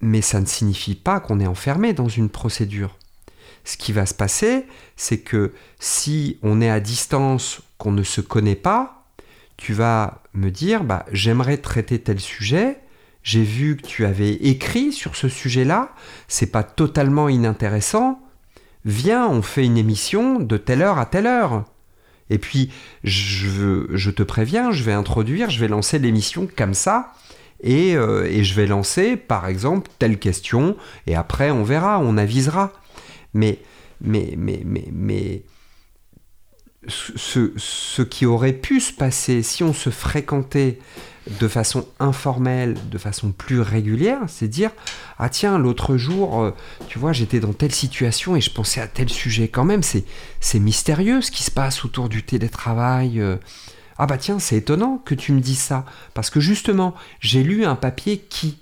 mais 0.00 0.22
ça 0.22 0.40
ne 0.40 0.46
signifie 0.46 0.94
pas 0.94 1.18
qu'on 1.18 1.40
est 1.40 1.48
enfermé 1.48 1.92
dans 1.92 2.08
une 2.08 2.30
procédure. 2.30 2.96
Ce 3.64 3.76
qui 3.76 3.92
va 3.92 4.06
se 4.06 4.14
passer, 4.14 4.66
c'est 4.96 5.18
que 5.18 5.52
si 5.80 6.38
on 6.42 6.60
est 6.60 6.70
à 6.70 6.78
distance, 6.78 7.60
qu'on 7.76 7.90
ne 7.90 8.04
se 8.04 8.20
connaît 8.20 8.54
pas, 8.54 9.04
tu 9.56 9.74
vas 9.74 10.22
me 10.32 10.50
dire, 10.50 10.84
bah, 10.84 11.04
j'aimerais 11.10 11.56
traiter 11.56 11.98
tel 11.98 12.20
sujet, 12.20 12.78
j'ai 13.24 13.42
vu 13.42 13.76
que 13.76 13.86
tu 13.86 14.06
avais 14.06 14.34
écrit 14.34 14.92
sur 14.92 15.16
ce 15.16 15.28
sujet-là, 15.28 15.90
c'est 16.28 16.52
pas 16.52 16.62
totalement 16.62 17.28
inintéressant, 17.28 18.22
viens, 18.84 19.28
on 19.28 19.42
fait 19.42 19.66
une 19.66 19.76
émission 19.76 20.38
de 20.38 20.56
telle 20.56 20.82
heure 20.82 20.98
à 20.98 21.06
telle 21.06 21.26
heure. 21.26 21.64
Et 22.30 22.38
puis, 22.38 22.70
je, 23.04 24.10
te 24.10 24.22
préviens, 24.22 24.70
je 24.70 24.82
vais 24.84 24.92
introduire, 24.92 25.50
je 25.50 25.60
vais 25.60 25.68
lancer 25.68 25.98
l'émission 25.98 26.48
comme 26.54 26.74
ça, 26.74 27.14
et, 27.62 27.96
euh, 27.96 28.24
et 28.24 28.44
je 28.44 28.54
vais 28.54 28.66
lancer, 28.66 29.16
par 29.16 29.46
exemple, 29.46 29.90
telle 29.98 30.18
question, 30.18 30.76
et 31.06 31.14
après, 31.14 31.50
on 31.50 31.64
verra, 31.64 31.98
on 32.00 32.16
avisera. 32.16 32.72
Mais, 33.34 33.58
mais, 34.00 34.34
mais, 34.36 34.62
mais, 34.64 34.88
mais, 34.92 35.42
ce 36.86 38.02
qui 38.02 38.24
aurait 38.24 38.52
pu 38.52 38.80
se 38.80 38.92
passer 38.92 39.42
si 39.42 39.62
on 39.62 39.72
se 39.72 39.90
fréquentait 39.90 40.78
de 41.40 41.48
façon 41.48 41.86
informelle, 42.00 42.76
de 42.90 42.98
façon 42.98 43.32
plus 43.32 43.60
régulière, 43.60 44.20
c'est 44.28 44.48
dire 44.48 44.70
ah 45.18 45.28
tiens 45.28 45.58
l'autre 45.58 45.96
jour 45.96 46.42
euh, 46.42 46.54
tu 46.88 46.98
vois 46.98 47.12
j'étais 47.12 47.40
dans 47.40 47.52
telle 47.52 47.72
situation 47.72 48.36
et 48.36 48.40
je 48.40 48.50
pensais 48.50 48.80
à 48.80 48.86
tel 48.86 49.08
sujet 49.08 49.48
quand 49.48 49.64
même 49.64 49.82
c'est 49.82 50.04
c'est 50.40 50.58
mystérieux 50.58 51.20
ce 51.20 51.30
qui 51.30 51.42
se 51.42 51.50
passe 51.50 51.84
autour 51.84 52.08
du 52.08 52.22
télétravail 52.22 53.20
euh. 53.20 53.36
ah 53.98 54.06
bah 54.06 54.16
tiens 54.16 54.38
c'est 54.38 54.56
étonnant 54.56 55.02
que 55.04 55.14
tu 55.14 55.32
me 55.32 55.40
dises 55.40 55.60
ça 55.60 55.84
parce 56.14 56.30
que 56.30 56.40
justement 56.40 56.94
j'ai 57.20 57.42
lu 57.42 57.64
un 57.64 57.76
papier 57.76 58.18
qui 58.18 58.58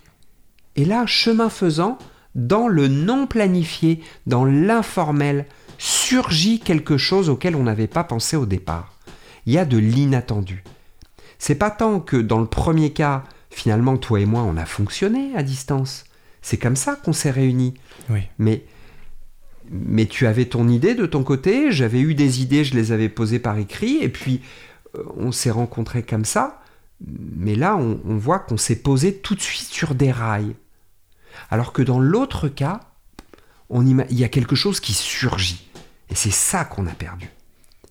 et 0.74 0.84
là 0.84 1.06
chemin 1.06 1.50
faisant 1.50 1.98
dans 2.34 2.68
le 2.68 2.88
non 2.88 3.26
planifié 3.26 4.00
dans 4.26 4.44
l'informel 4.44 5.46
surgit 5.78 6.60
quelque 6.60 6.96
chose 6.96 7.28
auquel 7.28 7.56
on 7.56 7.64
n'avait 7.64 7.86
pas 7.86 8.04
pensé 8.04 8.36
au 8.36 8.46
départ. 8.46 8.92
Il 9.46 9.52
y 9.52 9.58
a 9.58 9.64
de 9.64 9.78
l'inattendu 9.78 10.62
c'est 11.38 11.54
pas 11.54 11.70
tant 11.70 12.00
que 12.00 12.16
dans 12.16 12.40
le 12.40 12.46
premier 12.46 12.92
cas, 12.92 13.24
finalement, 13.50 13.96
toi 13.96 14.20
et 14.20 14.26
moi, 14.26 14.42
on 14.42 14.56
a 14.56 14.66
fonctionné 14.66 15.34
à 15.36 15.42
distance. 15.42 16.04
C'est 16.42 16.56
comme 16.56 16.76
ça 16.76 16.96
qu'on 16.96 17.12
s'est 17.12 17.30
réunis. 17.30 17.74
Oui. 18.10 18.20
Mais, 18.38 18.64
mais 19.70 20.06
tu 20.06 20.26
avais 20.26 20.44
ton 20.44 20.68
idée 20.68 20.94
de 20.94 21.06
ton 21.06 21.24
côté, 21.24 21.72
j'avais 21.72 22.00
eu 22.00 22.14
des 22.14 22.42
idées, 22.42 22.64
je 22.64 22.74
les 22.74 22.92
avais 22.92 23.08
posées 23.08 23.38
par 23.38 23.58
écrit, 23.58 23.98
et 24.00 24.08
puis 24.08 24.42
euh, 24.96 25.02
on 25.16 25.32
s'est 25.32 25.50
rencontrés 25.50 26.02
comme 26.02 26.24
ça. 26.24 26.62
Mais 27.00 27.56
là, 27.56 27.76
on, 27.76 28.00
on 28.06 28.16
voit 28.16 28.38
qu'on 28.38 28.56
s'est 28.56 28.76
posé 28.76 29.16
tout 29.16 29.34
de 29.34 29.40
suite 29.40 29.68
sur 29.68 29.94
des 29.94 30.12
rails. 30.12 30.54
Alors 31.50 31.72
que 31.72 31.82
dans 31.82 31.98
l'autre 31.98 32.48
cas, 32.48 32.80
on 33.68 33.84
il 33.86 34.18
y 34.18 34.24
a 34.24 34.28
quelque 34.28 34.56
chose 34.56 34.80
qui 34.80 34.94
surgit. 34.94 35.68
Et 36.08 36.14
c'est 36.14 36.30
ça 36.30 36.64
qu'on 36.64 36.86
a 36.86 36.92
perdu. 36.92 37.28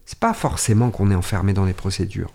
C'est 0.05 0.19
pas 0.19 0.33
forcément 0.33 0.89
qu'on 0.91 1.11
est 1.11 1.15
enfermé 1.15 1.53
dans 1.53 1.65
les 1.65 1.73
procédures 1.73 2.31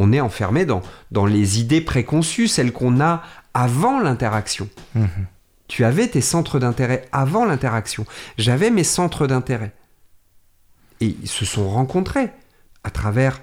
on 0.00 0.12
est 0.12 0.20
enfermé 0.20 0.64
dans, 0.64 0.80
dans 1.12 1.26
les 1.26 1.60
idées 1.60 1.80
préconçues, 1.82 2.48
celles 2.48 2.72
qu'on 2.72 3.00
a 3.00 3.22
avant 3.54 4.00
l'interaction. 4.00 4.68
Mhm. 4.94 5.08
Tu 5.68 5.84
avais 5.84 6.08
tes 6.08 6.20
centres 6.22 6.58
d'intérêt 6.58 7.06
avant 7.12 7.44
l'interaction. 7.44 8.04
J'avais 8.38 8.70
mes 8.70 8.82
centres 8.82 9.26
d'intérêt. 9.28 9.72
Et 11.00 11.16
ils 11.22 11.28
se 11.28 11.44
sont 11.44 11.68
rencontrés 11.68 12.30
à 12.82 12.90
travers 12.90 13.40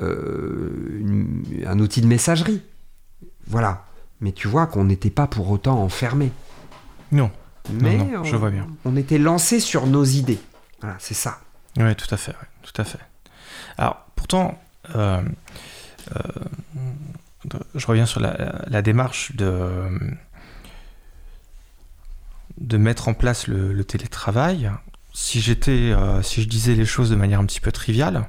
euh, 0.00 0.98
une- 0.98 1.44
un 1.66 1.78
outil 1.78 2.00
de 2.00 2.06
messagerie. 2.06 2.62
Voilà. 3.46 3.84
Mais 4.20 4.32
tu 4.32 4.48
vois 4.48 4.66
qu'on 4.66 4.84
n'était 4.84 5.10
pas 5.10 5.26
pour 5.26 5.50
autant 5.50 5.80
enfermé. 5.82 6.32
Non. 7.12 7.30
Mais 7.70 7.96
non, 7.96 8.20
on, 8.20 8.24
je 8.24 8.34
vois 8.36 8.50
bien. 8.50 8.66
on 8.84 8.96
était 8.96 9.18
lancé 9.18 9.60
sur 9.60 9.86
nos 9.86 10.04
idées. 10.04 10.40
Voilà, 10.80 10.96
c'est 10.98 11.14
ça. 11.14 11.38
Oui, 11.76 11.94
tout 11.94 12.12
à 12.12 12.16
fait, 12.16 12.32
ouais, 12.32 12.48
tout 12.62 12.80
à 12.80 12.84
fait. 12.84 12.98
Alors, 13.78 14.06
pourtant, 14.16 14.58
euh, 14.96 15.22
je 17.74 17.86
reviens 17.86 18.06
sur 18.06 18.20
la, 18.20 18.82
démarche 18.82 19.34
de, 19.36 20.16
mettre 22.76 23.08
en 23.08 23.14
place 23.14 23.46
le, 23.46 23.84
télétravail. 23.84 24.70
Si 25.14 25.38
euh, 25.68 26.22
si 26.22 26.42
je 26.42 26.48
disais 26.48 26.74
les 26.74 26.86
choses 26.86 27.10
de 27.10 27.16
manière 27.16 27.40
un 27.40 27.44
petit 27.44 27.60
peu 27.60 27.70
triviale, 27.70 28.26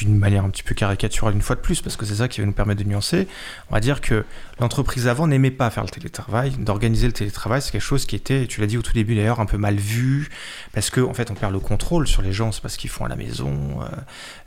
d'une 0.00 0.16
manière 0.18 0.44
un 0.44 0.50
petit 0.50 0.62
peu 0.62 0.74
caricaturale 0.74 1.34
une 1.34 1.42
fois 1.42 1.56
de 1.56 1.60
plus, 1.60 1.80
parce 1.80 1.96
que 1.96 2.04
c'est 2.06 2.16
ça 2.16 2.28
qui 2.28 2.40
va 2.40 2.46
nous 2.46 2.52
permettre 2.52 2.82
de 2.82 2.88
nuancer, 2.88 3.28
on 3.70 3.74
va 3.74 3.80
dire 3.80 4.00
que 4.00 4.24
l'entreprise 4.60 5.06
avant 5.08 5.26
n'aimait 5.26 5.50
pas 5.50 5.70
faire 5.70 5.84
le 5.84 5.90
télétravail. 5.90 6.50
D'organiser 6.58 7.06
le 7.06 7.12
télétravail, 7.12 7.62
c'est 7.62 7.70
quelque 7.70 7.80
chose 7.80 8.06
qui 8.06 8.16
était, 8.16 8.46
tu 8.46 8.60
l'as 8.60 8.66
dit 8.66 8.76
au 8.78 8.82
tout 8.82 8.92
début 8.92 9.14
d'ailleurs, 9.14 9.40
un 9.40 9.46
peu 9.46 9.58
mal 9.58 9.76
vu, 9.76 10.28
parce 10.72 10.90
qu'en 10.90 11.10
en 11.10 11.14
fait 11.14 11.30
on 11.30 11.34
perd 11.34 11.52
le 11.52 11.60
contrôle 11.60 12.06
sur 12.06 12.22
les 12.22 12.32
gens, 12.32 12.50
c'est 12.52 12.60
parce 12.62 12.76
qu'ils 12.76 12.90
font 12.90 13.04
à 13.04 13.08
la 13.08 13.16
maison, 13.16 13.78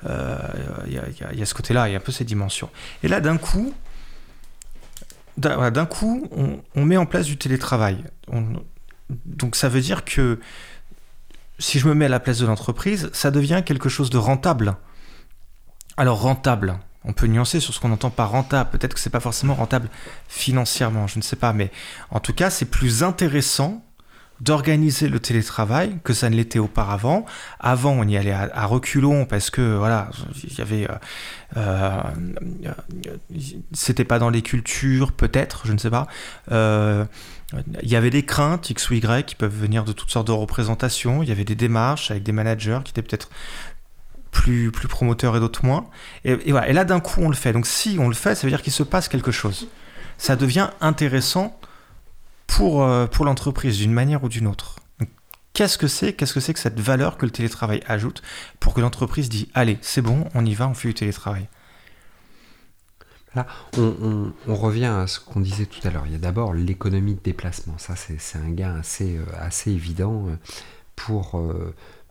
il 0.04 0.10
euh, 0.10 0.10
euh, 0.10 0.38
y, 0.88 0.98
a, 0.98 1.34
y 1.34 1.42
a- 1.42 1.46
ce 1.46 1.54
côté-là, 1.54 1.88
il 1.88 1.94
y 1.94 1.96
a 1.96 1.98
un 1.98 2.02
peu 2.02 2.12
ces 2.12 2.26
dimensions. 2.26 2.70
Et 3.04 3.08
là 3.08 3.22
d'un 3.22 3.38
coup, 3.38 3.74
d'un 5.38 5.86
coup, 5.86 6.28
on, 6.76 6.86
met 6.86 6.98
en 6.98 7.06
place 7.06 7.26
du 7.26 7.38
télétravail. 7.38 8.04
On- 8.32 8.54
donc 9.26 9.56
ça 9.56 9.70
veut 9.70 9.82
dire 9.82 10.04
que 10.04 10.40
si 11.60 11.80
je 11.80 11.88
me 11.88 11.94
mets 11.94 12.06
à 12.06 12.10
la 12.10 12.20
place 12.20 12.40
de 12.40 12.46
l'entreprise, 12.46 13.10
ça 13.14 13.32
devient 13.32 13.62
quelque 13.66 13.90
chose 13.90 14.10
de 14.10 14.18
rentable. 14.18 14.76
Alors 15.98 16.22
rentable, 16.22 16.78
on 17.04 17.14
peut 17.14 17.26
nuancer 17.26 17.60
sur 17.60 17.74
ce 17.74 17.80
qu'on 17.80 17.92
entend 17.92 18.12
par 18.12 18.30
rentable. 18.30 18.70
Peut-être 18.70 18.94
que 18.94 19.00
c'est 19.00 19.10
pas 19.10 19.20
forcément 19.20 19.56
rentable 19.56 19.90
financièrement, 20.28 21.08
je 21.08 21.18
ne 21.18 21.24
sais 21.24 21.36
pas, 21.36 21.54
mais 21.54 21.72
en 22.12 22.20
tout 22.20 22.34
cas, 22.34 22.50
c'est 22.52 22.66
plus 22.66 23.04
intéressant 23.04 23.84
d'organiser 24.40 25.10
le 25.10 25.20
télétravail 25.20 25.98
que 26.04 26.14
ça 26.14 26.30
ne 26.30 26.36
l'était 26.36 26.60
auparavant. 26.60 27.26
Avant, 27.60 27.92
on 27.94 28.08
y 28.08 28.18
allait 28.18 28.32
à, 28.32 28.66
reculons 28.68 29.26
parce 29.26 29.50
que 29.50 29.76
voilà, 29.76 30.12
il 30.44 30.56
y 30.56 30.62
avait, 30.62 30.88
euh, 30.88 30.94
euh, 31.58 32.04
c'était 33.74 34.04
pas 34.04 34.20
dans 34.20 34.30
les 34.30 34.44
cultures, 34.44 35.12
peut-être, 35.12 35.66
je 35.66 35.74
ne 35.74 35.80
sais 35.80 35.90
pas. 35.90 36.08
Euh, 36.52 37.06
il 37.82 37.90
y 37.90 37.96
avait 37.96 38.10
des 38.10 38.24
craintes 38.24 38.70
X 38.70 38.90
ou 38.90 38.96
Y 38.96 39.26
qui 39.26 39.36
peuvent 39.36 39.56
venir 39.58 39.86
de 39.86 39.94
toutes 39.94 40.12
sortes 40.12 40.28
de 40.28 40.34
représentations. 40.34 41.24
Il 41.24 41.30
y 41.30 41.32
avait 41.32 41.46
des 41.46 41.56
démarches 41.56 42.12
avec 42.12 42.24
des 42.24 42.34
managers 42.34 42.80
qui 42.84 42.92
étaient 42.92 43.02
peut-être 43.02 43.30
plus, 44.38 44.72
plus 44.72 44.88
promoteurs 44.88 45.36
et 45.36 45.40
d'autres 45.40 45.66
moins. 45.66 45.88
Et, 46.24 46.52
voilà. 46.52 46.70
et 46.70 46.74
là, 46.74 46.86
d'un 46.86 47.00
coup, 47.00 47.22
on 47.22 47.30
le 47.30 47.36
fait. 47.36 47.54
Donc, 47.54 47.66
si 47.66 47.98
on 48.00 48.08
le 48.08 48.14
fait, 48.14 48.36
ça 48.36 48.44
veut 48.46 48.52
dire 48.52 48.62
qu'il 48.62 48.72
se 48.74 48.84
passe 48.84 49.08
quelque 49.08 49.32
chose. 49.32 49.68
Ça 50.20 50.36
devient 50.36 50.70
intéressant 50.80 51.60
pour, 52.46 52.84
euh, 52.84 53.08
pour 53.08 53.26
l'entreprise 53.26 53.78
d'une 53.78 53.92
manière 53.94 54.24
ou 54.24 54.30
d'une 54.30 54.48
autre. 54.48 54.76
Qu'est-ce 55.54 55.80
que 55.80 55.88
c'est 55.88 56.14
Qu'est-ce 56.14 56.36
que 56.36 56.40
c'est 56.40 56.54
que 56.54 56.60
cette 56.60 56.80
valeur 56.80 57.18
que 57.18 57.26
le 57.26 57.32
télétravail 57.32 57.82
ajoute 57.88 58.22
pour 58.60 58.76
que 58.76 58.82
l'entreprise 58.82 59.28
dit 59.28 59.50
allez, 59.56 59.80
c'est 59.82 60.04
bon, 60.04 60.26
on 60.36 60.46
y 60.46 60.54
va, 60.54 60.68
on 60.68 60.76
fait 60.76 60.90
du 60.90 60.94
télétravail? 60.94 61.48
Là, 63.36 63.48
on, 63.78 64.32
on- 64.48 64.56
revient 64.56 64.86
à 64.86 65.08
ce 65.08 65.20
qu'on 65.20 65.40
disait 65.40 65.66
tout 65.66 65.86
à 65.88 65.90
l'heure. 65.92 66.04
Il 66.06 66.12
y 66.12 66.16
a 66.16 66.20
d'abord 66.20 66.54
l'économie 66.54 67.16
de 67.16 67.22
déplacement. 67.24 67.78
Ça, 67.80 67.96
c'est 67.96 68.38
un 68.38 68.50
gain 68.50 68.76
assez, 68.80 69.18
euh, 69.18 69.26
assez 69.40 69.72
évident 69.72 70.28
euh, 70.28 70.36
pour, 70.96 71.40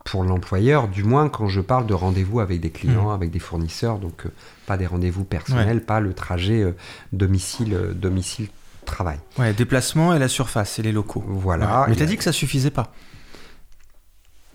pour 0.09 0.23
l'employeur, 0.23 0.87
du 0.87 1.03
moins 1.03 1.27
quand 1.29 1.47
je 1.47 1.59
parle 1.61 1.85
de 1.85 1.93
rendez-vous 1.93 2.39
avec 2.39 2.61
des 2.61 2.69
clients, 2.69 3.07
Mhm. 3.09 3.13
avec 3.15 3.29
des 3.31 3.39
fournisseurs. 3.39 3.99
Donc, 3.99 4.25
euh, 4.25 4.29
pas 4.65 4.77
des 4.77 4.85
rendez-vous 4.85 5.23
personnels, 5.25 5.83
pas 5.83 5.99
le 5.99 6.13
trajet 6.13 6.61
euh, 6.63 6.71
domicile, 7.11 7.73
euh, 7.73 7.93
domicile 7.93 8.47
travail. 8.85 9.19
Ouais, 9.37 9.53
déplacement 9.53 10.13
et 10.13 10.19
la 10.19 10.29
surface 10.29 10.79
et 10.79 10.81
les 10.81 10.93
locaux. 10.93 11.23
Voilà. 11.27 11.81
Ouais. 11.81 11.87
Mais 11.87 11.93
Il 11.93 11.95
y 11.95 11.99
t'as 11.99 12.03
a- 12.05 12.07
dit 12.07 12.17
que 12.17 12.23
ça 12.23 12.31
suffisait 12.31 12.71
pas. 12.71 12.93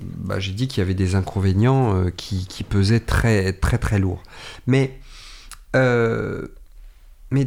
bah, 0.00 0.38
j'ai 0.40 0.53
dit 0.53 0.68
qu'il 0.68 0.80
y 0.80 0.84
avait 0.84 0.94
des 0.94 1.14
inconvénients 1.14 1.94
euh, 1.96 2.11
qui, 2.11 2.46
qui 2.46 2.64
pesaient 2.64 3.00
très 3.00 3.53
très 3.53 3.78
très 3.78 3.98
lourd. 3.98 4.22
Mais, 4.66 4.98
euh, 5.76 6.46
mais 7.30 7.46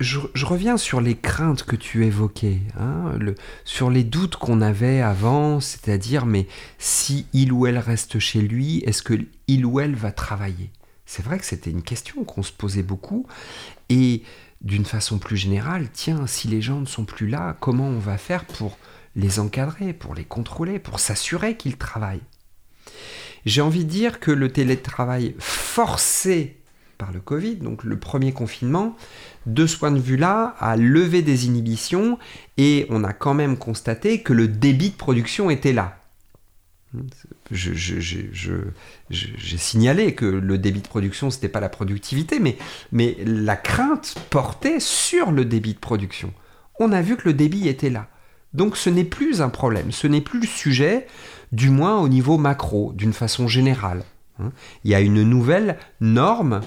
je, 0.00 0.44
reviens 0.44 0.76
sur 0.76 1.00
les 1.00 1.14
craintes 1.14 1.62
que 1.62 1.76
tu 1.76 2.04
évoquais, 2.04 2.60
hein, 2.78 3.12
sur 3.64 3.90
les 3.90 4.02
doutes 4.02 4.36
qu'on 4.36 4.60
avait 4.60 5.00
avant, 5.00 5.60
c'est-à-dire, 5.60 6.26
mais 6.26 6.48
si 6.78 7.26
il 7.32 7.52
ou 7.52 7.66
elle 7.66 7.78
reste 7.78 8.18
chez 8.18 8.40
lui, 8.40 8.78
est-ce 8.78 9.02
que 9.02 9.14
il 9.46 9.64
ou 9.64 9.78
elle 9.78 9.94
va 9.94 10.10
travailler? 10.10 10.70
C'est 11.06 11.24
vrai 11.24 11.38
que 11.38 11.44
c'était 11.44 11.70
une 11.70 11.82
question 11.82 12.24
qu'on 12.24 12.42
se 12.42 12.52
posait 12.52 12.82
beaucoup, 12.82 13.26
et 13.88 14.22
d'une 14.62 14.84
façon 14.84 15.18
plus 15.18 15.36
générale, 15.36 15.88
tiens, 15.92 16.26
si 16.26 16.48
les 16.48 16.62
gens 16.62 16.80
ne 16.80 16.86
sont 16.86 17.04
plus 17.04 17.28
là, 17.28 17.56
comment 17.60 17.86
on 17.86 17.98
va 17.98 18.18
faire 18.18 18.46
pour 18.46 18.78
les 19.14 19.38
encadrer, 19.38 19.92
pour 19.92 20.14
les 20.14 20.24
contrôler, 20.24 20.80
pour 20.80 20.98
s'assurer 20.98 21.56
qu'ils 21.56 21.76
travaillent? 21.76 22.22
J'ai 23.46 23.60
envie 23.60 23.84
de 23.84 23.90
dire 23.90 24.18
que 24.18 24.30
le 24.30 24.50
télétravail 24.50 25.36
forcé 25.38 26.63
le 27.12 27.20
Covid, 27.20 27.56
donc 27.56 27.84
le 27.84 27.98
premier 27.98 28.32
confinement, 28.32 28.96
de 29.46 29.66
ce 29.66 29.76
point 29.76 29.90
de 29.90 30.00
vue-là, 30.00 30.54
a 30.58 30.76
levé 30.76 31.22
des 31.22 31.46
inhibitions 31.46 32.18
et 32.56 32.86
on 32.90 33.04
a 33.04 33.12
quand 33.12 33.34
même 33.34 33.56
constaté 33.56 34.22
que 34.22 34.32
le 34.32 34.48
débit 34.48 34.90
de 34.90 34.96
production 34.96 35.50
était 35.50 35.72
là. 35.72 35.98
J'ai 37.50 39.58
signalé 39.58 40.14
que 40.14 40.24
le 40.24 40.58
débit 40.58 40.80
de 40.80 40.88
production, 40.88 41.30
ce 41.30 41.36
n'était 41.36 41.48
pas 41.48 41.60
la 41.60 41.68
productivité, 41.68 42.38
mais, 42.38 42.56
mais 42.92 43.16
la 43.24 43.56
crainte 43.56 44.14
portait 44.30 44.80
sur 44.80 45.32
le 45.32 45.44
débit 45.44 45.74
de 45.74 45.78
production. 45.78 46.32
On 46.78 46.92
a 46.92 47.02
vu 47.02 47.16
que 47.16 47.28
le 47.28 47.34
débit 47.34 47.68
était 47.68 47.90
là. 47.90 48.08
Donc 48.52 48.76
ce 48.76 48.88
n'est 48.88 49.04
plus 49.04 49.42
un 49.42 49.48
problème, 49.48 49.90
ce 49.90 50.06
n'est 50.06 50.20
plus 50.20 50.40
le 50.40 50.46
sujet, 50.46 51.08
du 51.50 51.70
moins 51.70 51.98
au 51.98 52.08
niveau 52.08 52.38
macro, 52.38 52.92
d'une 52.94 53.12
façon 53.12 53.48
générale. 53.48 54.04
Hein. 54.38 54.52
Il 54.84 54.92
y 54.92 54.94
a 54.94 55.00
une 55.00 55.22
nouvelle 55.22 55.76
norme 56.00 56.60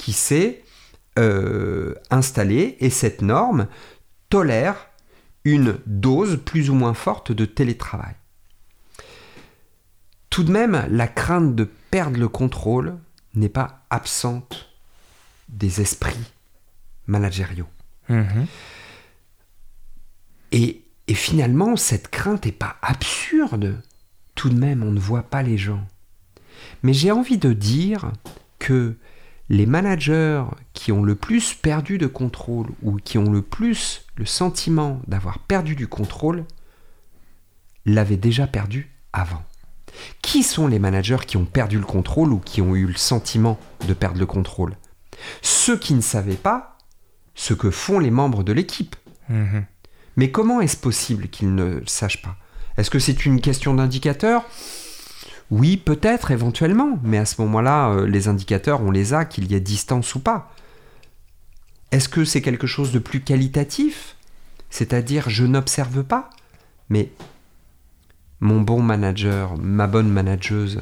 qui 0.00 0.14
s'est 0.14 0.64
euh, 1.18 1.94
installée 2.08 2.78
et 2.80 2.88
cette 2.88 3.20
norme 3.20 3.66
tolère 4.30 4.88
une 5.44 5.78
dose 5.84 6.40
plus 6.42 6.70
ou 6.70 6.74
moins 6.74 6.94
forte 6.94 7.32
de 7.32 7.44
télétravail. 7.44 8.14
Tout 10.30 10.42
de 10.42 10.52
même, 10.52 10.86
la 10.88 11.06
crainte 11.06 11.54
de 11.54 11.68
perdre 11.90 12.18
le 12.18 12.28
contrôle 12.28 12.96
n'est 13.34 13.50
pas 13.50 13.84
absente 13.90 14.70
des 15.50 15.82
esprits 15.82 16.32
managériaux. 17.06 17.68
Mhm. 18.08 18.46
Et, 20.52 20.82
et, 21.08 21.14
finalement, 21.14 21.76
cette 21.76 22.08
crainte 22.08 22.46
n'est 22.46 22.52
pas 22.52 22.76
absurde. 22.80 23.82
Tout 24.34 24.48
de 24.48 24.58
même, 24.58 24.82
on 24.82 24.92
ne 24.92 25.00
voit 25.00 25.24
pas 25.24 25.42
les 25.42 25.58
gens. 25.58 25.86
Mais 26.82 26.94
j'ai 26.94 27.10
envie 27.10 27.38
de 27.38 27.52
dire 27.52 28.12
que 28.58 28.96
les 29.50 29.66
managers 29.66 30.44
qui 30.74 30.92
ont 30.92 31.02
le 31.02 31.16
plus 31.16 31.54
perdu 31.54 31.98
de 31.98 32.06
contrôle 32.06 32.68
ou 32.82 32.96
qui 32.96 33.18
ont 33.18 33.30
le 33.30 33.42
plus 33.42 34.06
le 34.16 34.24
sentiment 34.24 35.02
d'avoir 35.08 35.40
perdu 35.40 35.74
du 35.74 35.88
contrôle 35.88 36.44
l'avaient 37.84 38.16
déjà 38.16 38.46
perdu 38.46 38.90
avant. 39.12 39.42
Qui 40.22 40.44
sont 40.44 40.68
les 40.68 40.78
managers 40.78 41.26
qui 41.26 41.36
ont 41.36 41.44
perdu 41.44 41.78
le 41.78 41.84
contrôle 41.84 42.32
ou 42.32 42.38
qui 42.38 42.62
ont 42.62 42.76
eu 42.76 42.86
le 42.86 42.94
sentiment 42.94 43.58
de 43.88 43.92
perdre 43.92 44.20
le 44.20 44.26
contrôle? 44.26 44.76
Ceux 45.42 45.76
qui 45.76 45.94
ne 45.94 46.00
savaient 46.00 46.34
pas 46.34 46.78
ce 47.34 47.52
que 47.52 47.70
font 47.70 47.98
les 47.98 48.12
membres 48.12 48.44
de 48.44 48.52
l'équipe. 48.52 48.94
Mhm. 49.28 49.64
Mais 50.16 50.30
comment 50.30 50.60
est-ce 50.60 50.76
possible 50.76 51.26
qu'ils 51.28 51.56
ne 51.56 51.64
le 51.64 51.86
sachent 51.86 52.22
pas? 52.22 52.36
Est-ce 52.76 52.90
que 52.90 53.00
c'est 53.00 53.26
une 53.26 53.40
question 53.40 53.74
d'indicateur? 53.74 54.44
Oui, 55.50 55.76
peut-être, 55.76 56.30
éventuellement, 56.30 56.98
mais 57.02 57.18
à 57.18 57.24
ce 57.24 57.40
moment-là, 57.42 57.90
euh, 57.90 58.06
les 58.06 58.28
indicateurs, 58.28 58.82
on 58.82 58.90
les 58.90 59.14
a, 59.14 59.24
qu'il 59.24 59.50
y 59.50 59.54
ait 59.54 59.60
distance 59.60 60.14
ou 60.14 60.20
pas. 60.20 60.54
Est-ce 61.90 62.08
que 62.08 62.24
c'est 62.24 62.42
quelque 62.42 62.68
chose 62.68 62.92
de 62.92 63.00
plus 63.00 63.20
qualitatif? 63.20 64.16
C'est-à-dire, 64.70 65.28
je 65.28 65.44
n'observe 65.44 66.04
pas, 66.04 66.30
mais 66.88 67.10
mon 68.38 68.60
bon 68.60 68.80
manager, 68.80 69.58
ma 69.58 69.88
bonne 69.88 70.08
manageuse, 70.08 70.80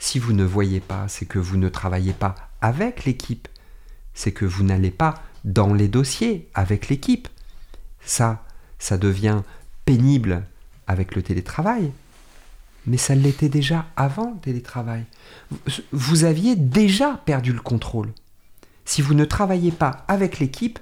si 0.00 0.18
vous 0.18 0.32
ne 0.32 0.44
voyez 0.44 0.80
pas, 0.80 1.06
c'est 1.06 1.26
que 1.26 1.38
vous 1.38 1.56
ne 1.56 1.68
travaillez 1.68 2.12
pas 2.12 2.34
avec 2.60 3.04
l'équipe, 3.04 3.46
c'est 4.14 4.32
que 4.32 4.44
vous 4.44 4.64
n'allez 4.64 4.90
pas 4.90 5.22
dans 5.44 5.72
les 5.72 5.86
dossiers 5.86 6.48
avec 6.54 6.88
l'équipe. 6.88 7.28
Ça, 8.00 8.44
ça 8.80 8.98
devient 8.98 9.42
pénible 9.84 10.44
avec 10.88 11.14
le 11.14 11.22
télétravail 11.22 11.92
mais 12.86 12.96
ça 12.96 13.14
l'était 13.14 13.48
déjà 13.48 13.86
avant 13.96 14.32
le 14.34 14.40
télétravail. 14.40 15.04
Vous 15.92 16.24
aviez 16.24 16.56
déjà 16.56 17.20
perdu 17.24 17.52
le 17.52 17.60
contrôle. 17.60 18.12
Si 18.84 19.02
vous 19.02 19.14
ne 19.14 19.24
travaillez 19.24 19.72
pas 19.72 20.04
avec 20.08 20.38
l'équipe, 20.38 20.78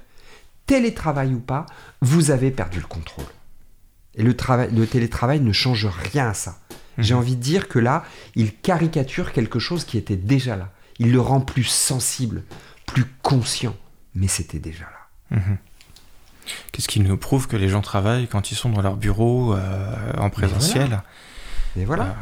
télétravail 0.65 1.33
ou 1.33 1.39
pas, 1.39 1.65
vous 2.01 2.31
avez 2.31 2.51
perdu 2.51 2.79
le 2.79 2.87
contrôle. 2.87 3.25
Et 4.15 4.23
le, 4.23 4.35
travail, 4.35 4.69
le 4.73 4.87
télétravail 4.87 5.39
ne 5.39 5.51
change 5.51 5.85
rien 5.85 6.29
à 6.29 6.33
ça. 6.33 6.59
Mhm. 6.97 7.03
J'ai 7.03 7.13
envie 7.13 7.35
de 7.35 7.41
dire 7.41 7.67
que 7.67 7.79
là, 7.79 8.03
il 8.35 8.55
caricature 8.55 9.31
quelque 9.31 9.59
chose 9.59 9.85
qui 9.85 9.97
était 9.97 10.15
déjà 10.15 10.55
là. 10.55 10.71
Il 10.99 11.11
le 11.11 11.21
rend 11.21 11.41
plus 11.41 11.65
sensible, 11.65 12.43
plus 12.85 13.05
conscient, 13.21 13.75
mais 14.15 14.27
c'était 14.27 14.59
déjà 14.59 14.85
là. 14.85 15.37
Mhm. 15.37 15.57
Qu'est-ce 16.71 16.87
qui 16.87 16.99
nous 17.01 17.17
prouve 17.17 17.47
que 17.47 17.57
les 17.57 17.69
gens 17.69 17.81
travaillent 17.81 18.27
quand 18.27 18.51
ils 18.51 18.55
sont 18.55 18.69
dans 18.69 18.81
leur 18.81 18.95
bureau 18.95 19.53
euh, 19.53 20.13
en 20.17 20.29
présentiel? 20.29 21.01
Et 21.75 21.85
voilà. 21.85 22.15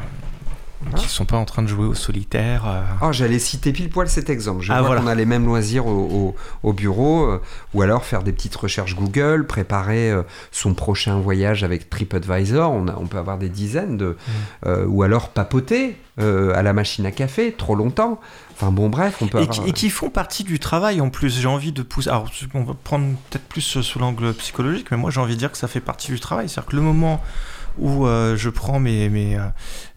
Qui 0.96 1.06
ne 1.06 1.10
sont 1.10 1.26
pas 1.26 1.38
en 1.38 1.46
train 1.46 1.64
de 1.64 1.68
jouer 1.68 1.86
au 1.86 1.96
solitaire. 1.96 2.64
Euh. 2.68 2.82
Oh, 3.02 3.12
j'allais 3.12 3.40
citer 3.40 3.72
pile 3.72 3.90
poil 3.90 4.08
cet 4.08 4.30
exemple. 4.30 4.62
Je 4.62 4.72
ah, 4.72 4.82
vois 4.82 4.98
qu'on 4.98 5.08
a 5.08 5.16
les 5.16 5.26
mêmes 5.26 5.46
loisirs 5.46 5.88
au, 5.88 6.74
bureau, 6.74 7.26
euh, 7.26 7.42
ou 7.74 7.82
alors 7.82 8.06
faire 8.06 8.22
des 8.22 8.32
petites 8.32 8.56
recherches 8.56 8.96
Google, 8.96 9.48
préparer 9.48 10.12
euh, 10.12 10.22
son 10.52 10.74
prochain 10.76 11.20
voyage 11.20 11.64
avec 11.64 11.90
TripAdvisor. 11.90 12.72
On, 12.72 12.86
on 12.88 13.08
peut 13.08 13.18
avoir 13.18 13.38
des 13.38 13.50
dizaines 13.50 13.98
de. 13.98 14.16
Mm. 14.66 14.86
ou 14.88 15.04
alors 15.04 15.30
papoter 15.30 15.98
à 16.18 16.62
la 16.62 16.74
machine 16.74 17.06
à 17.06 17.12
café 17.12 17.52
trop 17.52 17.76
longtemps. 17.76 18.20
Enfin 18.54 18.72
bon, 18.72 18.90
bref, 18.90 19.18
on 19.22 19.28
peut. 19.28 19.42
Et, 19.42 19.48
qui, 19.48 19.62
et 19.66 19.72
qui 19.72 19.90
font 19.90 20.10
partie 20.10 20.44
du 20.44 20.60
travail 20.60 21.02
en 21.02 21.10
plus. 21.10 21.42
J'ai 21.42 21.48
envie 21.48 21.72
de 21.72 21.82
pousser. 21.82 22.10
Alors, 22.10 22.30
on 22.54 22.64
va 22.64 22.74
prendre 22.74 23.16
peut-être 23.30 23.48
plus 23.48 23.82
sous 23.82 24.00
l'angle 24.00 24.34
psychologique, 24.36 24.92
mais 24.92 24.98
moi 24.98 25.10
j'ai 25.10 25.20
envie 25.20 25.34
de 25.34 25.40
dire 25.40 25.52
que 25.52 25.58
ça 25.58 25.68
fait 25.68 25.82
partie 25.82 26.12
du 26.12 26.20
travail. 26.20 26.48
C'est-à-dire 26.48 26.70
que 26.70 26.76
le 26.76 26.82
moment 26.82 27.22
où 27.78 28.06
euh, 28.06 28.36
je 28.36 28.50
prends 28.50 28.80
euh, 28.84 29.52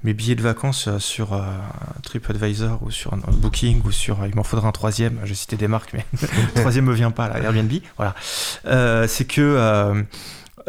mes, 0.04 0.14
billets 0.14 0.34
de 0.34 0.42
vacances 0.42 0.88
euh, 0.88 0.98
sur 0.98 1.40
TripAdvisor 2.02 2.82
ou 2.82 2.90
sur 2.90 3.16
Booking 3.16 3.82
ou 3.84 3.92
sur. 3.92 4.18
Il 4.26 4.34
m'en 4.34 4.42
faudra 4.42 4.68
un 4.68 4.72
troisième, 4.72 5.20
je 5.24 5.34
citais 5.34 5.56
des 5.56 5.68
marques, 5.68 5.92
mais 5.92 6.04
le 6.22 6.60
troisième 6.60 6.86
me 6.86 6.94
vient 6.94 7.10
pas, 7.10 7.28
là, 7.28 7.38
Airbnb. 7.42 7.72
Voilà. 7.96 8.14
c'est 9.06 9.26
que. 9.26 10.04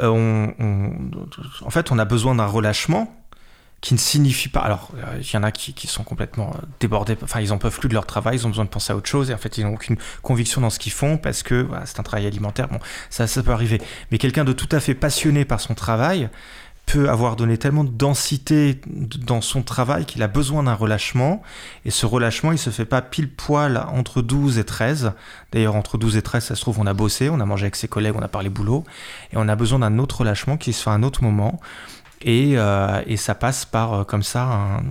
En 0.01 1.69
fait, 1.69 1.91
on 1.91 1.99
a 1.99 2.05
besoin 2.05 2.35
d'un 2.35 2.45
relâchement 2.45 3.15
qui 3.81 3.93
ne 3.93 3.99
signifie 3.99 4.49
pas. 4.49 4.59
Alors, 4.59 4.91
il 5.19 5.33
y 5.33 5.37
en 5.37 5.43
a 5.43 5.51
qui, 5.51 5.87
sont 5.87 6.03
complètement 6.03 6.53
débordés, 6.79 7.17
enfin, 7.23 7.39
ils 7.39 7.53
en 7.53 7.57
peuvent 7.57 7.77
plus 7.79 7.89
de 7.89 7.93
leur 7.93 8.05
travail, 8.05 8.37
ils 8.37 8.45
ont 8.45 8.49
besoin 8.49 8.65
de 8.65 8.69
penser 8.69 8.91
à 8.91 8.95
autre 8.95 9.07
chose, 9.07 9.29
et 9.29 9.33
en 9.33 9.37
fait, 9.37 9.57
ils 9.57 9.63
n'ont 9.63 9.73
aucune 9.73 9.97
conviction 10.21 10.59
dans 10.61 10.69
ce 10.69 10.79
qu'ils 10.79 10.91
font 10.91 11.17
parce 11.17 11.43
que 11.43 11.67
c'est 11.85 11.99
un 11.99 12.03
travail 12.03 12.27
alimentaire. 12.27 12.67
Bon, 12.67 12.79
ça, 13.09 13.25
ça 13.27 13.41
peut 13.41 13.51
arriver. 13.51 13.81
Mais 14.11 14.17
quelqu'un 14.17 14.43
de 14.43 14.53
tout 14.53 14.69
à 14.71 14.79
fait 14.79 14.95
passionné 14.95 15.45
par 15.45 15.61
son 15.61 15.75
travail, 15.75 16.29
peut 16.91 17.07
avoir 17.07 17.35
donné 17.35 17.59
tellement 17.59 17.83
de 17.83 17.91
densité 17.91 18.81
dans 18.87 19.41
son 19.41 19.61
travail 19.61 20.05
qu'il 20.05 20.23
a 20.23 20.27
besoin 20.27 20.63
d'un 20.63 20.73
relâchement. 20.73 21.43
Et 21.85 21.91
ce 21.91 22.07
relâchement, 22.07 22.51
il 22.51 22.57
se 22.57 22.71
fait 22.71 22.85
pas 22.85 23.03
pile 23.03 23.31
poil 23.31 23.77
entre 23.77 24.23
12 24.23 24.57
et 24.57 24.63
13. 24.63 25.11
D'ailleurs, 25.51 25.75
entre 25.75 25.99
12 25.99 26.17
et 26.17 26.23
13, 26.23 26.45
ça 26.45 26.55
se 26.55 26.61
trouve, 26.61 26.79
on 26.79 26.87
a 26.87 26.95
bossé, 26.95 27.29
on 27.29 27.39
a 27.39 27.45
mangé 27.45 27.65
avec 27.65 27.75
ses 27.75 27.87
collègues, 27.87 28.15
on 28.15 28.23
a 28.23 28.27
parlé 28.27 28.49
boulot. 28.49 28.85
Et 29.31 29.37
on 29.37 29.47
a 29.47 29.55
besoin 29.55 29.79
d'un 29.79 29.99
autre 29.99 30.21
relâchement 30.21 30.57
qui 30.57 30.73
se 30.73 30.81
fait 30.81 30.89
à 30.89 30.93
un 30.93 31.03
autre 31.03 31.23
moment. 31.23 31.59
Et, 32.21 32.53
euh, 32.57 33.03
et 33.05 33.17
ça 33.17 33.35
passe 33.35 33.65
par, 33.65 33.93
euh, 33.93 34.03
comme 34.03 34.23
ça, 34.23 34.45
un 34.45 34.83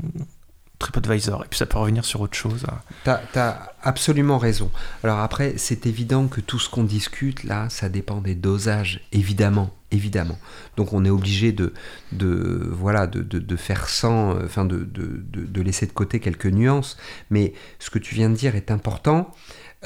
TripAdvisor. 0.79 1.45
Et 1.45 1.49
puis 1.49 1.59
ça 1.59 1.67
peut 1.67 1.79
revenir 1.79 2.05
sur 2.05 2.21
autre 2.21 2.37
chose. 2.37 2.65
Tu 3.03 3.11
as, 3.11 3.73
absolument 3.83 4.39
raison. 4.39 4.71
Alors 5.03 5.19
après, 5.19 5.55
c'est 5.57 5.87
évident 5.87 6.29
que 6.29 6.41
tout 6.41 6.61
ce 6.61 6.71
qu'on 6.71 6.85
discute 6.85 7.43
là, 7.43 7.69
ça 7.71 7.89
dépend 7.89 8.21
des 8.21 8.37
dosages, 8.37 9.01
évidemment. 9.11 9.71
Évidemment. 9.91 10.39
Donc 10.77 10.93
on 10.93 11.05
est 11.05 11.11
obligé 11.11 11.53
de, 11.53 11.73
de, 12.13 12.69
voilà, 12.71 13.07
de, 13.07 13.23
de, 13.23 13.57
faire 13.57 13.89
sans, 13.89 14.37
euh, 14.37 14.45
enfin 14.45 14.67
de, 14.67 14.85
de, 14.85 15.63
laisser 15.63 15.87
de 15.87 15.93
côté 15.93 16.21
quelques 16.21 16.47
nuances. 16.47 16.99
Mais 17.31 17.55
ce 17.79 17.89
que 17.89 17.99
tu 17.99 18.15
viens 18.15 18.29
de 18.29 18.37
dire 18.37 18.55
est 18.55 18.71
important. 18.71 19.35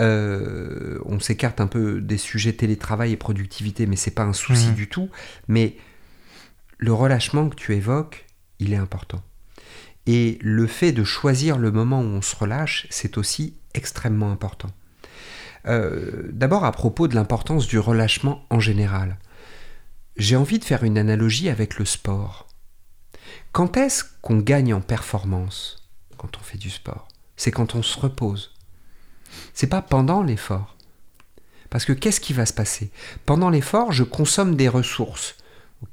Euh, 0.01 0.99
on 1.05 1.21
s'écarte 1.21 1.61
un 1.61 1.67
peu 1.67 2.01
des 2.01 2.17
sujets 2.17 2.55
télétravail 2.55 3.13
et 3.13 3.17
productivité, 3.17 3.87
mais 3.87 3.97
c'est 3.97 4.11
pas 4.11 4.25
un 4.25 4.33
souci 4.33 4.69
mmh. 4.69 4.75
du 4.75 4.89
tout. 4.89 5.09
Mais 5.47 5.77
le 6.79 6.93
relâchement 6.93 7.49
que 7.49 7.55
tu 7.55 7.75
évoques, 7.75 8.27
il 8.59 8.73
est 8.73 8.77
important. 8.77 9.23
Et 10.07 10.39
le 10.41 10.67
fait 10.67 10.91
de 10.91 11.05
choisir 11.05 11.59
le 11.59 11.71
moment 11.71 12.01
où 12.01 12.07
on 12.07 12.23
se 12.23 12.35
relâche, 12.35 12.89
c'est 12.91 13.19
aussi 13.19 13.55
extrêmement 13.75 14.33
important. 14.33 14.71
Euh, 15.69 16.29
d'abord 16.33 16.65
à 16.65 16.73
propos 16.73 17.07
de 17.07 17.15
l'importance 17.15 17.69
du 17.69 17.79
relâchement 17.79 18.45
en 18.51 18.59
général. 18.59 19.19
J'ai 20.17 20.37
envie 20.37 20.59
de 20.59 20.65
faire 20.65 20.85
une 20.85 20.99
analogie 20.99 21.49
avec 21.49 21.79
le 21.79 21.85
sport. 21.85 22.49
Quand 23.53 23.77
est-ce 23.77 24.05
qu'on 24.21 24.39
gagne 24.39 24.75
en 24.75 24.81
performance 24.81 25.89
quand 26.19 26.37
on 26.37 26.43
fait 26.43 26.59
du 26.59 26.71
sport? 26.71 27.09
C'est 27.37 27.51
quand 27.51 27.75
on 27.75 27.83
se 27.83 27.99
repose. 27.99 28.55
C'est 29.55 29.67
pas 29.67 29.83
pendant 29.83 30.23
l'effort. 30.23 30.77
Parce 31.71 31.87
que 31.87 31.95
qu'est-ce 31.95 32.21
qui 32.21 32.35
va 32.35 32.45
se 32.45 32.53
passer? 32.53 32.91
Pendant 33.25 33.49
l'effort, 33.49 33.93
je 33.93 34.05
consomme 34.05 34.57
des 34.57 34.69
ressources. 34.69 35.37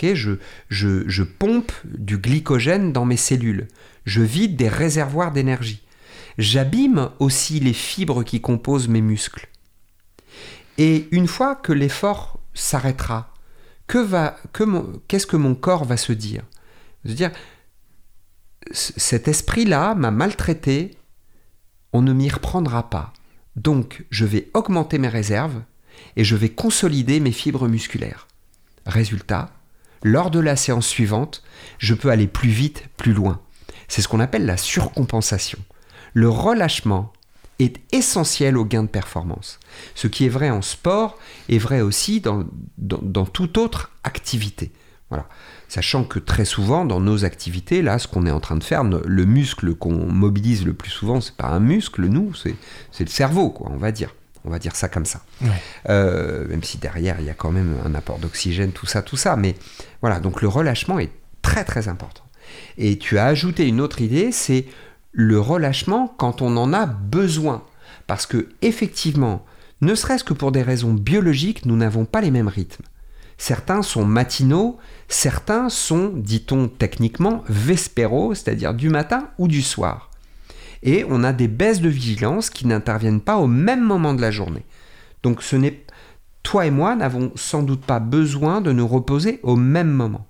Je, 0.01 0.38
je, 0.70 1.03
je 1.07 1.24
pompe 1.24 1.72
du 1.86 2.17
glycogène 2.17 2.93
dans 2.93 3.05
mes 3.05 3.17
cellules. 3.17 3.67
Je 4.05 4.22
vide 4.22 4.55
des 4.55 4.70
réservoirs 4.70 5.32
d'énergie. 5.32 5.82
J'abîme 6.38 7.09
aussi 7.20 7.59
les 7.59 7.74
fibres 7.74 8.24
qui 8.24 8.39
composent 8.41 8.88
mes 8.88 9.01
muscles. 9.01 9.47
Et 10.78 11.07
une 11.11 11.28
fois 11.28 11.55
que 11.55 11.74
l'effort 11.74 12.39
s'arrêtera, 12.53 13.34
qu'est-ce 13.90 15.28
que 15.28 15.38
mon 15.38 15.56
corps 15.56 15.84
va 15.84 15.98
se 15.98 16.14
dire? 16.14 16.44
Se 17.06 17.12
dire, 17.12 17.32
cet 18.72 19.28
esprit-là 19.28 19.96
m'a 19.96 20.12
maltraité, 20.12 20.98
on 21.92 22.02
ne 22.02 22.14
m'y 22.14 22.30
reprendra 22.30 22.90
pas. 22.90 23.14
Donc, 23.56 24.06
je 24.10 24.26
vais 24.26 24.50
augmenter 24.54 25.00
mes 25.00 25.08
réserves 25.08 25.62
et 26.16 26.24
je 26.24 26.36
vais 26.36 26.50
consolider 26.50 27.20
mes 27.20 27.32
fibres 27.32 27.68
musculaires. 27.68 28.28
Résultat, 28.86 29.52
lors 30.04 30.32
de 30.32 30.40
la 30.40 30.56
séance 30.56 30.88
suivante, 30.88 31.44
je 31.78 31.94
peux 31.94 32.10
aller 32.10 32.28
plus 32.28 32.50
vite, 32.50 32.86
plus 32.96 33.14
loin. 33.14 33.42
C'est 33.88 34.02
ce 34.02 34.08
qu'on 34.08 34.20
appelle 34.20 34.46
la 34.46 34.58
surcompensation. 34.58 35.60
Le 36.14 36.30
relâchement 36.30 37.12
est 37.60 37.78
essentiel 37.91 38.57
au 38.57 38.66
gain 38.66 38.84
de 38.84 38.88
performance. 38.88 39.60
Ce 39.95 40.07
qui 40.07 40.26
est 40.26 40.30
vrai 40.30 40.49
en 40.49 40.62
sport 40.62 41.18
est 41.49 41.57
vrai 41.57 41.82
aussi 41.82 42.22
dans, 42.22 42.45
dans, 42.78 43.26
toute 43.26 43.57
autre 43.57 43.91
activité. 44.03 44.72
Voilà. 45.10 45.28
Sachant 45.68 46.03
que 46.03 46.20
très 46.20 46.45
souvent, 46.45 46.86
dans 46.86 46.99
nos 46.99 47.26
activités, 47.26 47.82
là, 47.82 47.99
ce 47.99 48.07
qu'on 48.07 48.26
est 48.26 48.32
en 48.32 48.39
train 48.39 48.55
de 48.55 48.64
faire, 48.64 48.84
le 48.84 49.26
muscle 49.26 49.76
qu'on 49.76 50.05
mobilise 50.12 50.66
le 50.66 50.74
plus 50.74 50.89
souvent, 50.89 51.22
c'est 51.22 51.36
pas 51.36 51.47
un 51.47 51.60
muscle, 51.60 52.05
nous, 52.05 52.34
c'est 52.34 52.55
le 52.99 53.07
cerveau, 53.07 53.49
quoi, 53.49 53.70
on 53.72 53.78
va 53.78 53.91
dire. 53.91 54.16
On 54.45 54.49
va 54.49 54.60
dire 54.60 54.76
ça 54.76 54.88
comme 54.88 55.05
ça. 55.05 55.22
Euh, 55.89 56.47
même 56.47 56.64
si 56.64 56.78
derrière, 56.78 57.20
il 57.20 57.26
y 57.26 57.30
a 57.30 57.34
quand 57.34 57.51
même 57.51 57.76
un 57.86 57.93
apport 57.93 58.20
d'oxygène, 58.20 58.72
tout 58.72 58.86
ça, 58.86 59.01
tout 59.01 59.18
ça. 59.18 59.36
Mais 59.36 59.55
voilà, 60.01 60.22
donc 60.22 60.41
le 60.41 60.47
relâchement 60.47 60.97
est 60.97 61.12
très 61.41 61.66
très 61.66 61.89
important. 61.89 62.24
Et 62.78 62.97
tu 62.97 63.18
as 63.18 63.26
ajouté 63.26 63.68
une 63.68 63.82
autre 63.82 64.01
idée, 64.01 64.32
c'est 64.32 64.66
le 65.12 65.39
relâchement 65.39 66.14
quand 66.18 66.41
on 66.41 66.57
en 66.57 66.74
a 66.74 66.86
besoin. 66.86 67.64
Parce 68.07 68.26
que, 68.26 68.49
effectivement, 68.62 69.45
ne 69.82 69.95
serait-ce 69.95 70.24
que 70.24 70.34
pour 70.34 70.51
des 70.51 70.62
raisons 70.62 70.93
biologiques, 70.93 71.66
nous 71.66 71.76
n'avons 71.76 72.05
pas 72.05 72.22
les 72.22 72.32
mêmes 72.32 72.47
rythmes. 72.47 72.84
Certains 73.38 73.82
sont 73.82 74.03
matinaux, 74.03 74.78
certains 75.07 75.70
sont, 75.70 76.12
dit-on 76.14 76.68
techniquement, 76.68 77.43
vespéraux, 77.47 78.34
c'est-à-dire 78.34 78.74
du 78.74 78.89
matin 78.89 79.30
ou 79.38 79.47
du 79.47 79.62
soir. 79.62 80.12
Et 80.84 81.05
on 81.10 81.24
a 81.24 81.32
des 81.32 81.47
baisses 81.47 81.82
de 81.82 81.89
vigilance 81.89 82.49
qui 82.49 82.68
n'interviennent 82.68 83.22
pas 83.22 83.38
au 83.38 83.47
même 83.47 83.84
moment 83.84 84.14
de 84.14 84.22
la 84.22 84.32
journée. 84.32 84.66
Donc 85.24 85.41
ce 85.41 85.55
n'est 85.55 85.86
toi 86.43 86.66
et 86.66 86.72
moi 86.72 86.95
n'avons 86.95 87.32
sans 87.36 87.64
doute 87.64 87.82
pas 87.82 87.99
besoin 87.99 88.62
de 88.62 88.72
nous 88.72 88.88
reposer 88.88 89.39
au 89.43 89.55
même 89.55 89.91
moment. 89.91 90.26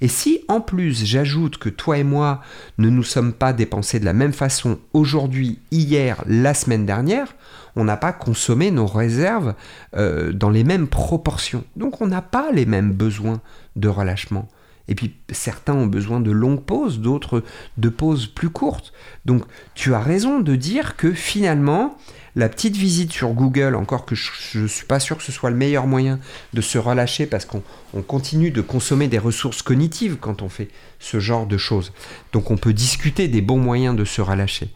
Et 0.00 0.08
si 0.08 0.40
en 0.48 0.60
plus 0.60 1.04
j'ajoute 1.04 1.58
que 1.58 1.68
toi 1.68 1.98
et 1.98 2.04
moi 2.04 2.42
ne 2.78 2.90
nous 2.90 3.02
sommes 3.02 3.32
pas 3.32 3.52
dépensés 3.52 4.00
de 4.00 4.04
la 4.04 4.12
même 4.12 4.32
façon 4.32 4.78
aujourd'hui, 4.92 5.58
hier, 5.70 6.22
la 6.26 6.54
semaine 6.54 6.86
dernière, 6.86 7.34
on 7.76 7.84
n'a 7.84 7.96
pas 7.96 8.12
consommé 8.12 8.70
nos 8.70 8.86
réserves 8.86 9.54
euh, 9.96 10.32
dans 10.32 10.50
les 10.50 10.64
mêmes 10.64 10.88
proportions. 10.88 11.64
Donc 11.76 12.00
on 12.00 12.06
n'a 12.06 12.22
pas 12.22 12.50
les 12.52 12.66
mêmes 12.66 12.92
besoins 12.92 13.40
de 13.76 13.88
relâchement. 13.88 14.48
Et 14.88 14.94
puis 14.94 15.14
certains 15.30 15.74
ont 15.74 15.86
besoin 15.86 16.20
de 16.20 16.30
longues 16.30 16.64
pauses, 16.64 17.00
d'autres 17.00 17.44
de 17.76 17.88
pauses 17.88 18.26
plus 18.26 18.50
courtes. 18.50 18.92
Donc 19.26 19.44
tu 19.74 19.94
as 19.94 20.00
raison 20.00 20.40
de 20.40 20.56
dire 20.56 20.96
que 20.96 21.12
finalement, 21.12 21.96
la 22.38 22.48
petite 22.48 22.76
visite 22.76 23.12
sur 23.12 23.30
Google, 23.30 23.74
encore 23.74 24.06
que 24.06 24.14
je 24.14 24.60
ne 24.60 24.68
suis 24.68 24.86
pas 24.86 25.00
sûr 25.00 25.16
que 25.16 25.24
ce 25.24 25.32
soit 25.32 25.50
le 25.50 25.56
meilleur 25.56 25.88
moyen 25.88 26.20
de 26.52 26.60
se 26.60 26.78
relâcher 26.78 27.26
parce 27.26 27.44
qu'on 27.44 27.62
continue 28.02 28.52
de 28.52 28.60
consommer 28.60 29.08
des 29.08 29.18
ressources 29.18 29.60
cognitives 29.60 30.18
quand 30.20 30.40
on 30.40 30.48
fait 30.48 30.68
ce 31.00 31.18
genre 31.18 31.48
de 31.48 31.58
choses. 31.58 31.92
Donc 32.32 32.52
on 32.52 32.56
peut 32.56 32.72
discuter 32.72 33.26
des 33.26 33.40
bons 33.40 33.58
moyens 33.58 33.96
de 33.96 34.04
se 34.04 34.20
relâcher. 34.20 34.70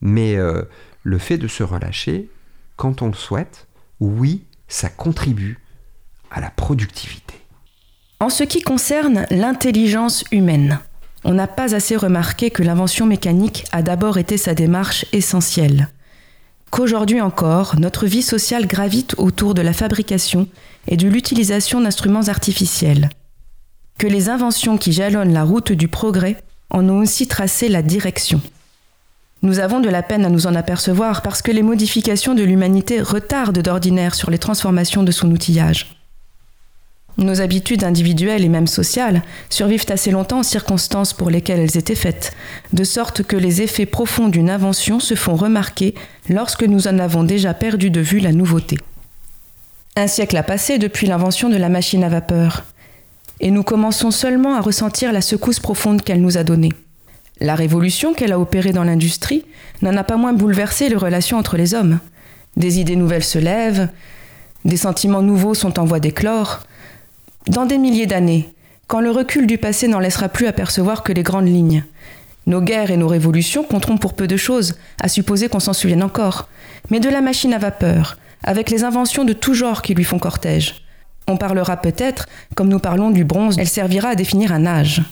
Mais 0.00 0.36
euh, 0.36 0.62
le 1.02 1.18
fait 1.18 1.38
de 1.38 1.48
se 1.48 1.64
relâcher, 1.64 2.30
quand 2.76 3.02
on 3.02 3.08
le 3.08 3.14
souhaite, 3.14 3.66
oui, 3.98 4.44
ça 4.68 4.88
contribue 4.88 5.58
à 6.30 6.40
la 6.40 6.50
productivité. 6.50 7.34
En 8.20 8.30
ce 8.30 8.44
qui 8.44 8.62
concerne 8.62 9.26
l'intelligence 9.30 10.22
humaine, 10.30 10.78
on 11.24 11.34
n'a 11.34 11.48
pas 11.48 11.74
assez 11.74 11.96
remarqué 11.96 12.52
que 12.52 12.62
l'invention 12.62 13.06
mécanique 13.06 13.64
a 13.72 13.82
d'abord 13.82 14.18
été 14.18 14.36
sa 14.36 14.54
démarche 14.54 15.04
essentielle 15.12 15.88
qu'aujourd'hui 16.70 17.20
encore, 17.20 17.78
notre 17.78 18.06
vie 18.06 18.22
sociale 18.22 18.66
gravite 18.66 19.14
autour 19.18 19.54
de 19.54 19.62
la 19.62 19.72
fabrication 19.72 20.48
et 20.86 20.96
de 20.96 21.08
l'utilisation 21.08 21.80
d'instruments 21.80 22.28
artificiels, 22.28 23.10
que 23.98 24.06
les 24.06 24.28
inventions 24.28 24.78
qui 24.78 24.92
jalonnent 24.92 25.32
la 25.32 25.44
route 25.44 25.72
du 25.72 25.88
progrès 25.88 26.36
en 26.70 26.88
ont 26.88 27.00
aussi 27.00 27.26
tracé 27.26 27.68
la 27.68 27.82
direction. 27.82 28.40
Nous 29.42 29.60
avons 29.60 29.80
de 29.80 29.88
la 29.88 30.02
peine 30.02 30.24
à 30.24 30.30
nous 30.30 30.46
en 30.46 30.54
apercevoir 30.54 31.22
parce 31.22 31.42
que 31.42 31.52
les 31.52 31.62
modifications 31.62 32.34
de 32.34 32.42
l'humanité 32.42 33.00
retardent 33.00 33.62
d'ordinaire 33.62 34.14
sur 34.14 34.30
les 34.30 34.38
transformations 34.38 35.04
de 35.04 35.12
son 35.12 35.30
outillage. 35.30 35.97
Nos 37.18 37.40
habitudes 37.40 37.82
individuelles 37.82 38.44
et 38.44 38.48
même 38.48 38.68
sociales 38.68 39.22
survivent 39.50 39.86
assez 39.88 40.12
longtemps 40.12 40.40
aux 40.40 40.44
circonstances 40.44 41.12
pour 41.12 41.30
lesquelles 41.30 41.58
elles 41.58 41.76
étaient 41.76 41.96
faites, 41.96 42.32
de 42.72 42.84
sorte 42.84 43.24
que 43.24 43.36
les 43.36 43.60
effets 43.60 43.86
profonds 43.86 44.28
d'une 44.28 44.48
invention 44.48 45.00
se 45.00 45.16
font 45.16 45.34
remarquer 45.34 45.96
lorsque 46.28 46.62
nous 46.62 46.86
en 46.86 47.00
avons 47.00 47.24
déjà 47.24 47.54
perdu 47.54 47.90
de 47.90 48.00
vue 48.00 48.20
la 48.20 48.30
nouveauté. 48.30 48.78
Un 49.96 50.06
siècle 50.06 50.36
a 50.36 50.44
passé 50.44 50.78
depuis 50.78 51.08
l'invention 51.08 51.48
de 51.48 51.56
la 51.56 51.68
machine 51.68 52.04
à 52.04 52.08
vapeur, 52.08 52.62
et 53.40 53.50
nous 53.50 53.64
commençons 53.64 54.12
seulement 54.12 54.54
à 54.54 54.60
ressentir 54.60 55.12
la 55.12 55.20
secousse 55.20 55.58
profonde 55.58 56.02
qu'elle 56.02 56.22
nous 56.22 56.38
a 56.38 56.44
donnée. 56.44 56.72
La 57.40 57.56
révolution 57.56 58.14
qu'elle 58.14 58.32
a 58.32 58.38
opérée 58.38 58.72
dans 58.72 58.84
l'industrie 58.84 59.44
n'en 59.82 59.96
a 59.96 60.04
pas 60.04 60.16
moins 60.16 60.34
bouleversé 60.34 60.88
les 60.88 60.94
relations 60.94 61.36
entre 61.38 61.56
les 61.56 61.74
hommes. 61.74 61.98
Des 62.56 62.78
idées 62.78 62.94
nouvelles 62.94 63.24
se 63.24 63.38
lèvent, 63.40 63.88
des 64.64 64.76
sentiments 64.76 65.22
nouveaux 65.22 65.54
sont 65.54 65.80
en 65.80 65.84
voie 65.84 66.00
d'éclore, 66.00 66.60
dans 67.48 67.66
des 67.66 67.78
milliers 67.78 68.06
d'années, 68.06 68.48
quand 68.86 69.00
le 69.00 69.10
recul 69.10 69.46
du 69.46 69.58
passé 69.58 69.88
n'en 69.88 69.98
laissera 69.98 70.28
plus 70.28 70.46
apercevoir 70.46 71.02
que 71.02 71.12
les 71.12 71.22
grandes 71.22 71.48
lignes, 71.48 71.84
nos 72.46 72.62
guerres 72.62 72.90
et 72.90 72.96
nos 72.96 73.08
révolutions 73.08 73.62
compteront 73.62 73.98
pour 73.98 74.14
peu 74.14 74.26
de 74.26 74.36
choses, 74.36 74.76
à 75.00 75.08
supposer 75.08 75.48
qu'on 75.48 75.60
s'en 75.60 75.74
souvienne 75.74 76.02
encore. 76.02 76.48
Mais 76.90 76.98
de 76.98 77.10
la 77.10 77.20
machine 77.20 77.52
à 77.52 77.58
vapeur, 77.58 78.16
avec 78.42 78.70
les 78.70 78.84
inventions 78.84 79.24
de 79.24 79.34
tout 79.34 79.52
genre 79.52 79.82
qui 79.82 79.94
lui 79.94 80.04
font 80.04 80.18
cortège. 80.18 80.76
On 81.26 81.36
parlera 81.36 81.76
peut-être, 81.76 82.26
comme 82.54 82.68
nous 82.68 82.78
parlons 82.78 83.10
du 83.10 83.24
bronze, 83.24 83.58
elle 83.58 83.68
servira 83.68 84.10
à 84.10 84.14
définir 84.14 84.52
un 84.52 84.64
âge. 84.64 85.02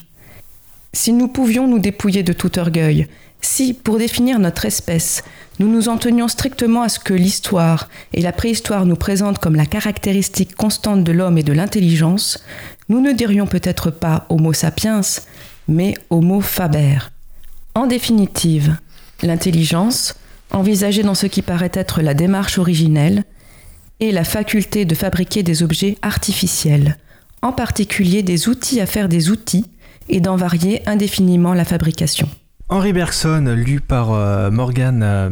Si 0.93 1.13
nous 1.13 1.27
pouvions 1.27 1.67
nous 1.67 1.77
dépouiller 1.77 2.23
de 2.23 2.33
tout 2.33 2.57
orgueil, 2.57 3.07
si, 3.41 3.73
pour 3.73 3.97
définir 3.97 4.39
notre 4.39 4.65
espèce, 4.65 5.23
nous 5.59 5.67
nous 5.67 5.89
en 5.89 5.97
tenions 5.97 6.27
strictement 6.27 6.83
à 6.83 6.89
ce 6.89 6.99
que 6.99 7.13
l'histoire 7.13 7.89
et 8.13 8.21
la 8.21 8.31
préhistoire 8.31 8.85
nous 8.85 8.95
présentent 8.95 9.39
comme 9.39 9.55
la 9.55 9.65
caractéristique 9.65 10.55
constante 10.55 11.03
de 11.03 11.11
l'homme 11.11 11.37
et 11.37 11.43
de 11.43 11.53
l'intelligence, 11.53 12.43
nous 12.89 13.01
ne 13.01 13.11
dirions 13.11 13.47
peut-être 13.47 13.89
pas 13.89 14.25
Homo 14.29 14.53
sapiens, 14.53 15.01
mais 15.67 15.93
Homo 16.09 16.41
faber. 16.41 16.97
En 17.75 17.87
définitive, 17.87 18.77
l'intelligence, 19.23 20.15
envisagée 20.51 21.03
dans 21.03 21.15
ce 21.15 21.27
qui 21.27 21.41
paraît 21.41 21.71
être 21.73 22.01
la 22.01 22.13
démarche 22.13 22.57
originelle, 22.57 23.23
est 23.99 24.11
la 24.11 24.23
faculté 24.23 24.85
de 24.85 24.95
fabriquer 24.95 25.43
des 25.43 25.63
objets 25.63 25.97
artificiels, 26.01 26.97
en 27.41 27.51
particulier 27.51 28.23
des 28.23 28.47
outils 28.47 28.79
à 28.79 28.85
faire 28.85 29.09
des 29.09 29.29
outils, 29.29 29.65
et 30.09 30.21
d'en 30.21 30.37
varier 30.37 30.87
indéfiniment 30.87 31.53
la 31.53 31.65
fabrication. 31.65 32.29
Henri 32.69 32.91
Bergson, 32.91 33.55
lu 33.55 33.79
par 33.79 34.11
euh, 34.11 34.51
Morgan 34.51 35.01
euh, 35.01 35.29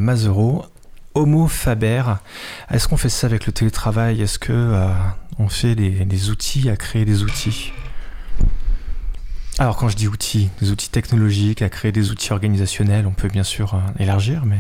Homo 1.16 1.48
Faber. 1.48 2.04
Est-ce 2.72 2.88
qu'on 2.88 2.96
fait 2.96 3.10
ça 3.10 3.28
avec 3.28 3.46
le 3.46 3.52
télétravail? 3.52 4.22
Est-ce 4.22 4.40
que 4.40 4.54
euh, 4.54 4.88
on 5.38 5.50
fait 5.50 5.76
des, 5.76 6.30
outils 6.30 6.70
à 6.70 6.78
créer 6.78 7.04
des 7.04 7.24
outils? 7.24 7.74
Alors 9.60 9.76
quand 9.76 9.90
je 9.90 9.98
dis 9.98 10.08
outils, 10.08 10.50
des 10.62 10.72
outils 10.72 10.90
technologiques, 10.90 11.62
à 11.62 11.68
créer 11.68 11.92
des 11.92 12.10
outils 12.10 12.32
organisationnels, 12.32 13.06
on 13.06 13.12
peut 13.12 13.28
bien 13.28 13.44
sûr 13.44 13.82
élargir, 14.00 14.46
mais 14.46 14.60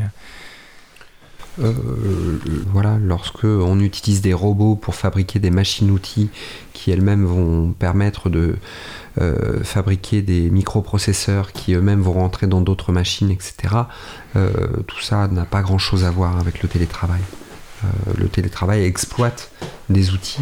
voilà, 1.57 2.97
lorsque 3.01 3.45
on 3.45 3.79
utilise 3.79 4.21
des 4.21 4.33
robots 4.33 4.75
pour 4.75 4.95
fabriquer 4.95 5.39
des 5.39 5.51
machines-outils 5.51 6.29
qui 6.73 6.91
elles-mêmes 6.91 7.25
vont 7.25 7.71
permettre 7.71 8.29
de 8.29 8.55
euh, 9.21 9.63
fabriquer 9.63 10.21
des 10.21 10.49
microprocesseurs 10.49 11.53
qui 11.53 11.73
eux-mêmes 11.73 12.01
vont 12.01 12.13
rentrer 12.13 12.47
dans 12.47 12.59
d'autres 12.59 12.91
machines, 12.91 13.31
etc. 13.31 13.73
Euh, 14.35 14.51
tout 14.85 14.99
ça 14.99 15.29
n'a 15.29 15.45
pas 15.45 15.61
grand-chose 15.61 16.03
à 16.03 16.11
voir 16.11 16.37
avec 16.37 16.61
le 16.61 16.67
télétravail. 16.67 17.21
Euh, 17.85 17.87
le 18.17 18.27
télétravail 18.27 18.83
exploite 18.83 19.51
des 19.89 20.11
outils, 20.11 20.41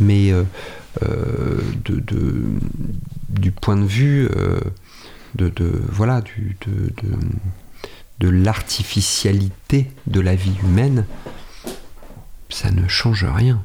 mais 0.00 0.32
du 3.28 3.50
point 3.52 3.76
de 3.76 3.84
vue 3.84 4.30
de, 5.34 5.52
voilà 5.90 6.22
du, 6.22 6.56
de, 6.66 6.90
l'artificialité 8.20 9.90
de 10.06 10.20
la 10.20 10.34
vie 10.34 10.56
humaine, 10.62 11.06
ça 12.48 12.70
ne 12.70 12.88
change 12.88 13.24
rien. 13.24 13.62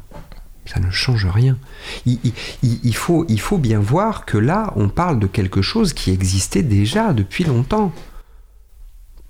Ça 0.65 0.79
ne 0.79 0.91
change 0.91 1.25
rien. 1.25 1.57
Il 2.05 2.95
faut 2.95 3.57
bien 3.57 3.79
voir 3.79 4.25
que 4.25 4.37
là, 4.37 4.73
on 4.75 4.89
parle 4.89 5.19
de 5.19 5.27
quelque 5.27 5.61
chose 5.61 5.93
qui 5.93 6.11
existait 6.11 6.63
déjà 6.63 7.13
depuis 7.13 7.43
longtemps. 7.43 7.91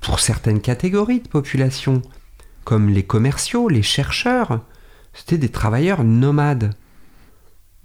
Pour 0.02 0.20
certaines 0.20 0.62
catégories 0.62 1.22
de 1.22 1.28
population, 1.28 2.02
comme 2.64 2.90
les 2.90 3.04
commerciaux, 3.04 3.70
les 3.70 3.82
chercheurs, 3.82 4.62
c'était 5.14 5.38
des 5.38 5.50
travailleurs 5.50 6.04
nomades. 6.04 6.74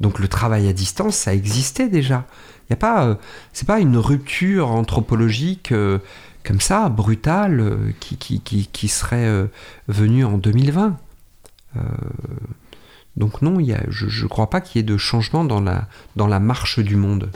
Donc 0.00 0.18
le 0.18 0.28
travail 0.28 0.68
à 0.68 0.72
distance, 0.72 1.16
ça 1.16 1.34
existait 1.34 1.88
déjà. 1.88 2.26
Il 2.68 2.72
y 2.72 2.74
a 2.74 2.76
pas, 2.76 3.06
euh, 3.06 3.14
c'est 3.52 3.66
pas 3.66 3.80
une 3.80 3.96
rupture 3.96 4.70
anthropologique 4.70 5.72
euh, 5.72 5.98
comme 6.46 6.60
ça, 6.60 6.88
brutale, 6.88 7.60
euh, 7.60 7.92
qui, 7.98 8.16
qui, 8.16 8.40
qui, 8.40 8.66
qui 8.66 8.88
serait 8.88 9.26
euh, 9.26 9.46
venue 9.88 10.24
en 10.24 10.38
2020. 10.38 10.96
Euh, 11.76 11.80
donc 13.16 13.42
non, 13.42 13.58
il 13.58 13.66
y 13.66 13.74
a, 13.74 13.82
je 13.88 14.22
ne 14.22 14.28
crois 14.28 14.48
pas 14.48 14.60
qu'il 14.60 14.78
y 14.78 14.80
ait 14.80 14.86
de 14.86 14.96
changement 14.96 15.44
dans 15.44 15.60
la, 15.60 15.88
dans 16.14 16.26
la 16.26 16.38
marche 16.38 16.78
du 16.78 16.96
monde. 16.96 17.30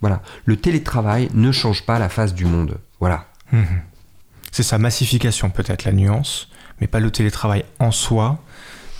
Voilà, 0.00 0.22
le 0.44 0.56
télétravail 0.56 1.28
ne 1.34 1.50
change 1.52 1.84
pas 1.84 1.98
la 1.98 2.08
face 2.08 2.34
du 2.34 2.44
monde. 2.44 2.78
Voilà. 3.00 3.26
Mhm. 3.50 3.82
C'est 4.50 4.62
sa 4.62 4.78
massification 4.78 5.50
peut-être 5.50 5.84
la 5.84 5.92
nuance, 5.92 6.48
mais 6.80 6.86
pas 6.86 7.00
le 7.00 7.10
télétravail 7.10 7.64
en 7.78 7.90
soi 7.90 8.42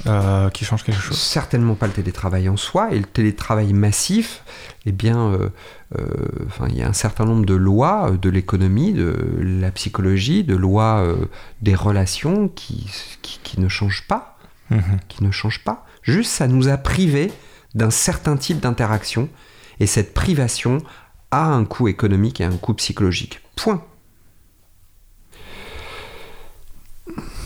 euh, 0.06 0.50
qui 0.50 0.64
change 0.64 0.82
quelque 0.82 1.00
chose. 1.00 1.16
Certainement 1.16 1.74
pas 1.76 1.86
le 1.86 1.92
télétravail 1.92 2.48
en 2.48 2.56
soi, 2.56 2.92
et 2.92 2.98
le 2.98 3.04
télétravail 3.04 3.72
massif, 3.72 4.42
eh 4.84 4.90
bien, 4.90 5.18
euh, 5.18 5.50
enfin, 6.46 6.66
il 6.70 6.76
y 6.76 6.82
a 6.82 6.88
un 6.88 6.92
certain 6.92 7.24
nombre 7.24 7.44
de 7.46 7.54
lois 7.54 8.10
euh, 8.10 8.16
de 8.16 8.30
l'économie, 8.30 8.92
de 8.92 9.14
la 9.40 9.70
psychologie, 9.70 10.44
de 10.44 10.56
lois 10.56 11.00
euh, 11.02 11.26
des 11.60 11.74
relations 11.74 12.48
qui, 12.48 12.88
qui, 13.22 13.40
qui 13.42 13.60
ne 13.60 13.68
changent 13.68 14.06
pas, 14.08 14.38
Mhm. 14.70 14.98
qui 15.08 15.22
ne 15.24 15.30
changent 15.30 15.64
pas. 15.64 15.84
Juste, 16.02 16.30
ça 16.30 16.46
nous 16.48 16.68
a 16.68 16.76
privés 16.78 17.30
d'un 17.74 17.90
certain 17.90 18.36
type 18.36 18.60
d'interaction, 18.60 19.28
et 19.80 19.86
cette 19.86 20.14
privation 20.14 20.78
a 21.30 21.46
un 21.46 21.64
coût 21.64 21.88
économique 21.88 22.40
et 22.40 22.44
un 22.44 22.56
coût 22.56 22.74
psychologique. 22.74 23.40
Point. 23.56 23.82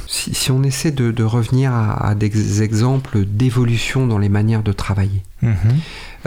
Si, 0.08 0.34
si 0.34 0.50
on 0.52 0.62
essaie 0.62 0.92
de, 0.92 1.10
de 1.10 1.24
revenir 1.24 1.72
à, 1.72 2.08
à 2.10 2.14
des 2.14 2.62
exemples 2.62 3.24
d'évolution 3.24 4.06
dans 4.06 4.18
les 4.18 4.28
manières 4.28 4.62
de 4.62 4.72
travailler, 4.72 5.22
Mhm. 5.42 5.56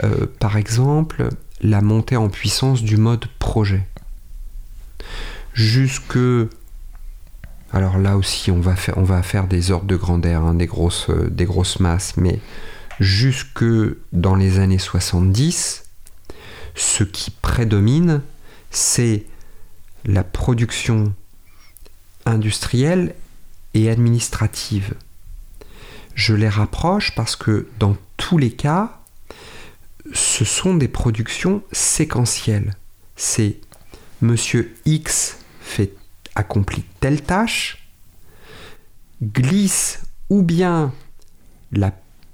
euh, 0.04 0.26
par 0.38 0.56
exemple, 0.56 1.28
la 1.60 1.80
montée 1.80 2.16
en 2.16 2.28
puissance 2.28 2.82
du 2.82 2.96
mode 2.96 3.26
projet. 3.38 3.86
Jusque. 5.54 6.18
Alors 7.72 7.98
là 7.98 8.16
aussi, 8.16 8.50
on 8.50 8.60
va 8.60 8.74
faire, 8.76 9.46
des 9.46 9.70
ordres 9.70 9.86
de 9.86 9.96
grandeur, 9.96 10.44
hein, 10.44 10.54
des, 10.54 10.66
grosses, 10.66 11.08
euh, 11.08 11.28
des 11.30 11.44
grosses 11.44 11.78
masses, 11.78 12.16
mais 12.16 12.40
jusque 12.98 13.64
dans 14.12 14.34
les 14.34 14.58
années 14.58 14.78
70, 14.78 15.84
ce 16.74 17.04
qui 17.04 17.30
prédomine, 17.30 18.22
c'est 18.70 19.24
la 20.04 20.24
production 20.24 21.14
industrielle 22.26 23.14
et 23.74 23.88
administrative. 23.88 24.94
Je 26.14 26.34
les 26.34 26.48
rapproche 26.48 27.14
parce 27.14 27.36
que 27.36 27.68
dans 27.78 27.96
tous 28.16 28.36
les 28.36 28.50
cas, 28.50 28.99
ce 30.12 30.44
sont 30.44 30.74
des 30.74 30.88
productions 30.88 31.62
séquentielles. 31.72 32.74
C'est 33.16 33.60
Monsieur 34.20 34.74
X 34.84 35.38
fait 35.60 35.94
accomplit 36.34 36.84
telle 37.00 37.22
tâche, 37.22 37.88
glisse 39.22 40.02
ou 40.28 40.42
bien 40.42 40.92
la 41.72 41.92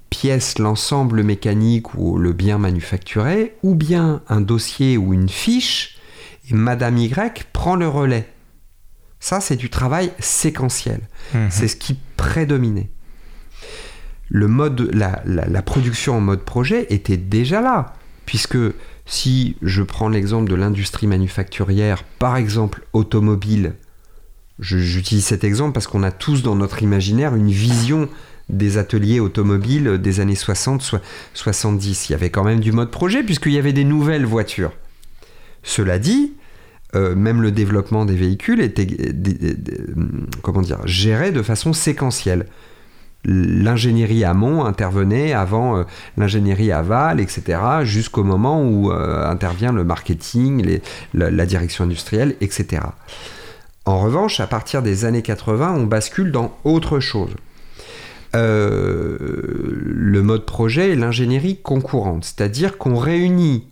pièce, 0.09 0.59
l'ensemble 0.59 1.23
mécanique 1.23 1.93
ou 1.95 2.17
le 2.17 2.33
bien 2.33 2.57
manufacturé, 2.57 3.55
ou 3.63 3.75
bien 3.75 4.21
un 4.27 4.41
dossier 4.41 4.97
ou 4.97 5.13
une 5.13 5.29
fiche, 5.29 5.97
et 6.49 6.53
Madame 6.53 6.97
Y 6.97 7.45
prend 7.53 7.75
le 7.75 7.87
relais. 7.87 8.27
Ça, 9.19 9.41
c'est 9.41 9.55
du 9.55 9.69
travail 9.69 10.11
séquentiel. 10.19 11.01
Mhm. 11.33 11.47
C'est 11.49 11.67
ce 11.67 11.75
qui 11.75 11.97
prédominait. 12.15 12.89
Le 14.29 14.47
la, 14.93 15.61
production 15.61 16.17
en 16.17 16.21
mode 16.21 16.41
projet 16.41 16.87
était 16.89 17.17
déjà 17.17 17.61
là, 17.61 17.93
puisque 18.25 18.57
si 19.05 19.55
je 19.61 19.83
prends 19.83 20.09
l'exemple 20.09 20.49
de 20.49 20.55
l'industrie 20.55 21.07
manufacturière, 21.07 22.03
par 22.19 22.35
exemple 22.35 22.85
automobile, 22.93 23.73
j'utilise 24.59 25.25
cet 25.25 25.43
exemple 25.43 25.73
parce 25.73 25.87
qu'on 25.87 26.03
a 26.03 26.11
tous 26.11 26.43
dans 26.43 26.55
notre 26.55 26.83
imaginaire 26.83 27.35
une 27.35 27.51
vision 27.51 28.09
des 28.49 28.77
ateliers 28.77 29.19
automobiles 29.19 29.97
des 29.97 30.19
années 30.19 30.35
60, 30.35 30.81
so- 30.81 30.97
70. 31.33 32.09
Il 32.09 32.11
y 32.11 32.15
avait 32.15 32.29
quand 32.29 32.43
même 32.43 32.59
du 32.59 32.71
mode 32.71 32.91
projet 32.91 33.23
puisqu'il 33.23 33.53
y 33.53 33.57
avait 33.57 33.73
des 33.73 33.83
nouvelles 33.83 34.25
voitures. 34.25 34.71
Cela 35.63 35.99
dit, 35.99 36.33
euh, 36.95 37.15
même 37.15 37.41
le 37.41 37.51
développement 37.51 38.05
des 38.05 38.15
véhicules 38.15 38.61
était 38.61 38.87
euh, 38.99 40.61
dire, 40.61 40.79
géré 40.85 41.31
de 41.31 41.41
façon 41.41 41.73
séquentielle. 41.73 42.45
L'ingénierie 43.27 44.23
amont 44.23 44.63
intervenait 44.63 45.33
avant 45.33 45.77
euh, 45.77 45.83
l'ingénierie 46.15 46.71
aval, 46.71 47.19
etc., 47.19 47.59
jusqu'au 47.83 48.23
moment 48.23 48.63
où 48.63 48.89
euh, 48.89 49.29
intervient 49.29 49.73
le 49.73 49.83
marketing, 49.83 50.79
la, 51.13 51.45
direction 51.45 51.83
industrielle, 51.83 52.35
etc. 52.39 52.83
En 53.85 53.99
revanche, 53.99 54.39
à 54.39 54.47
partir 54.47 54.81
des 54.81 55.03
années 55.03 55.21
80, 55.21 55.75
on 55.75 55.83
bascule 55.83 56.31
dans 56.31 56.57
autre 56.63 57.01
chose. 57.01 57.31
Euh, 58.33 59.17
le 59.19 60.21
mode 60.21 60.45
projet 60.45 60.91
et 60.91 60.95
l'ingénierie 60.95 61.57
concurrente, 61.61 62.23
c'est-à-dire 62.23 62.77
qu'on 62.77 62.95
réunit 62.95 63.67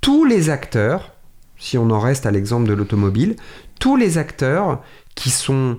tous 0.00 0.24
les 0.24 0.48
acteurs, 0.48 1.12
si 1.58 1.76
on 1.76 1.90
en 1.90 1.98
reste 1.98 2.24
à 2.24 2.30
l'exemple 2.30 2.68
de 2.68 2.74
l'automobile, 2.74 3.34
tous 3.80 3.96
les 3.96 4.16
acteurs 4.16 4.80
qui 5.16 5.30
sont 5.30 5.78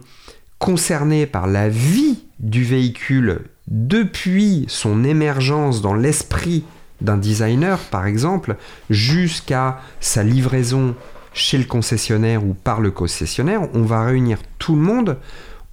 concernés 0.62 1.26
par 1.26 1.48
la 1.48 1.70
vie 1.70 2.20
du 2.40 2.64
véhicule 2.64 3.40
depuis 3.68 4.66
son 4.68 5.04
émergence 5.04 5.82
dans 5.82 5.96
l'esprit 5.96 6.64
d'un 7.02 7.18
designer, 7.18 7.80
par 7.80 8.06
exemple, 8.06 8.56
jusqu'à 8.92 9.82
sa 10.00 10.24
livraison 10.24 10.96
chez 11.34 11.58
le 11.58 11.64
concessionnaire 11.64 12.46
ou 12.46 12.54
par 12.54 12.80
le 12.80 12.92
concessionnaire, 12.92 13.68
on 13.74 13.82
va 13.82 14.06
réunir 14.06 14.38
tout 14.60 14.76
le 14.76 14.82
monde 14.82 15.18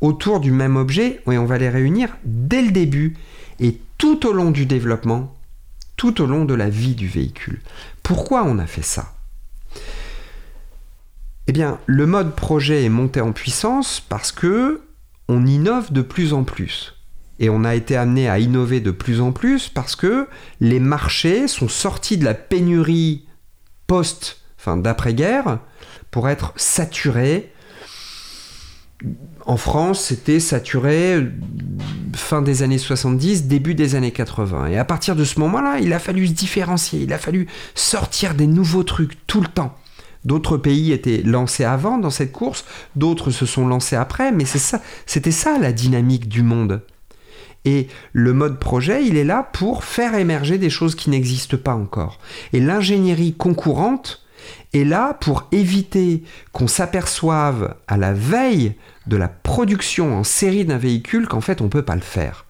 autour 0.01 0.41
du 0.41 0.53
même 0.53 0.77
objet 0.77 1.21
et 1.31 1.37
on 1.37 1.45
va 1.45 1.59
les 1.59 1.69
réunir 1.69 2.17
dès 2.25 2.63
le 2.63 2.71
début 2.71 3.15
et 3.61 3.79
tout 3.99 4.27
au 4.27 4.33
long 4.33 4.51
du 4.51 4.65
développement, 4.65 5.35
tout 5.99 6.23
au 6.23 6.27
long 6.27 6.47
de 6.47 6.55
la 6.55 6.71
vie 6.71 6.95
du 6.95 7.09
véhicule. 7.09 7.61
Pourquoi 8.03 8.43
on 8.45 8.59
a 8.59 8.67
fait 8.67 8.81
ça? 8.81 9.18
Eh 11.49 11.53
bien, 11.53 11.79
le 11.87 12.05
mode 12.05 12.37
projet 12.37 12.85
est 12.85 12.91
monté 12.91 13.23
en 13.23 13.33
puissance 13.33 14.03
parce 14.07 14.33
que 14.33 14.83
on 15.29 15.47
innove 15.47 15.93
de 15.93 16.03
plus 16.03 16.35
en 16.35 16.45
plus. 16.45 16.95
Et 17.39 17.49
on 17.49 17.65
a 17.65 17.75
été 17.75 17.97
amené 17.97 18.29
à 18.29 18.39
innover 18.39 18.81
de 18.81 18.91
plus 18.91 19.23
en 19.23 19.33
plus 19.33 19.71
parce 19.71 19.97
que 19.97 20.29
les 20.61 20.79
marchés 20.79 21.49
sont 21.49 21.69
sortis 21.69 22.19
de 22.19 22.25
la 22.27 22.35
pénurie 22.35 23.27
post, 23.87 24.43
enfin 24.59 24.77
d'après-guerre, 24.77 25.61
pour 26.11 26.29
être 26.29 26.53
saturés. 26.57 27.51
En 29.47 29.57
France, 29.57 30.05
c'était 30.05 30.41
saturé 30.41 31.15
euh, 31.15 31.33
fin 32.15 32.43
des 32.43 32.63
années 32.63 32.77
70, 32.77 33.47
début 33.47 33.75
des 33.75 33.95
années 33.95 34.13
80. 34.13 34.67
Et 34.67 34.77
à 34.77 34.85
partir 34.85 35.17
de 35.17 35.25
ce 35.25 35.41
moment-là, 35.41 35.79
il 35.81 35.95
a 35.95 35.99
fallu 35.99 36.27
se 36.27 36.33
différencier, 36.33 37.01
il 37.01 37.13
a 37.15 37.19
fallu 37.19 37.47
sortir 37.75 38.35
des 38.35 38.47
nouveaux 38.47 38.83
trucs 38.83 39.27
tout 39.27 39.41
le 39.41 39.49
temps. 39.49 39.75
D'autres 40.25 40.57
pays 40.57 40.93
étaient 40.93 41.23
lancés 41.23 41.65
avant 41.65 41.99
dans 41.99 42.11
cette 42.11 42.33
course, 42.33 42.65
d'autres 42.97 43.31
se 43.31 43.47
sont 43.47 43.67
lancés 43.67 43.97
après, 43.97 44.33
mais 44.33 44.45
c'est 44.45 44.59
ça, 44.59 44.81
c'était 45.07 45.31
ça 45.31 45.59
la 45.59 45.73
dynamique 45.73 46.29
du 46.29 46.43
monde. 46.43 46.83
Et 47.65 47.89
le 48.13 48.33
mode 48.33 48.59
projet, 48.59 49.05
il 49.05 49.17
est 49.17 49.25
là 49.25 49.49
pour 49.53 49.85
faire 49.85 50.15
émerger 50.15 50.59
des 50.59 50.71
choses 50.71 50.95
qui 50.95 51.11
n'existent 51.11 51.57
pas 51.57 51.75
encore. 51.75 52.19
Et 52.53 52.61
l'ingénierie 52.61 53.35
concurrente 53.35 54.25
est 54.73 54.85
là 54.85 55.15
pour 55.21 55.49
éviter 55.53 56.23
qu'on 56.53 56.69
s'aperçoive 56.69 57.75
à 57.87 57.97
la 57.97 58.13
veille 58.13 58.75
de 59.07 59.17
la 59.17 59.29
production 59.29 60.17
en 60.17 60.25
série 60.25 60.65
d'un 60.65 60.79
véhicule 60.79 61.29
qu'en 61.29 61.41
fait 61.41 61.61
on 61.61 61.65
ne 61.65 61.71
peut 61.71 61.85
pas 61.85 61.95
le 61.95 62.01
faire. 62.01 62.45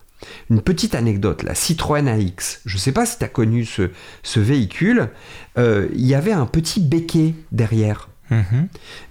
Une 0.50 0.60
petite 0.60 0.94
anecdote, 0.94 1.42
la 1.42 1.54
Citroën 1.54 2.08
AX. 2.08 2.60
Je 2.64 2.74
ne 2.74 2.80
sais 2.80 2.92
pas 2.92 3.06
si 3.06 3.18
tu 3.18 3.24
as 3.24 3.28
connu 3.28 3.64
ce, 3.64 3.90
ce 4.22 4.40
véhicule. 4.40 5.10
Euh, 5.58 5.88
Il 5.94 6.06
y 6.06 6.14
avait 6.14 6.32
un 6.32 6.46
petit 6.46 6.80
béquet 6.80 7.34
derrière. 7.52 8.08
Mhm. 8.30 8.68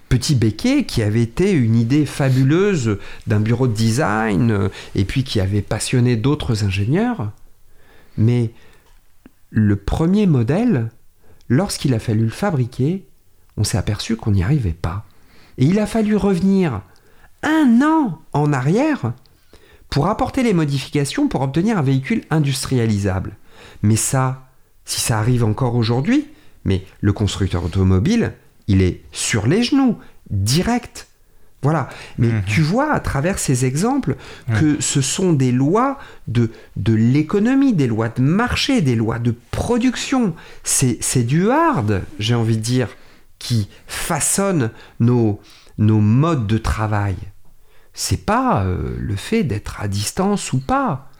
Petit 0.08 0.34
béquet 0.34 0.84
qui 0.84 1.02
avait 1.02 1.22
été 1.22 1.50
une 1.52 1.76
idée 1.76 2.06
fabuleuse 2.06 2.98
d'un 3.26 3.40
bureau 3.40 3.66
de 3.66 3.74
design 3.74 4.50
euh, 4.50 4.68
et 4.94 5.04
puis 5.04 5.24
qui 5.24 5.40
avait 5.40 5.62
passionné 5.62 6.16
d'autres 6.16 6.64
ingénieurs. 6.64 7.32
Mais 8.16 8.52
le 9.50 9.76
premier 9.76 10.26
modèle, 10.26 10.90
lorsqu'il 11.48 11.94
a 11.94 11.98
fallu 11.98 12.24
le 12.24 12.30
fabriquer, 12.30 13.06
on 13.56 13.64
s'est 13.64 13.78
aperçu 13.78 14.16
qu'on 14.16 14.32
n'y 14.32 14.42
arrivait 14.42 14.72
pas. 14.72 15.04
Et 15.58 15.64
il 15.64 15.78
a 15.78 15.86
fallu 15.86 16.16
revenir 16.16 16.82
un 17.42 17.80
an 17.82 18.20
en 18.32 18.52
arrière 18.52 19.12
pour 19.90 20.08
apporter 20.08 20.42
les 20.42 20.52
modifications 20.54 21.28
pour 21.28 21.40
obtenir 21.42 21.78
un 21.78 21.82
véhicule 21.82 22.22
industrialisable. 22.30 23.36
Mais 23.82 23.96
ça, 23.96 24.48
si 24.84 25.00
ça 25.00 25.18
arrive 25.18 25.44
encore 25.44 25.74
aujourd'hui, 25.76 26.26
mais 26.64 26.84
le 27.00 27.12
constructeur 27.12 27.64
automobile, 27.64 28.34
il 28.66 28.82
est 28.82 29.02
sur 29.12 29.46
les 29.46 29.62
genoux, 29.62 29.96
direct. 30.30 31.06
Voilà. 31.62 31.88
Mais 32.18 32.28
Mhm. 32.28 32.42
tu 32.46 32.60
vois 32.60 32.92
à 32.92 33.00
travers 33.00 33.38
ces 33.40 33.64
exemples 33.64 34.16
que 34.60 34.80
ce 34.80 35.00
sont 35.00 35.32
des 35.32 35.50
lois 35.50 35.98
de, 36.28 36.50
de 36.76 36.94
l'économie, 36.94 37.72
des 37.72 37.88
lois 37.88 38.08
de 38.10 38.22
marché, 38.22 38.80
des 38.80 38.94
lois 38.94 39.18
de 39.18 39.34
production. 39.50 40.34
C'est 40.62 40.98
c'est 41.00 41.24
du 41.24 41.50
hard, 41.50 42.02
j'ai 42.20 42.36
envie 42.36 42.56
de 42.58 42.62
dire, 42.62 42.88
qui 43.40 43.68
façonne 43.88 44.70
nos, 45.00 45.40
nos 45.78 46.00
modes 46.00 46.46
de 46.46 46.58
travail. 46.58 47.16
C'est 48.00 48.24
pas 48.24 48.62
euh, 48.62 48.94
le 48.96 49.16
fait 49.16 49.42
d'être 49.42 49.80
à 49.80 49.88
distance 49.88 50.52
ou 50.52 50.60
pas. 50.60 51.10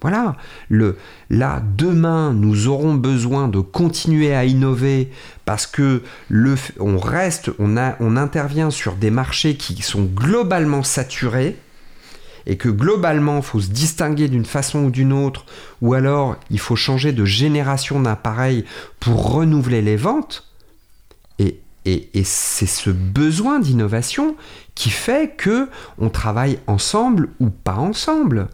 Voilà. 0.00 0.36
Le, 0.70 0.96
là, 1.28 1.62
demain, 1.76 2.32
nous 2.32 2.66
aurons 2.66 2.94
besoin 2.94 3.46
de 3.46 3.60
continuer 3.60 4.34
à 4.34 4.46
innover 4.46 5.10
parce 5.44 5.66
que 5.66 6.02
le, 6.30 6.54
on 6.80 6.96
reste, 6.96 7.50
on, 7.58 7.76
a, 7.76 7.96
on 8.00 8.16
intervient 8.16 8.70
sur 8.70 8.94
des 8.94 9.10
marchés 9.10 9.56
qui 9.56 9.82
sont 9.82 10.04
globalement 10.04 10.82
saturés 10.82 11.58
et 12.46 12.56
que 12.56 12.70
globalement, 12.70 13.36
il 13.36 13.42
faut 13.42 13.60
se 13.60 13.70
distinguer 13.70 14.28
d'une 14.28 14.46
façon 14.46 14.84
ou 14.84 14.90
d'une 14.90 15.12
autre, 15.12 15.44
ou 15.82 15.92
alors 15.92 16.36
il 16.50 16.58
faut 16.58 16.76
changer 16.76 17.12
de 17.12 17.26
génération 17.26 18.00
d'appareils 18.00 18.64
pour 18.98 19.30
renouveler 19.30 19.82
les 19.82 19.96
ventes. 19.96 20.53
Et, 21.84 22.24
c'est 22.24 22.66
ce 22.66 22.90
besoin 22.90 23.60
d'innovation 23.60 24.36
qui 24.74 24.90
fait 24.90 25.36
que 25.36 25.68
on 25.98 26.08
travaille 26.08 26.58
ensemble 26.66 27.28
ou 27.40 27.50
pas 27.50 27.76
ensemble. 27.76 28.48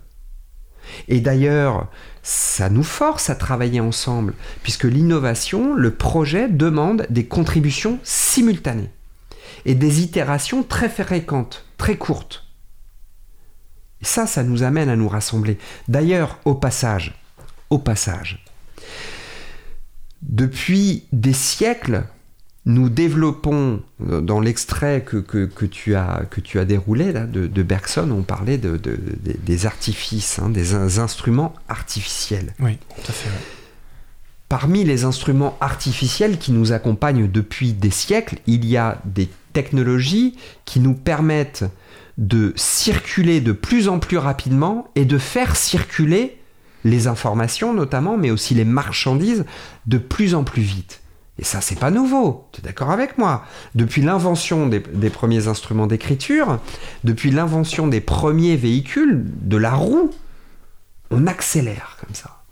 Et 1.06 1.20
d'ailleurs, 1.20 1.88
ça 2.22 2.68
nous 2.68 2.82
force 2.82 3.30
à 3.30 3.36
travailler 3.36 3.80
ensemble, 3.80 4.34
puisque 4.62 4.84
l'innovation, 4.84 5.74
le 5.74 5.94
projet 5.94 6.48
demande 6.48 7.06
des 7.10 7.26
contributions 7.26 8.00
simultanées 8.02 8.90
et 9.64 9.74
des 9.74 10.02
itérations 10.02 10.62
très 10.64 10.88
fréquentes, 10.88 11.64
très 11.76 11.96
courtes. 11.96 12.46
Ça, 14.02 14.26
ça 14.26 14.42
nous 14.42 14.62
amène 14.62 14.88
à 14.88 14.96
nous 14.96 15.08
rassembler. 15.08 15.58
D'ailleurs, 15.86 16.38
au 16.44 16.54
passage, 16.54 17.14
au 17.68 17.78
passage, 17.78 18.44
depuis 20.22 21.04
des 21.12 21.32
siècles, 21.32 22.04
nous 22.66 22.88
développons, 22.90 23.80
euh, 24.08 24.20
dans 24.20 24.38
l'extrait 24.40 25.02
que, 25.02 25.16
que- 25.16 25.46
que 25.46 25.64
tu 25.64 25.94
as, 25.94 26.24
que 26.30 26.40
tu 26.40 26.58
as 26.58 26.64
déroulé 26.64 27.10
là, 27.12 27.24
de, 27.26 27.46
de 27.46 27.62
Bergson, 27.62 28.10
on 28.10 28.22
parlait 28.22 28.58
de, 28.58 28.76
de- 28.76 28.98
des- 29.22 29.34
des 29.42 29.66
artifices, 29.66 30.38
hein, 30.38 30.50
des 30.50 30.74
in- 30.74 30.98
instruments 30.98 31.54
artificiels. 31.68 32.54
Oui, 32.60 32.76
tout 32.96 33.08
à 33.08 33.12
fait. 33.12 33.30
Parmi 34.48 34.84
les 34.84 35.04
instruments 35.04 35.56
artificiels 35.60 36.36
qui 36.38 36.50
nous 36.52 36.72
accompagnent 36.72 37.30
depuis 37.30 37.72
des 37.72 37.90
siècles, 37.90 38.38
il 38.46 38.64
y 38.66 38.76
a 38.76 39.00
des 39.04 39.28
technologies 39.52 40.36
qui 40.64 40.80
nous 40.80 40.94
permettent 40.94 41.64
de 42.18 42.52
circuler 42.56 43.40
de 43.40 43.52
plus 43.52 43.88
en 43.88 43.98
plus 44.00 44.18
rapidement 44.18 44.88
et 44.96 45.04
de 45.04 45.18
faire 45.18 45.56
circuler 45.56 46.36
les 46.84 47.06
informations 47.06 47.72
notamment, 47.72 48.16
mais 48.18 48.30
aussi 48.30 48.54
les 48.54 48.64
marchandises 48.64 49.44
de 49.86 49.98
plus 49.98 50.34
en 50.34 50.44
plus 50.44 50.62
vite. 50.62 51.00
Et 51.40 51.44
ça, 51.44 51.62
c'est 51.62 51.78
pas 51.78 51.90
nouveau. 51.90 52.46
Tu 52.52 52.60
es 52.60 52.64
d'accord 52.64 52.90
avec 52.90 53.16
moi? 53.16 53.46
Depuis 53.74 54.02
l'invention 54.02 54.66
des, 54.66 54.78
des 54.78 55.08
premiers 55.08 55.48
instruments 55.48 55.86
d'écriture, 55.86 56.60
depuis 57.02 57.30
l'invention 57.30 57.88
des 57.88 58.02
premiers 58.02 58.56
véhicules, 58.56 59.24
de 59.24 59.56
la 59.56 59.72
roue, 59.72 60.10
on 61.10 61.26
accélère 61.26 61.96
comme 61.98 62.14
ça. 62.14 62.42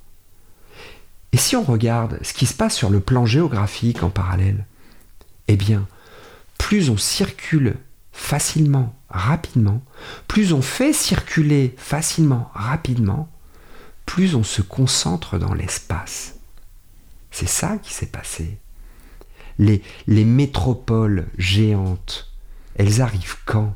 Et 1.32 1.36
si 1.36 1.54
on 1.54 1.64
regarde 1.64 2.18
ce 2.22 2.32
qui 2.32 2.46
se 2.46 2.54
passe 2.54 2.74
sur 2.74 2.88
le 2.88 3.00
plan 3.00 3.26
géographique 3.26 4.02
en 4.02 4.08
parallèle, 4.08 4.64
eh 5.48 5.56
bien, 5.56 5.86
plus 6.56 6.88
on 6.88 6.96
circule 6.96 7.76
facilement, 8.12 8.96
rapidement, 9.10 9.82
plus 10.28 10.54
on 10.54 10.62
fait 10.62 10.94
circuler 10.94 11.74
facilement, 11.76 12.50
rapidement, 12.54 13.28
plus 14.06 14.34
on 14.34 14.44
se 14.44 14.62
concentre 14.62 15.38
dans 15.38 15.52
l'espace. 15.52 16.36
C'est 17.30 17.48
ça 17.48 17.76
qui 17.76 17.92
s'est 17.92 18.06
passé. 18.06 18.58
Les, 19.58 19.82
les 20.06 20.24
métropoles 20.24 21.26
géantes, 21.36 22.32
elles 22.76 23.00
arrivent 23.00 23.38
quand? 23.44 23.74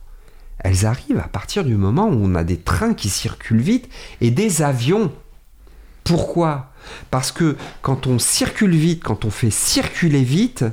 Elles 0.60 0.86
arrivent 0.86 1.18
à 1.18 1.28
partir 1.28 1.64
du 1.64 1.74
moment 1.74 2.06
où 2.06 2.20
on 2.22 2.34
a 2.34 2.44
des 2.44 2.58
trains 2.58 2.94
qui 2.94 3.08
circulent 3.08 3.60
vite 3.60 3.88
et 4.20 4.30
des 4.30 4.62
avions. 4.62 5.12
Pourquoi? 6.04 6.72
Parce 7.10 7.32
que 7.32 7.56
quand 7.80 8.06
on 8.06 8.18
circule 8.18 8.74
vite, 8.74 9.02
quand 9.02 9.24
on 9.24 9.30
fait 9.30 9.50
circuler 9.50 10.22
vite, 10.22 10.64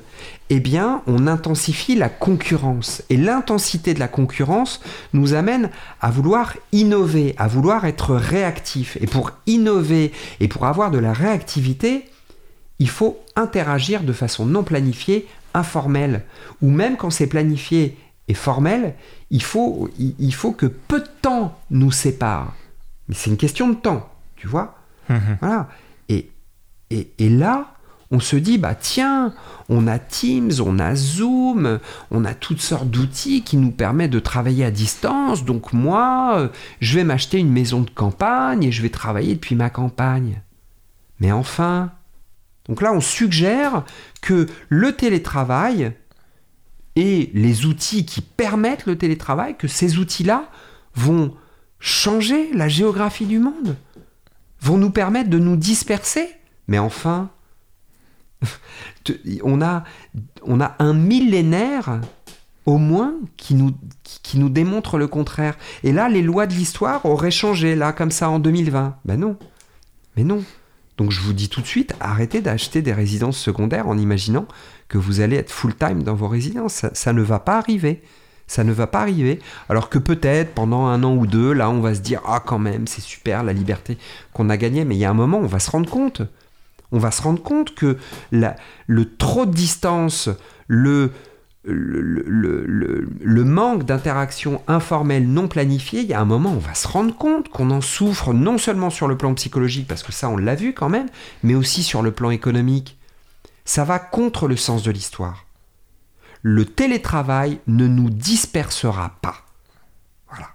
eh 0.49 0.59
bien, 0.59 1.03
on 1.05 1.27
intensifie 1.27 1.95
la 1.95 2.09
concurrence. 2.09 3.03
Et 3.09 3.17
l'intensité 3.17 3.93
de 3.93 3.99
la 3.99 4.07
concurrence 4.07 4.81
nous 5.13 5.33
amène 5.33 5.69
à 6.01 6.09
vouloir 6.09 6.55
innover, 6.71 7.35
à 7.37 7.47
vouloir 7.47 7.85
être 7.85 8.15
réactif. 8.15 8.97
Et 9.01 9.07
pour 9.07 9.31
innover 9.45 10.11
et 10.39 10.47
pour 10.47 10.65
avoir 10.65 10.89
de 10.89 10.97
la 10.97 11.13
réactivité, 11.13 12.05
il 12.79 12.89
faut 12.89 13.19
interagir 13.35 14.03
de 14.03 14.13
façon 14.13 14.45
non 14.45 14.63
planifiée, 14.63 15.27
informelle. 15.53 16.23
Ou 16.61 16.69
même 16.69 16.97
quand 16.97 17.09
c'est 17.09 17.27
planifié 17.27 17.97
et 18.27 18.33
formel, 18.33 18.95
il 19.31 19.41
faut, 19.43 19.89
il 19.97 20.33
faut 20.33 20.51
que 20.51 20.65
peu 20.65 20.99
de 21.01 21.09
temps 21.21 21.59
nous 21.71 21.91
sépare. 21.91 22.55
Mais 23.07 23.15
c'est 23.15 23.29
une 23.29 23.37
question 23.37 23.69
de 23.69 23.75
temps, 23.75 24.07
tu 24.35 24.47
vois 24.47 24.75
Mhm. 25.09 25.37
voilà. 25.41 25.67
Et, 26.07 26.29
et, 26.91 27.11
et 27.17 27.29
là, 27.29 27.73
on 28.11 28.19
se 28.19 28.35
dit, 28.35 28.59
bah 28.59 28.75
tiens, 28.75 29.33
on 29.69 29.87
a 29.87 29.97
Teams, 29.97 30.51
on 30.63 30.77
a 30.77 30.93
Zoom, 30.95 31.79
on 32.11 32.25
a 32.25 32.33
toutes 32.35 32.61
sortes 32.61 32.89
d'outils 32.89 33.41
qui 33.43 33.57
nous 33.57 33.71
permettent 33.71 34.11
de 34.11 34.19
travailler 34.19 34.65
à 34.65 34.71
distance. 34.71 35.45
Donc 35.45 35.73
moi, 35.73 36.35
euh, 36.37 36.47
je 36.79 36.95
vais 36.95 37.03
m'acheter 37.03 37.39
une 37.39 37.51
maison 37.51 37.81
de 37.81 37.89
campagne 37.89 38.63
et 38.63 38.71
je 38.71 38.81
vais 38.83 38.89
travailler 38.89 39.33
depuis 39.33 39.55
ma 39.55 39.71
campagne. 39.71 40.41
Mais 41.19 41.31
enfin, 41.31 41.91
donc 42.69 42.81
là, 42.81 42.93
on 42.93 43.01
suggère 43.01 43.83
que 44.21 44.47
le 44.69 44.95
télétravail 44.95 45.91
et 46.95 47.31
les 47.33 47.65
outils 47.65 48.05
qui 48.05 48.21
permettent 48.21 48.85
le 48.85 48.97
télétravail, 48.97 49.57
que 49.57 49.67
ces 49.67 49.97
outils-là 49.97 50.49
vont 50.95 51.35
changer 51.79 52.53
la 52.53 52.67
géographie 52.69 53.25
du 53.25 53.39
monde 53.39 53.75
vont 54.61 54.77
nous 54.77 54.89
permettre 54.89 55.29
de 55.29 55.39
nous 55.39 55.55
disperser. 55.55 56.29
Mais 56.67 56.79
enfin, 56.79 57.29
on 59.43 59.61
a, 59.61 59.83
on 60.43 60.61
a 60.61 60.75
un 60.79 60.93
millénaire 60.93 62.01
au 62.65 62.77
moins 62.77 63.15
qui 63.37 63.55
nous, 63.55 63.71
qui 64.03 64.37
nous 64.37 64.49
démontre 64.49 64.97
le 64.97 65.07
contraire. 65.07 65.57
Et 65.83 65.91
là, 65.91 66.09
les 66.09 66.21
lois 66.21 66.45
de 66.45 66.53
l'histoire 66.53 67.05
auraient 67.05 67.31
changé, 67.31 67.75
là, 67.75 67.93
comme 67.93 68.11
ça, 68.11 68.29
en 68.29 68.39
2020. 68.39 68.97
Ben 69.05 69.19
non. 69.19 69.37
Mais 70.15 70.23
non. 70.23 70.43
Donc 70.99 71.11
je 71.11 71.21
vous 71.21 71.31
dis 71.31 71.47
tout 71.47 71.61
de 71.61 71.65
suite, 71.65 71.95
arrêtez 72.01 72.41
d'acheter 72.41 72.81
des 72.81 72.91
résidences 72.91 73.37
secondaires 73.37 73.87
en 73.87 73.97
imaginant 73.97 74.45
que 74.89 74.97
vous 74.97 75.21
allez 75.21 75.37
être 75.37 75.49
full-time 75.49 76.03
dans 76.03 76.13
vos 76.13 76.27
résidences. 76.27 76.85
Ça, 76.91 77.13
ne 77.13 77.21
va 77.21 77.39
pas 77.39 77.57
arriver. 77.57 78.01
Ça 78.47 78.65
ne 78.65 78.73
va 78.73 78.85
pas 78.85 78.99
arriver. 78.99 79.39
Alors 79.69 79.89
que 79.89 79.97
peut-être 79.97 80.53
pendant 80.53 80.87
un 80.87 81.01
an 81.03 81.15
ou 81.15 81.25
deux, 81.25 81.53
là, 81.53 81.69
on 81.69 81.79
va 81.79 81.95
se 81.95 82.01
dire 82.01 82.21
Ah, 82.27 82.43
quand 82.45 82.59
même, 82.59 82.85
c'est 82.85 82.99
super 82.99 83.45
la 83.45 83.53
liberté 83.53 83.97
qu'on 84.33 84.49
a 84.49 84.57
gagnée. 84.57 84.83
Mais 84.83 84.95
il 84.95 84.99
y 84.99 85.05
a 85.05 85.09
un 85.09 85.13
moment, 85.13 85.37
on 85.37 85.47
va 85.47 85.59
se 85.59 85.71
rendre 85.71 85.89
compte. 85.89 86.21
On 86.91 86.99
va 86.99 87.11
se 87.11 87.21
rendre 87.21 87.41
compte 87.41 87.75
que 87.75 87.97
le 88.31 89.15
trop 89.17 89.45
de 89.45 89.53
distance, 89.53 90.27
le, 90.67 91.13
le, 91.71 92.01
le- 92.01 92.65
le- 92.65 93.09
le 93.21 93.43
manque 93.43 93.83
d'interaction 93.85 94.61
informelle 94.67 95.27
non 95.27 95.47
planifiée, 95.47 96.01
il 96.01 96.07
y 96.07 96.13
a 96.13 96.19
un 96.21 96.25
moment, 96.25 96.51
on 96.51 96.57
va 96.59 96.73
se 96.73 96.87
rendre 96.87 97.15
compte 97.15 97.49
qu'on 97.49 97.71
en 97.71 97.81
souffre 97.81 98.33
non 98.33 98.57
seulement 98.57 98.89
sur 98.89 99.07
le 99.07 99.17
plan 99.17 99.33
psychologique, 99.33 99.87
parce 99.87 100.03
que 100.03 100.11
ça, 100.11 100.29
on 100.29 100.37
l'a 100.37 100.55
vu 100.55 100.73
quand 100.73 100.89
même, 100.89 101.07
mais 101.43 101.55
aussi 101.55 101.83
sur 101.83 102.01
le 102.01 102.11
plan 102.11 102.29
économique. 102.31 102.97
Ça 103.65 103.83
va 103.83 103.99
contre 103.99 104.47
le 104.47 104.55
sens 104.55 104.83
de 104.83 104.91
l'histoire. 104.91 105.45
Le 106.41 106.65
télétravail 106.65 107.59
ne 107.67 107.85
nous 107.87 108.09
dispersera 108.09 109.11
pas. 109.21 109.35
Voilà. 110.29 110.47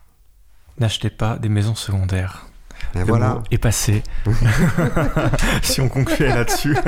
N'achetez 0.81 1.11
pas 1.11 1.37
des 1.37 1.49
maisons 1.51 1.75
secondaires. 1.75 2.47
Et 2.95 2.99
Le 3.01 3.05
voilà. 3.05 3.35
mot 3.35 3.43
est 3.51 3.59
passé. 3.59 4.03
si 5.63 5.81
on 5.81 5.89
concluait 5.89 6.29
là-dessus. 6.35 6.77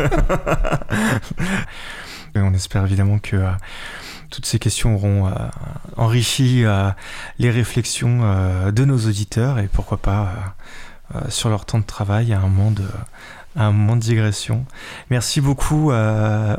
On 2.35 2.53
espère 2.53 2.85
évidemment 2.85 3.19
que 3.19 3.37
euh, 3.37 3.51
toutes 4.31 4.47
ces 4.47 4.59
questions 4.59 4.95
auront 4.95 5.27
euh, 5.27 5.31
enrichi 5.97 6.65
euh, 6.65 6.91
les 7.39 7.51
réflexions 7.51 8.21
euh, 8.23 8.71
de 8.73 8.85
nos 8.85 8.99
auditeurs 8.99 9.59
et 9.59 9.69
pourquoi 9.73 9.99
pas 9.99 10.33
sur 11.29 11.51
leur 11.51 11.65
temps 11.65 11.79
de 11.79 11.85
travail 11.85 12.33
à 12.33 12.39
un 12.39 12.49
moment 12.49 12.73
de, 12.73 12.83
à 13.55 13.67
un 13.67 13.71
moment 13.71 13.95
de 13.95 14.01
digression. 14.01 14.67
Merci 15.09 15.41
beaucoup 15.41 15.93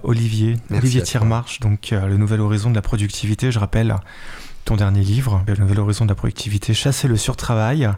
Olivier, 0.03 0.55
Merci 0.69 0.83
Olivier. 0.83 1.01
Tiermarche, 1.03 1.59
donc 1.59 1.89
le 1.91 2.15
nouvel 2.15 2.39
horizon 2.39 2.69
de 2.69 2.75
la 2.75 2.81
productivité. 2.81 3.51
Je 3.51 3.59
rappelle 3.59 3.93
ton 4.63 4.77
dernier 4.77 5.01
livre, 5.01 5.43
Le 5.47 5.55
Nouvel 5.55 5.81
Horizon 5.81 6.05
de 6.05 6.09
la 6.09 6.15
Productivité, 6.15 6.73
Chasser 6.73 7.09
le 7.09 7.17
surtravail, 7.17 7.89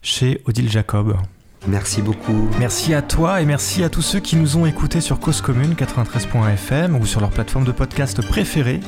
chez 0.00 0.40
Odile 0.46 0.70
Jacob. 0.70 1.18
Merci 1.66 2.02
beaucoup. 2.02 2.48
Merci 2.58 2.94
à 2.94 3.02
toi 3.02 3.42
et 3.42 3.44
merci 3.44 3.84
à 3.84 3.90
tous 3.90 4.02
ceux 4.02 4.20
qui 4.20 4.36
nous 4.36 4.56
ont 4.56 4.66
écoutés 4.66 5.00
sur 5.00 5.20
Cause 5.20 5.40
Commune 5.40 5.74
93.fm 5.74 6.96
ou 6.96 7.06
sur 7.06 7.20
leur 7.20 7.30
plateforme 7.30 7.64
de 7.64 7.72
podcast 7.72 8.26
préférée. 8.26 8.80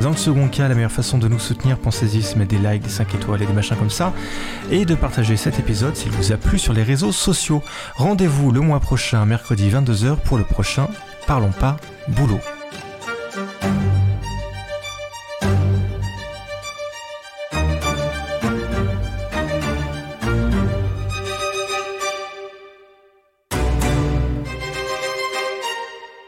Dans 0.00 0.10
le 0.10 0.16
second 0.16 0.48
cas, 0.48 0.66
la 0.66 0.74
meilleure 0.74 0.90
façon 0.90 1.18
de 1.18 1.28
nous 1.28 1.38
soutenir, 1.38 1.78
pensez-y, 1.78 2.22
se 2.22 2.38
mettre 2.38 2.56
des 2.56 2.58
likes, 2.58 2.82
des 2.82 2.88
5 2.88 3.14
étoiles 3.14 3.42
et 3.42 3.46
des 3.46 3.52
machins 3.52 3.76
comme 3.76 3.90
ça, 3.90 4.14
et 4.70 4.86
de 4.86 4.94
partager 4.94 5.36
cet 5.36 5.58
épisode 5.58 5.94
s'il 5.94 6.10
vous 6.12 6.32
a 6.32 6.38
plu 6.38 6.58
sur 6.58 6.72
les 6.72 6.82
réseaux 6.82 7.12
sociaux. 7.12 7.62
Rendez-vous 7.96 8.50
le 8.50 8.60
mois 8.60 8.80
prochain, 8.80 9.26
mercredi 9.26 9.68
22h, 9.68 10.16
pour 10.16 10.38
le 10.38 10.44
prochain 10.44 10.88
Parlons 11.26 11.52
pas 11.52 11.76
boulot. 12.08 12.40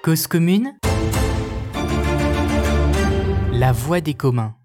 Cause 0.02 0.26
commune 0.26 0.74
La 3.52 3.70
voix 3.70 4.00
des 4.00 4.14
communs. 4.14 4.56